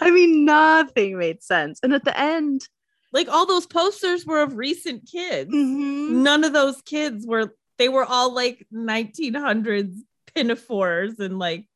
I 0.00 0.10
mean, 0.12 0.39
nothing 0.50 1.18
made 1.18 1.42
sense. 1.42 1.80
And 1.82 1.92
at 1.94 2.04
the 2.04 2.18
end, 2.18 2.66
like 3.12 3.28
all 3.28 3.46
those 3.46 3.66
posters 3.66 4.24
were 4.26 4.42
of 4.42 4.56
recent 4.56 5.08
kids. 5.10 5.50
mhm, 5.52 6.10
None 6.22 6.44
of 6.44 6.52
those 6.52 6.80
kids 6.82 7.26
were. 7.26 7.54
They 7.78 7.88
were 7.88 8.04
all 8.04 8.34
like 8.34 8.66
1900s 8.72 9.96
pinafores 10.34 11.18
and 11.18 11.38
like 11.38 11.66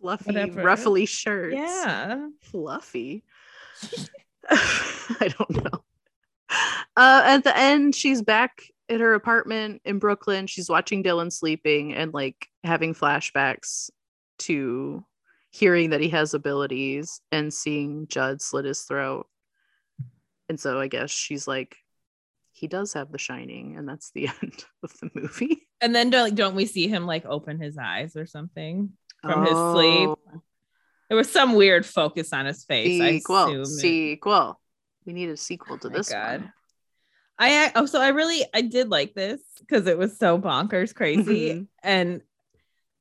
fluffy, 0.00 0.26
Whatever. 0.32 0.62
ruffly 0.62 1.06
shirts. 1.06 1.54
yeah. 1.56 2.28
Fluffy. 2.42 3.22
I 4.50 5.28
don't 5.38 5.50
know. 5.64 5.84
Uh, 6.96 7.22
at 7.26 7.44
the 7.44 7.56
end, 7.56 7.94
she's 7.94 8.22
back 8.22 8.62
at 8.88 9.00
her 9.00 9.12
apartment 9.14 9.82
in 9.84 9.98
Brooklyn. 9.98 10.46
She's 10.46 10.68
watching 10.70 11.02
Dylan 11.02 11.30
sleeping 11.32 11.92
and 11.94 12.14
like 12.14 12.48
having 12.64 12.94
flashbacks 12.94 13.90
to 14.40 15.04
hearing 15.50 15.90
that 15.90 16.00
he 16.00 16.10
has 16.10 16.34
abilities 16.34 17.20
and 17.32 17.52
seeing 17.52 18.06
Judd 18.08 18.40
slit 18.42 18.64
his 18.64 18.82
throat. 18.82 19.26
And 20.48 20.58
so 20.58 20.78
I 20.80 20.88
guess 20.88 21.10
she's 21.10 21.46
like, 21.46 21.76
he 22.52 22.66
does 22.66 22.94
have 22.94 23.12
the 23.12 23.18
shining, 23.18 23.76
and 23.76 23.88
that's 23.88 24.10
the 24.12 24.28
end 24.42 24.64
of 24.82 24.92
the 25.00 25.10
movie. 25.14 25.68
And 25.80 25.94
then 25.94 26.10
don't 26.10 26.34
don't 26.34 26.56
we 26.56 26.66
see 26.66 26.88
him 26.88 27.06
like 27.06 27.24
open 27.24 27.60
his 27.60 27.78
eyes 27.78 28.16
or 28.16 28.26
something 28.26 28.90
from 29.22 29.44
his 29.44 29.56
sleep? 29.56 30.10
Oh, 30.10 30.42
There 31.08 31.16
was 31.16 31.30
some 31.30 31.54
weird 31.54 31.86
focus 31.86 32.32
on 32.32 32.46
his 32.46 32.64
face. 32.64 33.00
I 33.00 33.12
Sequel. 33.18 33.44
assume. 33.44 33.64
Sequel. 33.64 34.60
We 35.04 35.12
need 35.12 35.28
a 35.28 35.36
sequel 35.36 35.78
to 35.78 35.88
Oh 35.88 35.90
this 35.90 36.12
God. 36.12 36.40
one. 36.40 36.52
I 37.38 37.70
oh 37.76 37.86
so 37.86 38.00
I 38.00 38.08
really 38.08 38.44
I 38.52 38.62
did 38.62 38.88
like 38.88 39.14
this 39.14 39.40
because 39.60 39.86
it 39.86 39.96
was 39.96 40.18
so 40.18 40.38
bonkers 40.38 40.92
crazy 40.92 41.50
Mhm. 41.50 41.66
and 41.84 42.22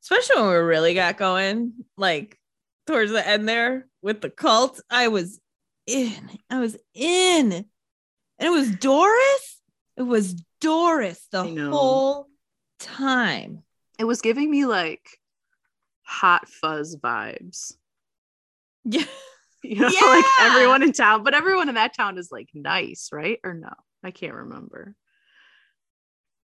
especially 0.10 0.42
when 0.42 0.52
we 0.52 0.58
really 0.58 0.94
got 0.94 1.18
going 1.18 1.74
like 1.98 2.40
towards 2.86 3.12
the 3.12 3.28
end 3.28 3.48
there 3.48 3.88
with 4.02 4.22
the 4.22 4.30
cult 4.30 4.80
I 4.90 5.10
was 5.10 5.40
in 5.86 6.30
I 6.50 6.60
was 6.60 6.78
in 6.94 7.52
and 7.52 7.66
it 8.40 8.50
was 8.50 8.72
Doris 8.72 9.62
it 9.98 10.04
was 10.04 10.34
Doris 10.62 11.28
the 11.32 11.44
whole 11.70 12.28
time 12.80 13.64
It 14.00 14.06
was 14.06 14.22
giving 14.22 14.50
me 14.50 14.66
like 14.66 15.06
hot 16.04 16.48
fuzz 16.48 16.96
vibes. 16.96 17.74
yeah 18.86 19.04
You 19.64 19.82
know, 19.82 19.88
like 19.88 20.26
everyone 20.40 20.84
in 20.84 20.94
town, 20.94 21.24
but 21.24 21.34
everyone 21.34 21.68
in 21.68 21.76
that 21.76 21.94
town 21.96 22.18
is 22.18 22.30
like 22.32 22.48
nice, 22.54 23.10
right? 23.12 23.40
Or 23.44 23.54
no? 23.54 23.74
I 24.04 24.12
can't 24.12 24.36
remember. 24.36 24.96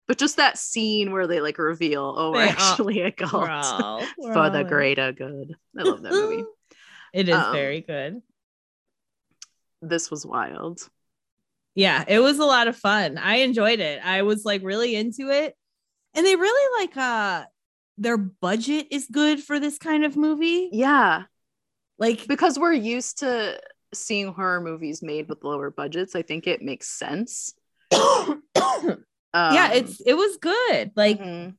But 0.09 0.17
just 0.17 0.35
that 0.37 0.57
scene 0.57 1.11
where 1.13 1.27
they 1.27 1.39
like 1.39 1.59
reveal, 1.59 2.15
oh, 2.17 2.31
we're 2.31 2.39
They 2.45 2.49
actually 2.57 3.01
a 3.03 3.11
cult 3.11 3.31
we're 3.43 3.49
all- 3.49 4.05
we're 4.17 4.33
for 4.33 4.49
the 4.49 4.63
greater 4.65 5.11
good. 5.13 5.55
I 5.77 5.83
love 5.83 6.01
that 6.01 6.11
movie. 6.11 6.43
it 7.13 7.29
is 7.29 7.35
Um, 7.35 7.53
very 7.53 7.81
good 7.81 8.21
This 9.81 10.09
was 10.11 10.25
wild. 10.25 10.81
yeah 11.75 12.03
it 12.07 12.19
was 12.19 12.39
a 12.39 12.45
lot 12.45 12.67
of 12.67 12.75
fun 12.75 13.17
i 13.19 13.35
enjoyed 13.37 13.79
it 13.79 14.01
i 14.03 14.23
was 14.23 14.43
like 14.43 14.61
really 14.63 14.95
into 14.95 15.29
it 15.29 15.55
and 16.15 16.25
they 16.25 16.35
really 16.35 16.83
like 16.83 16.97
uh 16.97 17.45
their 17.97 18.17
budget 18.17 18.87
is 18.91 19.07
good 19.11 19.41
for 19.43 19.59
this 19.59 19.77
kind 19.77 20.03
of 20.05 20.17
movie 20.17 20.69
Yeah, 20.71 21.23
like 21.99 22.25
because 22.27 22.57
we're 22.57 22.73
used 22.73 23.19
to 23.19 23.59
seeing 23.93 24.33
horror 24.33 24.61
movies 24.61 25.01
made 25.03 25.27
with 25.29 25.43
lower 25.43 25.69
budgets. 25.69 26.15
I 26.15 26.21
think 26.21 26.47
it 26.47 26.61
makes 26.61 26.87
sense. 26.87 27.53
Um, 29.33 29.53
yeah 29.53 29.73
it's 29.73 30.01
it 30.01 30.15
was 30.15 30.37
good 30.37 30.91
like 30.95 31.19
mhm. 31.19 31.53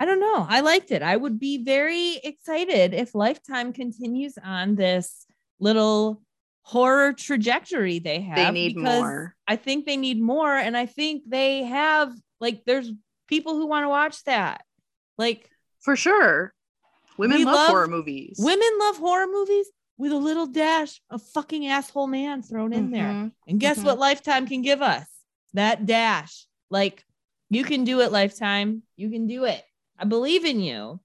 i 0.00 0.04
don't 0.04 0.18
know 0.18 0.44
i 0.48 0.60
liked 0.60 0.90
it 0.90 1.02
i 1.02 1.16
would 1.16 1.38
be 1.38 1.62
very 1.62 2.16
excited 2.24 2.92
if 2.92 3.14
lifetime 3.14 3.72
continues 3.72 4.36
on 4.42 4.74
this 4.74 5.24
little 5.60 6.22
horror 6.62 7.12
trajectory 7.12 8.00
they 8.00 8.20
have 8.20 8.36
they 8.36 8.50
need 8.50 8.74
because 8.74 9.00
more. 9.00 9.36
i 9.46 9.54
think 9.54 9.86
they 9.86 9.96
need 9.96 10.20
more 10.20 10.56
and 10.56 10.76
i 10.76 10.86
think 10.86 11.22
they 11.26 11.62
have 11.62 12.12
like 12.40 12.64
there's 12.64 12.90
people 13.28 13.54
who 13.54 13.66
want 13.66 13.84
to 13.84 13.88
watch 13.88 14.24
that 14.24 14.64
like 15.18 15.48
For 15.80 15.96
sure. 15.96 16.52
Women 17.16 17.44
love, 17.44 17.54
love 17.54 17.68
horror 17.68 17.88
movies. 17.88 18.36
Women 18.40 18.70
love 18.80 18.96
horror 18.96 19.26
movies 19.26 19.70
with 19.96 20.12
a 20.12 20.16
little 20.16 20.46
dash 20.46 21.00
of 21.10 21.22
fucking 21.22 21.68
asshole 21.68 22.08
man 22.08 22.42
thrown 22.42 22.72
in 22.72 22.90
there. 22.90 23.12
Mhm. 23.12 23.32
And 23.46 23.60
guess 23.60 23.78
Mhm. 23.78 23.84
what 23.84 23.98
Lifetime 23.98 24.48
can 24.48 24.62
give 24.62 24.82
us? 24.82 25.06
That 25.52 25.86
dash. 25.86 26.46
Like, 26.74 27.04
you 27.50 27.62
can 27.62 27.84
do 27.84 28.00
it, 28.00 28.10
Lifetime. 28.10 28.82
You 28.96 29.08
can 29.08 29.28
do 29.28 29.44
it. 29.44 29.62
I 29.96 30.06
believe 30.06 30.44
in 30.44 30.58
you. 30.58 30.98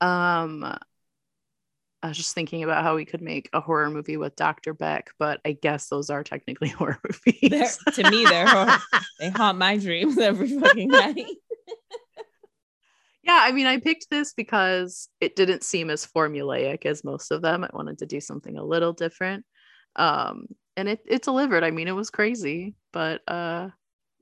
Um, 0.00 0.64
I 0.64 2.08
was 2.08 2.16
just 2.16 2.34
thinking 2.34 2.64
about 2.64 2.82
how 2.82 2.96
we 2.96 3.04
could 3.04 3.22
make 3.22 3.48
a 3.52 3.60
horror 3.60 3.90
movie 3.90 4.16
with 4.16 4.34
Dr. 4.34 4.74
Beck, 4.74 5.12
but 5.20 5.40
I 5.44 5.52
guess 5.52 5.86
those 5.86 6.10
are 6.10 6.24
technically 6.24 6.66
horror 6.68 6.98
movies. 7.04 7.48
They're, 7.48 7.92
to 7.92 8.10
me, 8.10 8.24
they're 8.24 8.48
horror. 8.48 8.78
They 9.20 9.30
haunt 9.30 9.56
my 9.56 9.76
dreams 9.76 10.18
every 10.18 10.58
fucking 10.58 10.88
night. 10.88 11.14
yeah, 13.22 13.38
I 13.40 13.52
mean, 13.52 13.68
I 13.68 13.78
picked 13.78 14.10
this 14.10 14.32
because 14.32 15.08
it 15.20 15.36
didn't 15.36 15.62
seem 15.62 15.90
as 15.90 16.04
formulaic 16.04 16.86
as 16.86 17.04
most 17.04 17.30
of 17.30 17.40
them. 17.40 17.62
I 17.62 17.70
wanted 17.72 17.98
to 17.98 18.06
do 18.06 18.20
something 18.20 18.58
a 18.58 18.64
little 18.64 18.94
different. 18.94 19.44
Um, 19.94 20.46
and 20.76 20.88
it 20.88 21.02
it 21.06 21.22
delivered. 21.22 21.62
I 21.62 21.70
mean, 21.70 21.86
it 21.86 21.92
was 21.92 22.10
crazy, 22.10 22.74
but 22.92 23.20
uh 23.28 23.68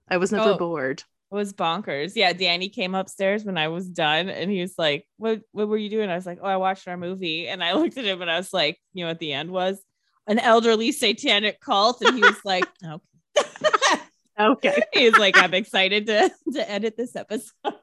I 0.09 0.19
was 0.19 0.33
never 0.33 0.51
Oh. 0.51 0.59
bored. 0.59 1.03
It 1.33 1.35
was 1.35 1.53
bonkers. 1.53 2.13
Yeah, 2.15 2.33
Danny 2.33 2.69
came 2.69 2.95
upstairs 2.95 3.45
when 3.45 3.59
I 3.59 3.69
was 3.69 3.89
done 3.89 4.29
and 4.29 4.51
he 4.51 4.61
was 4.61 4.75
like, 4.79 5.07
What 5.17 5.41
what 5.53 5.69
were 5.69 5.77
you 5.79 5.91
doing? 5.91 6.11
I 6.11 6.15
was 6.15 6.27
like, 6.27 6.39
Oh, 6.41 6.47
I 6.47 6.59
watched 6.59 6.87
our 6.87 6.97
movie. 6.97 7.49
And 7.49 7.65
I 7.65 7.73
looked 7.73 7.99
at 7.99 8.05
him 8.05 8.23
and 8.23 8.31
I 8.31 8.37
was 8.37 8.53
like, 8.53 8.79
you 8.93 9.05
know 9.05 9.11
what 9.11 9.19
the 9.19 9.33
end 9.33 9.51
was? 9.51 9.83
An 10.27 10.39
elderly 10.39 10.93
satanic 10.93 11.61
cult. 11.61 12.03
And 12.03 12.15
he 12.17 12.23
was 12.23 12.39
like, 12.45 12.65
Okay. 12.85 14.01
Okay. 14.39 14.83
He's 14.93 15.17
like, 15.19 15.37
I'm 15.37 15.55
excited 15.55 16.07
to 16.07 16.31
to 16.53 16.71
edit 16.71 16.97
this 16.97 17.17
episode. 17.17 17.51
But 17.63 17.81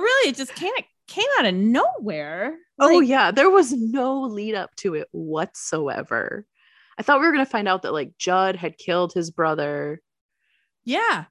really, 0.00 0.30
it 0.30 0.36
just 0.36 0.54
can't 0.54 0.84
came 1.08 1.26
out 1.38 1.46
of 1.46 1.54
nowhere. 1.54 2.56
oh 2.80 3.00
yeah, 3.00 3.30
there 3.30 3.50
was 3.50 3.72
no 3.72 4.22
lead 4.22 4.54
up 4.54 4.74
to 4.76 4.94
it 4.94 5.08
whatsoever. 5.12 6.46
I 6.98 7.02
thought 7.02 7.20
we 7.20 7.26
were 7.26 7.32
gonna 7.32 7.46
find 7.46 7.68
out 7.68 7.82
that 7.82 7.92
like 7.92 8.16
Judd 8.18 8.56
had 8.56 8.78
killed 8.78 9.12
his 9.12 9.30
brother. 9.30 10.00
Yeah, 10.84 11.24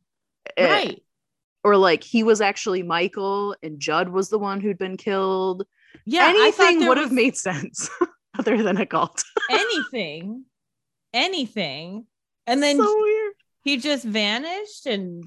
eh, 0.57 0.69
right. 0.69 1.03
Or 1.63 1.77
like 1.77 2.03
he 2.03 2.23
was 2.23 2.41
actually 2.41 2.83
Michael 2.83 3.55
and 3.61 3.79
Judd 3.79 4.09
was 4.09 4.29
the 4.29 4.39
one 4.39 4.61
who'd 4.61 4.77
been 4.79 4.97
killed. 4.97 5.65
Yeah, 6.05 6.27
Anything 6.29 6.87
would 6.87 6.97
have 6.97 7.09
was 7.09 7.15
made 7.15 7.37
sense 7.37 7.89
other 8.39 8.61
than 8.63 8.77
a 8.77 8.85
cult. 8.85 9.23
anything, 9.49 10.45
anything, 11.13 12.05
and 12.47 12.63
then 12.63 12.77
so 12.77 13.05
he 13.63 13.77
just 13.77 14.03
vanished 14.03 14.85
and 14.87 15.23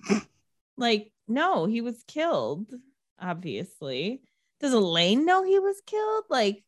like 0.77 1.12
no, 1.29 1.66
he 1.66 1.81
was 1.81 2.03
killed. 2.07 2.72
Obviously, 3.20 4.22
does 4.61 4.72
Elaine 4.72 5.25
know 5.25 5.45
he 5.45 5.59
was 5.59 5.81
killed? 5.87 6.25
Like, 6.29 6.64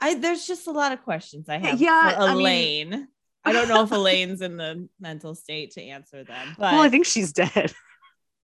I 0.00 0.14
there's 0.14 0.46
just 0.46 0.66
a 0.66 0.72
lot 0.72 0.92
of 0.92 1.02
questions 1.02 1.48
I 1.48 1.58
have. 1.58 1.80
Yeah, 1.80 2.14
for 2.14 2.22
I 2.22 2.28
mean- 2.34 2.40
Elaine. 2.40 3.08
I 3.44 3.52
don't 3.52 3.68
know 3.68 3.82
if 3.84 3.90
Elaine's 3.92 4.40
in 4.42 4.56
the 4.56 4.88
mental 5.00 5.34
state 5.34 5.72
to 5.72 5.82
answer 5.82 6.24
them, 6.24 6.46
oh, 6.50 6.54
but 6.58 6.72
Well, 6.72 6.82
I 6.82 6.88
think 6.88 7.06
she's 7.06 7.32
dead. 7.32 7.72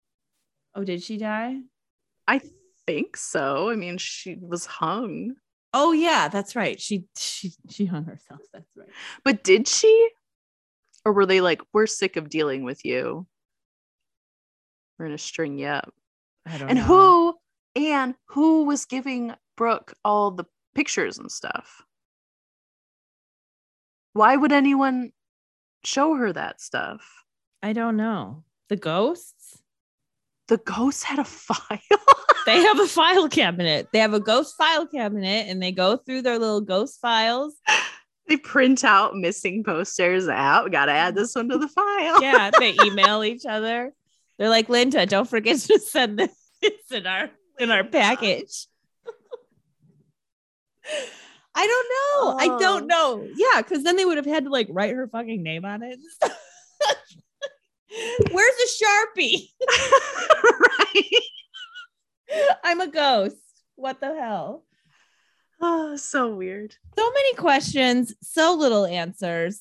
oh, 0.74 0.84
did 0.84 1.02
she 1.02 1.16
die? 1.16 1.58
I 2.28 2.40
think 2.86 3.16
so. 3.16 3.70
I 3.70 3.76
mean, 3.76 3.98
she 3.98 4.36
was 4.40 4.66
hung. 4.66 5.34
Oh 5.72 5.92
yeah, 5.92 6.28
that's 6.28 6.56
right. 6.56 6.80
She 6.80 7.04
she 7.16 7.52
she 7.68 7.86
hung 7.86 8.04
herself. 8.04 8.40
That's 8.52 8.76
right. 8.76 8.88
But 9.24 9.44
did 9.44 9.68
she? 9.68 10.08
Or 11.04 11.12
were 11.12 11.26
they 11.26 11.40
like, 11.40 11.62
we're 11.72 11.86
sick 11.86 12.16
of 12.16 12.28
dealing 12.28 12.64
with 12.64 12.84
you? 12.84 13.26
We're 14.98 15.06
gonna 15.06 15.18
string 15.18 15.58
you 15.58 15.66
up. 15.68 15.94
I 16.44 16.58
don't 16.58 16.68
And 16.68 16.78
know. 16.80 16.84
who 16.84 17.36
and 17.76 18.14
who 18.26 18.64
was 18.64 18.84
giving 18.84 19.32
Brooke 19.56 19.94
all 20.04 20.32
the 20.32 20.44
pictures 20.74 21.18
and 21.18 21.30
stuff? 21.30 21.82
Why 24.12 24.36
would 24.36 24.52
anyone 24.52 25.12
show 25.84 26.14
her 26.14 26.32
that 26.32 26.60
stuff? 26.60 27.02
I 27.62 27.72
don't 27.72 27.96
know. 27.96 28.44
The 28.68 28.76
ghosts? 28.76 29.58
The 30.48 30.58
ghosts 30.58 31.02
had 31.02 31.18
a 31.18 31.24
file. 31.24 31.78
They 32.46 32.62
have 32.62 32.80
a 32.80 32.86
file 32.86 33.28
cabinet. 33.28 33.88
They 33.92 33.98
have 33.98 34.14
a 34.14 34.20
ghost 34.20 34.56
file 34.56 34.86
cabinet 34.86 35.46
and 35.48 35.62
they 35.62 35.72
go 35.72 35.96
through 35.96 36.22
their 36.22 36.38
little 36.38 36.60
ghost 36.60 37.00
files. 37.00 37.54
they 38.28 38.36
print 38.36 38.84
out 38.84 39.14
missing 39.14 39.62
posters 39.62 40.28
out. 40.28 40.72
Gotta 40.72 40.92
add 40.92 41.14
this 41.14 41.34
one 41.34 41.48
to 41.48 41.58
the 41.58 41.68
file. 41.68 41.86
Yeah, 42.22 42.50
they 42.58 42.74
email 42.84 43.22
each 43.24 43.46
other. 43.46 43.92
They're 44.38 44.48
like, 44.48 44.68
Linda, 44.68 45.04
don't 45.06 45.28
forget 45.28 45.58
to 45.58 45.78
send 45.78 46.18
this 46.18 46.34
in 46.90 47.06
our 47.06 47.30
in 47.58 47.70
our 47.70 47.84
package. 47.84 48.66
I 51.54 51.66
don't 51.66 51.88
know. 51.90 52.38
I 52.38 52.54
Oh. 52.54 52.58
don't 52.58 52.86
know. 52.86 53.26
Yeah, 53.34 53.60
because 53.62 53.82
then 53.82 53.96
they 53.96 54.04
would 54.04 54.16
have 54.16 54.26
had 54.26 54.44
to 54.44 54.50
like 54.50 54.68
write 54.70 54.94
her 54.94 55.08
fucking 55.08 55.42
name 55.42 55.64
on 55.64 55.82
it. 55.82 55.98
Where's 58.30 58.54
the 58.56 58.68
Sharpie? 59.18 59.48
right. 60.78 62.54
I'm 62.64 62.80
a 62.80 62.86
ghost. 62.86 63.36
What 63.74 64.00
the 64.00 64.14
hell? 64.14 64.64
Oh, 65.60 65.96
so 65.96 66.34
weird. 66.34 66.74
So 66.96 67.10
many 67.10 67.34
questions, 67.34 68.14
so 68.22 68.54
little 68.54 68.86
answers. 68.86 69.60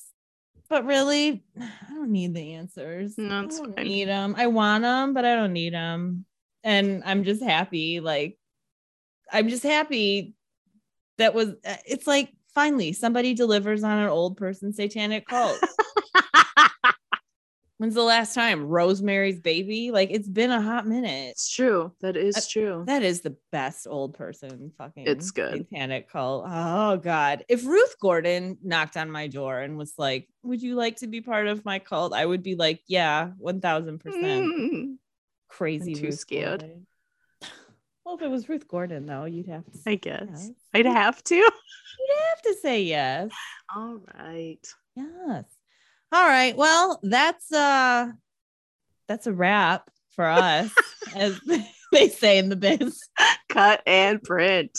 But 0.69 0.85
really, 0.85 1.43
I 1.59 1.69
don't 1.89 2.11
need 2.11 2.35
the 2.35 2.53
answers. 2.53 3.17
No, 3.17 3.41
it's 3.45 3.59
I 3.59 3.63
don't 3.63 3.75
fine. 3.75 3.85
need 3.87 4.07
them. 4.07 4.35
I 4.37 4.45
want 4.47 4.83
them, 4.83 5.13
but 5.15 5.25
I 5.25 5.33
don't 5.35 5.53
need 5.53 5.73
them. 5.73 6.25
And 6.63 7.01
I'm 7.05 7.23
just 7.23 7.41
happy. 7.41 7.99
Like, 7.99 8.37
I'm 9.31 9.49
just 9.49 9.63
happy 9.63 10.35
that 11.19 11.33
was, 11.33 11.49
uh, 11.65 11.75
it's 11.85 12.07
like 12.07 12.33
finally 12.55 12.91
somebody 12.93 13.33
delivers 13.33 13.83
on 13.83 13.99
an 13.99 14.09
old 14.09 14.35
person 14.35 14.73
satanic 14.73 15.27
cult. 15.27 15.57
When's 17.77 17.95
the 17.95 18.03
last 18.03 18.33
time? 18.35 18.65
Rosemary's 18.67 19.39
Baby? 19.39 19.91
Like, 19.91 20.09
it's 20.11 20.27
been 20.27 20.51
a 20.51 20.61
hot 20.61 20.85
minute. 20.85 21.29
It's 21.29 21.49
true. 21.49 21.93
That 22.01 22.17
is 22.17 22.35
Uh, 22.35 22.41
true. 22.49 22.83
That 22.85 23.03
is 23.03 23.21
the 23.21 23.37
best 23.53 23.87
old 23.89 24.15
person 24.15 24.73
fucking 24.77 25.07
It's 25.07 25.31
good. 25.31 25.59
satanic 25.69 26.09
cult. 26.09 26.43
Oh 26.45 26.97
god. 26.97 27.45
If 27.47 27.65
Ruth 27.65 27.95
Gordon 28.01 28.57
knocked 28.61 28.97
on 28.97 29.09
my 29.09 29.27
door 29.27 29.59
and 29.59 29.77
was 29.77 29.93
like, 29.97 30.27
Would 30.43 30.61
you 30.61 30.75
like 30.75 30.97
to 30.97 31.07
be 31.07 31.21
part 31.21 31.47
of 31.47 31.63
my 31.63 31.79
cult? 31.79 32.11
I 32.13 32.25
would 32.25 32.43
be 32.43 32.55
like, 32.55 32.81
Yeah, 32.87 33.29
one 33.37 33.61
thousand 33.61 33.99
percent. 33.99 34.25
Mm. 34.25 34.95
Crazy. 35.47 35.93
I'm 35.93 35.99
too 35.99 36.05
Ruth 36.07 36.19
scared. 36.19 36.59
Gordon. 36.59 36.85
Well, 38.09 38.17
if 38.17 38.23
it 38.23 38.31
was 38.31 38.49
Ruth 38.49 38.67
Gordon, 38.67 39.05
though, 39.05 39.25
you'd 39.25 39.45
have 39.49 39.65
to 39.71 39.79
I 39.85 39.93
guess. 39.93 40.25
yes. 40.31 40.49
I'd 40.73 40.87
have 40.87 41.23
to. 41.25 41.35
You'd 41.35 42.17
have 42.31 42.41
to 42.41 42.55
say 42.59 42.81
yes. 42.81 43.29
All 43.75 43.99
right. 44.17 44.57
Yes. 44.95 45.43
All 46.11 46.25
right. 46.25 46.57
Well, 46.57 46.99
that's 47.03 47.51
uh 47.53 48.07
that's 49.07 49.27
a 49.27 49.31
wrap 49.33 49.91
for 50.15 50.25
us, 50.25 50.71
as 51.15 51.39
they 51.91 52.09
say 52.09 52.39
in 52.39 52.49
the 52.49 52.55
biz. 52.55 52.99
Cut 53.47 53.83
and 53.85 54.23
print. 54.23 54.71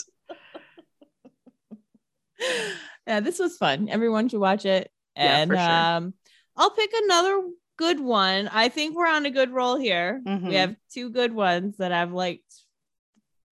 yeah, 3.07 3.21
this 3.21 3.39
was 3.39 3.55
fun. 3.55 3.87
Everyone 3.87 4.27
should 4.27 4.41
watch 4.41 4.65
it. 4.65 4.91
Yeah, 5.15 5.37
And 5.37 5.51
for 5.51 5.55
sure. 5.55 5.69
um, 5.69 6.13
I'll 6.57 6.71
pick 6.71 6.91
another 6.93 7.43
good 7.77 8.01
one. 8.01 8.49
I 8.51 8.67
think 8.67 8.97
we're 8.97 9.07
on 9.07 9.25
a 9.25 9.31
good 9.31 9.51
roll 9.51 9.77
here. 9.77 10.21
Mhm. 10.27 10.49
We 10.49 10.55
have 10.55 10.75
two 10.93 11.11
good 11.11 11.33
ones 11.33 11.77
that 11.77 11.93
I've 11.93 12.11
liked 12.11 12.43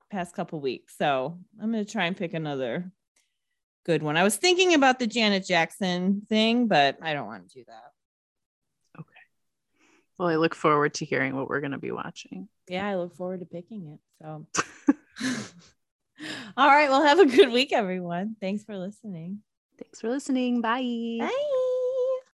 past 0.10 0.36
couple 0.36 0.60
weeks. 0.60 0.96
So 0.98 1.38
I'm 1.62 1.72
gonna 1.72 1.86
try 1.86 2.06
and 2.06 2.18
pick 2.18 2.34
another 2.34 2.92
good 3.86 4.04
one. 4.04 4.18
I 4.18 4.24
was 4.24 4.36
thinking 4.36 4.74
about 4.74 5.00
the 5.00 5.08
Janet 5.08 5.46
Jackson 5.46 6.22
thing, 6.30 6.68
but 6.68 6.98
I 7.02 7.14
don't 7.14 7.28
want 7.28 7.50
to 7.50 7.56
do 7.56 7.64
that. 7.68 9.00
Okay. 9.00 9.08
Well, 10.18 10.28
I 10.28 10.36
look 10.36 10.54
forward 10.54 10.94
to 10.96 11.06
hearing 11.06 11.36
what 11.36 11.50
we're 11.50 11.62
going 11.62 11.72
to 11.72 11.80
be 11.80 11.92
watching. 11.92 12.50
Yeah, 12.68 12.88
I 12.88 12.98
look 12.98 13.16
forward 13.16 13.40
to 13.40 13.46
picking 13.48 13.88
it. 13.88 14.00
So 14.22 14.46
all 16.58 16.68
right, 16.68 16.90
well, 16.90 17.04
have 17.04 17.20
a 17.20 17.26
good 17.26 17.52
week, 17.52 17.74
everyone. 17.74 18.36
Thanks 18.40 18.64
for 18.64 18.78
listening. 18.78 19.40
Thanks 19.78 20.02
for 20.02 20.10
listening. 20.10 20.62
Bye. 20.62 21.18
Bye. 21.20 21.66